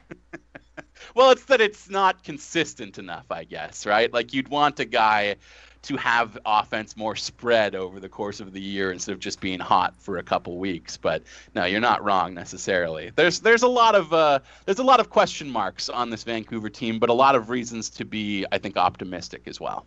well, 1.14 1.30
it's 1.30 1.44
that 1.44 1.60
it's 1.60 1.90
not 1.90 2.24
consistent 2.24 2.98
enough, 2.98 3.26
I 3.30 3.44
guess, 3.44 3.84
right? 3.84 4.12
Like 4.12 4.32
you'd 4.32 4.48
want 4.48 4.80
a 4.80 4.86
guy 4.86 5.36
to 5.82 5.96
have 5.96 6.38
offense 6.46 6.96
more 6.96 7.16
spread 7.16 7.74
over 7.74 7.98
the 7.98 8.08
course 8.08 8.40
of 8.40 8.52
the 8.52 8.60
year 8.60 8.92
instead 8.92 9.12
of 9.12 9.18
just 9.18 9.40
being 9.40 9.58
hot 9.58 9.94
for 9.98 10.18
a 10.18 10.22
couple 10.22 10.58
weeks. 10.58 10.96
But 10.96 11.22
no, 11.54 11.64
you're 11.64 11.80
not 11.80 12.02
wrong 12.04 12.34
necessarily. 12.34 13.10
There's 13.14 13.40
there's 13.40 13.62
a 13.62 13.68
lot 13.68 13.94
of 13.94 14.12
uh, 14.12 14.38
there's 14.64 14.78
a 14.78 14.84
lot 14.84 15.00
of 15.00 15.10
question 15.10 15.50
marks 15.50 15.88
on 15.88 16.10
this 16.10 16.22
Vancouver 16.22 16.68
team, 16.68 16.98
but 16.98 17.10
a 17.10 17.14
lot 17.14 17.34
of 17.34 17.50
reasons 17.50 17.90
to 17.90 18.04
be, 18.04 18.46
I 18.52 18.58
think, 18.58 18.76
optimistic 18.76 19.42
as 19.46 19.60
well. 19.60 19.86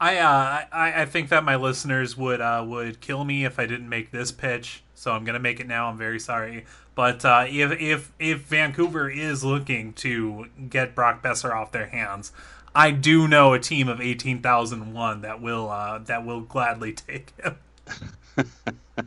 I 0.00 0.18
uh, 0.18 0.64
I, 0.72 1.02
I 1.02 1.06
think 1.06 1.28
that 1.28 1.44
my 1.44 1.56
listeners 1.56 2.16
would 2.16 2.40
uh, 2.40 2.64
would 2.66 3.00
kill 3.00 3.24
me 3.24 3.44
if 3.44 3.58
I 3.58 3.66
didn't 3.66 3.88
make 3.88 4.10
this 4.10 4.32
pitch. 4.32 4.82
So 4.94 5.12
I'm 5.12 5.24
gonna 5.24 5.38
make 5.38 5.60
it 5.60 5.68
now. 5.68 5.88
I'm 5.88 5.98
very 5.98 6.18
sorry, 6.18 6.64
but 6.94 7.24
uh, 7.24 7.46
if 7.48 7.80
if 7.80 8.12
if 8.18 8.40
Vancouver 8.40 9.08
is 9.08 9.44
looking 9.44 9.92
to 9.94 10.46
get 10.68 10.94
Brock 10.94 11.22
Boeser 11.22 11.54
off 11.54 11.72
their 11.72 11.86
hands, 11.86 12.32
I 12.74 12.90
do 12.90 13.28
know 13.28 13.52
a 13.52 13.58
team 13.58 13.88
of 13.88 14.00
eighteen 14.00 14.42
thousand 14.42 14.92
one 14.92 15.22
that 15.22 15.40
will 15.40 15.70
uh, 15.70 15.98
that 16.00 16.24
will 16.26 16.40
gladly 16.40 16.92
take 16.92 17.32
him. 17.38 17.56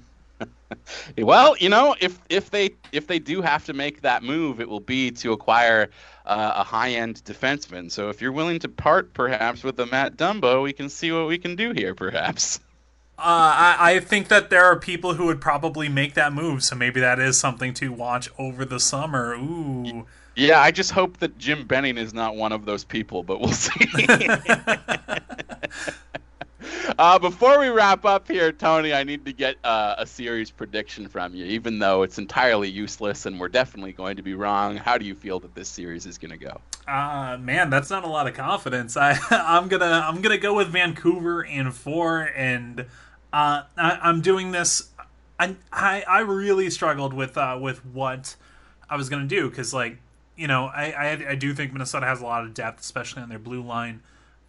well, 1.17 1.55
you 1.57 1.69
know, 1.69 1.95
if 1.99 2.19
if 2.29 2.49
they 2.49 2.71
if 2.91 3.07
they 3.07 3.19
do 3.19 3.41
have 3.41 3.65
to 3.65 3.73
make 3.73 4.01
that 4.01 4.23
move, 4.23 4.59
it 4.59 4.69
will 4.69 4.79
be 4.79 5.11
to 5.11 5.31
acquire 5.31 5.89
uh, 6.25 6.53
a 6.55 6.63
high 6.63 6.91
end 6.91 7.21
defenseman. 7.25 7.91
So 7.91 8.09
if 8.09 8.21
you're 8.21 8.31
willing 8.31 8.59
to 8.59 8.69
part, 8.69 9.13
perhaps 9.13 9.63
with 9.63 9.79
a 9.79 9.85
Matt 9.85 10.17
Dumba, 10.17 10.61
we 10.61 10.73
can 10.73 10.89
see 10.89 11.11
what 11.11 11.27
we 11.27 11.37
can 11.37 11.55
do 11.55 11.71
here, 11.71 11.93
perhaps. 11.93 12.59
Uh, 13.19 13.75
I, 13.79 13.93
I 13.93 13.99
think 13.99 14.27
that 14.27 14.51
there 14.51 14.63
are 14.63 14.77
people 14.79 15.15
who 15.15 15.25
would 15.25 15.41
probably 15.41 15.89
make 15.89 16.13
that 16.13 16.33
move, 16.33 16.63
so 16.63 16.75
maybe 16.75 16.99
that 16.99 17.17
is 17.17 17.39
something 17.39 17.73
to 17.73 17.91
watch 17.91 18.29
over 18.37 18.63
the 18.63 18.79
summer. 18.79 19.33
Ooh. 19.33 20.05
Yeah, 20.37 20.61
I 20.61 20.69
just 20.69 20.91
hope 20.91 21.17
that 21.17 21.39
Jim 21.39 21.65
Benning 21.65 21.97
is 21.97 22.13
not 22.13 22.35
one 22.35 22.51
of 22.51 22.63
those 22.63 22.83
people, 22.83 23.23
but 23.23 23.41
we'll 23.41 23.51
see. 23.53 23.89
uh, 26.99 27.17
before 27.17 27.59
we 27.59 27.69
wrap 27.69 28.05
up 28.05 28.27
here, 28.27 28.51
Tony, 28.51 28.93
I 28.93 29.03
need 29.03 29.25
to 29.25 29.33
get 29.33 29.55
uh, 29.63 29.95
a 29.97 30.05
series 30.05 30.51
prediction 30.51 31.07
from 31.07 31.33
you, 31.33 31.43
even 31.45 31.79
though 31.79 32.03
it's 32.03 32.19
entirely 32.19 32.69
useless 32.69 33.25
and 33.25 33.39
we're 33.39 33.47
definitely 33.47 33.93
going 33.93 34.15
to 34.15 34.21
be 34.21 34.35
wrong. 34.35 34.77
How 34.77 34.99
do 34.99 35.05
you 35.05 35.15
feel 35.15 35.39
that 35.39 35.55
this 35.55 35.67
series 35.67 36.05
is 36.05 36.19
going 36.19 36.29
to 36.29 36.37
go? 36.37 36.61
Uh, 36.87 37.37
man, 37.39 37.71
that's 37.71 37.89
not 37.89 38.03
a 38.03 38.07
lot 38.07 38.27
of 38.27 38.35
confidence. 38.35 38.95
I, 38.97 39.17
I'm 39.31 39.67
gonna, 39.67 40.05
I'm 40.07 40.21
gonna 40.21 40.37
go 40.37 40.53
with 40.53 40.67
Vancouver 40.67 41.41
in 41.41 41.71
four, 41.71 42.29
and 42.35 42.81
uh, 43.33 43.63
I, 43.75 43.99
am 44.07 44.21
doing 44.21 44.51
this. 44.51 44.91
I, 45.39 45.55
I, 45.73 46.03
I 46.07 46.19
really 46.19 46.69
struggled 46.69 47.15
with, 47.15 47.37
uh, 47.37 47.57
with 47.59 47.83
what 47.83 48.35
I 48.87 48.97
was 48.97 49.09
gonna 49.09 49.25
do 49.25 49.49
because, 49.49 49.73
like, 49.73 49.97
you 50.37 50.47
know, 50.47 50.65
I, 50.65 50.91
I, 50.91 51.29
I 51.29 51.35
do 51.35 51.53
think 51.53 51.73
Minnesota 51.73 52.05
has 52.05 52.21
a 52.21 52.23
lot 52.23 52.43
of 52.43 52.53
depth, 52.53 52.79
especially 52.81 53.23
on 53.23 53.29
their 53.29 53.39
blue 53.39 53.61
line, 53.61 54.01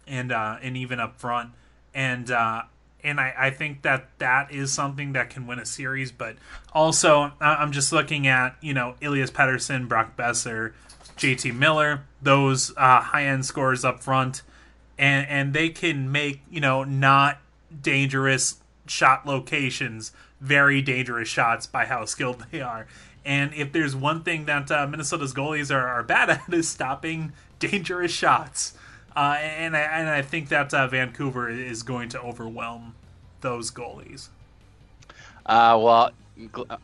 and 0.07 0.31
uh, 0.31 0.57
and 0.61 0.77
even 0.77 0.99
up 0.99 1.19
front, 1.19 1.51
and 1.93 2.29
uh, 2.29 2.63
and 3.03 3.19
I, 3.19 3.33
I 3.37 3.49
think 3.49 3.81
that 3.81 4.07
that 4.19 4.51
is 4.53 4.71
something 4.71 5.13
that 5.13 5.29
can 5.29 5.47
win 5.47 5.59
a 5.59 5.65
series. 5.65 6.11
But 6.11 6.35
also, 6.71 7.31
I'm 7.41 7.71
just 7.71 7.91
looking 7.91 8.27
at 8.27 8.55
you 8.61 8.73
know 8.73 8.95
Elias 9.01 9.31
Pettersson, 9.31 9.87
Brock 9.87 10.15
Boeser, 10.15 10.73
JT 11.17 11.55
Miller, 11.55 12.03
those 12.21 12.71
uh, 12.77 13.01
high 13.01 13.25
end 13.25 13.45
scorers 13.45 13.83
up 13.83 14.01
front, 14.01 14.43
and 14.97 15.27
and 15.27 15.53
they 15.53 15.69
can 15.69 16.11
make 16.11 16.41
you 16.51 16.61
know 16.61 16.83
not 16.83 17.39
dangerous 17.81 18.57
shot 18.85 19.25
locations 19.25 20.11
very 20.41 20.81
dangerous 20.81 21.27
shots 21.27 21.67
by 21.67 21.85
how 21.85 22.05
skilled 22.05 22.45
they 22.51 22.61
are. 22.61 22.87
And 23.25 23.53
if 23.53 23.71
there's 23.71 23.95
one 23.95 24.23
thing 24.23 24.45
that 24.45 24.71
uh, 24.71 24.87
Minnesota's 24.87 25.33
goalies 25.33 25.73
are, 25.73 25.87
are 25.87 26.03
bad 26.03 26.29
at 26.29 26.53
is 26.53 26.67
stopping 26.67 27.33
dangerous 27.59 28.11
shots. 28.11 28.73
Uh, 29.15 29.37
and, 29.39 29.75
I, 29.75 29.81
and 29.81 30.09
I 30.09 30.21
think 30.21 30.49
that 30.49 30.73
uh, 30.73 30.87
Vancouver 30.87 31.49
is 31.49 31.83
going 31.83 32.09
to 32.09 32.21
overwhelm 32.21 32.95
those 33.41 33.71
goalies. 33.71 34.29
Uh, 35.45 35.79
well, 35.81 36.11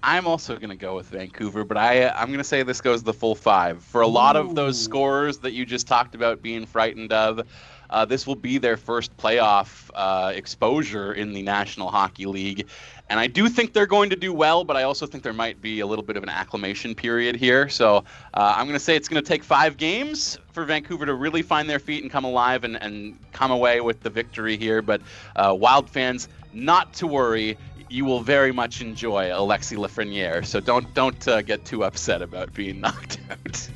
I'm 0.03 0.27
also 0.27 0.55
going 0.57 0.69
to 0.69 0.75
go 0.75 0.95
with 0.95 1.07
Vancouver, 1.07 1.63
but 1.63 1.77
I 1.77 2.09
I'm 2.09 2.27
going 2.27 2.39
to 2.39 2.43
say 2.43 2.63
this 2.63 2.81
goes 2.81 3.03
the 3.03 3.13
full 3.13 3.35
five. 3.35 3.81
For 3.81 4.01
a 4.01 4.07
lot 4.07 4.35
of 4.35 4.55
those 4.55 4.81
scorers 4.81 5.37
that 5.39 5.53
you 5.53 5.65
just 5.65 5.87
talked 5.87 6.15
about 6.15 6.41
being 6.41 6.65
frightened 6.65 7.13
of, 7.13 7.47
uh, 7.89 8.05
this 8.05 8.27
will 8.27 8.35
be 8.35 8.57
their 8.57 8.75
first 8.75 9.15
playoff 9.17 9.89
uh, 9.93 10.31
exposure 10.35 11.13
in 11.13 11.31
the 11.31 11.41
National 11.41 11.89
Hockey 11.89 12.25
League. 12.25 12.67
And 13.09 13.19
I 13.19 13.27
do 13.27 13.47
think 13.49 13.73
they're 13.73 13.85
going 13.85 14.09
to 14.09 14.15
do 14.15 14.33
well, 14.33 14.63
but 14.63 14.75
I 14.75 14.83
also 14.83 15.05
think 15.05 15.23
there 15.23 15.33
might 15.33 15.61
be 15.61 15.81
a 15.81 15.85
little 15.85 16.03
bit 16.03 16.17
of 16.17 16.23
an 16.23 16.29
acclimation 16.29 16.95
period 16.95 17.35
here. 17.35 17.69
So 17.69 17.97
uh, 18.33 18.53
I'm 18.57 18.65
going 18.65 18.77
to 18.77 18.83
say 18.83 18.95
it's 18.95 19.07
going 19.07 19.23
to 19.23 19.27
take 19.27 19.43
five 19.43 19.77
games 19.77 20.39
for 20.51 20.65
Vancouver 20.65 21.05
to 21.05 21.13
really 21.13 21.43
find 21.43 21.69
their 21.69 21.79
feet 21.79 22.01
and 22.01 22.11
come 22.11 22.23
alive 22.23 22.63
and, 22.63 22.81
and 22.81 23.17
come 23.31 23.51
away 23.51 23.79
with 23.81 24.01
the 24.01 24.09
victory 24.09 24.57
here. 24.57 24.81
But 24.81 25.01
uh, 25.35 25.55
Wild 25.57 25.89
fans, 25.89 26.29
not 26.51 26.93
to 26.95 27.07
worry. 27.07 27.57
You 27.87 28.05
will 28.05 28.21
very 28.21 28.51
much 28.51 28.81
enjoy 28.81 29.29
Alexis 29.31 29.77
Lafreniere, 29.77 30.43
so 30.43 30.59
don't 30.59 30.91
don't 30.95 31.27
uh, 31.27 31.43
get 31.43 31.65
too 31.65 31.83
upset 31.83 32.23
about 32.23 32.51
being 32.51 32.79
knocked 32.81 33.19
out. 33.29 33.69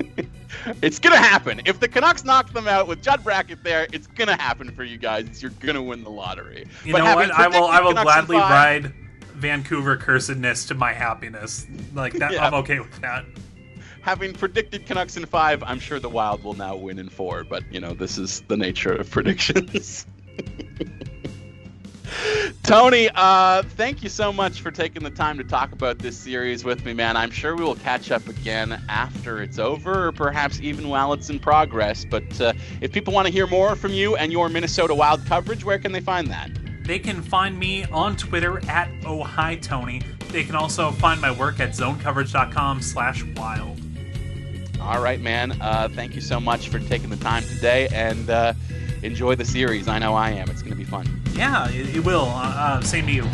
it's 0.82 0.98
gonna 0.98 1.16
happen. 1.16 1.60
If 1.64 1.78
the 1.78 1.86
Canucks 1.86 2.24
knock 2.24 2.52
them 2.52 2.66
out 2.66 2.88
with 2.88 3.02
Judd 3.02 3.22
Brackett 3.22 3.62
there, 3.62 3.86
it's 3.92 4.08
gonna 4.08 4.36
happen 4.36 4.72
for 4.72 4.82
you 4.82 4.98
guys. 4.98 5.40
You're 5.40 5.52
gonna 5.60 5.80
win 5.80 6.02
the 6.02 6.10
lottery. 6.10 6.66
You 6.84 6.92
but 6.92 7.04
know 7.04 7.14
what? 7.14 7.30
I 7.30 7.46
will. 7.46 7.66
I 7.66 7.80
will 7.80 7.92
gladly 7.92 8.36
ride 8.36 8.92
Vancouver 9.40 9.96
cursedness 9.96 10.68
to 10.68 10.74
my 10.74 10.92
happiness. 10.92 11.66
Like 11.94 12.12
that, 12.14 12.32
yeah. 12.32 12.46
I'm 12.46 12.54
okay 12.54 12.78
with 12.80 13.00
that. 13.00 13.24
Having 14.02 14.34
predicted 14.34 14.86
Canucks 14.86 15.16
in 15.16 15.26
five, 15.26 15.62
I'm 15.62 15.78
sure 15.78 15.98
the 15.98 16.08
Wild 16.08 16.42
will 16.42 16.54
now 16.54 16.76
win 16.76 16.98
in 16.98 17.08
four. 17.08 17.44
But 17.44 17.64
you 17.72 17.80
know, 17.80 17.94
this 17.94 18.18
is 18.18 18.42
the 18.48 18.56
nature 18.56 18.92
of 18.92 19.10
predictions. 19.10 20.06
Tony, 22.62 23.08
uh, 23.14 23.62
thank 23.62 24.02
you 24.02 24.08
so 24.08 24.32
much 24.32 24.60
for 24.60 24.70
taking 24.70 25.02
the 25.02 25.10
time 25.10 25.38
to 25.38 25.44
talk 25.44 25.72
about 25.72 25.98
this 25.98 26.16
series 26.16 26.64
with 26.64 26.84
me, 26.84 26.92
man. 26.92 27.16
I'm 27.16 27.30
sure 27.30 27.56
we 27.56 27.64
will 27.64 27.76
catch 27.76 28.10
up 28.10 28.26
again 28.28 28.82
after 28.88 29.42
it's 29.42 29.58
over, 29.58 30.08
or 30.08 30.12
perhaps 30.12 30.60
even 30.60 30.88
while 30.88 31.12
it's 31.12 31.30
in 31.30 31.38
progress. 31.38 32.04
But 32.04 32.40
uh, 32.40 32.52
if 32.80 32.92
people 32.92 33.12
want 33.12 33.26
to 33.26 33.32
hear 33.32 33.46
more 33.46 33.74
from 33.76 33.92
you 33.92 34.16
and 34.16 34.30
your 34.32 34.48
Minnesota 34.48 34.94
Wild 34.94 35.24
coverage, 35.26 35.64
where 35.64 35.78
can 35.78 35.92
they 35.92 36.00
find 36.00 36.28
that? 36.28 36.50
They 36.90 36.98
can 36.98 37.22
find 37.22 37.56
me 37.56 37.84
on 37.84 38.16
Twitter 38.16 38.60
at 38.68 38.90
Oh 39.06 39.22
Hi 39.22 39.54
Tony. 39.54 40.02
They 40.32 40.42
can 40.42 40.56
also 40.56 40.90
find 40.90 41.20
my 41.20 41.30
work 41.30 41.60
at 41.60 41.70
zonecoverage.com 41.70 42.82
slash 42.82 43.22
wild. 43.36 43.80
All 44.80 45.00
right, 45.00 45.20
man. 45.20 45.52
Uh, 45.62 45.88
thank 45.88 46.16
you 46.16 46.20
so 46.20 46.40
much 46.40 46.68
for 46.68 46.80
taking 46.80 47.08
the 47.08 47.16
time 47.18 47.44
today, 47.44 47.86
and 47.92 48.28
uh, 48.28 48.54
enjoy 49.04 49.36
the 49.36 49.44
series. 49.44 49.86
I 49.86 50.00
know 50.00 50.16
I 50.16 50.30
am. 50.30 50.50
It's 50.50 50.62
going 50.62 50.72
to 50.72 50.76
be 50.76 50.82
fun. 50.82 51.06
Yeah, 51.32 51.70
it, 51.70 51.94
it 51.94 52.04
will. 52.04 52.24
Uh, 52.24 52.54
uh, 52.56 52.80
same 52.80 53.06
to 53.06 53.12
you. 53.12 53.28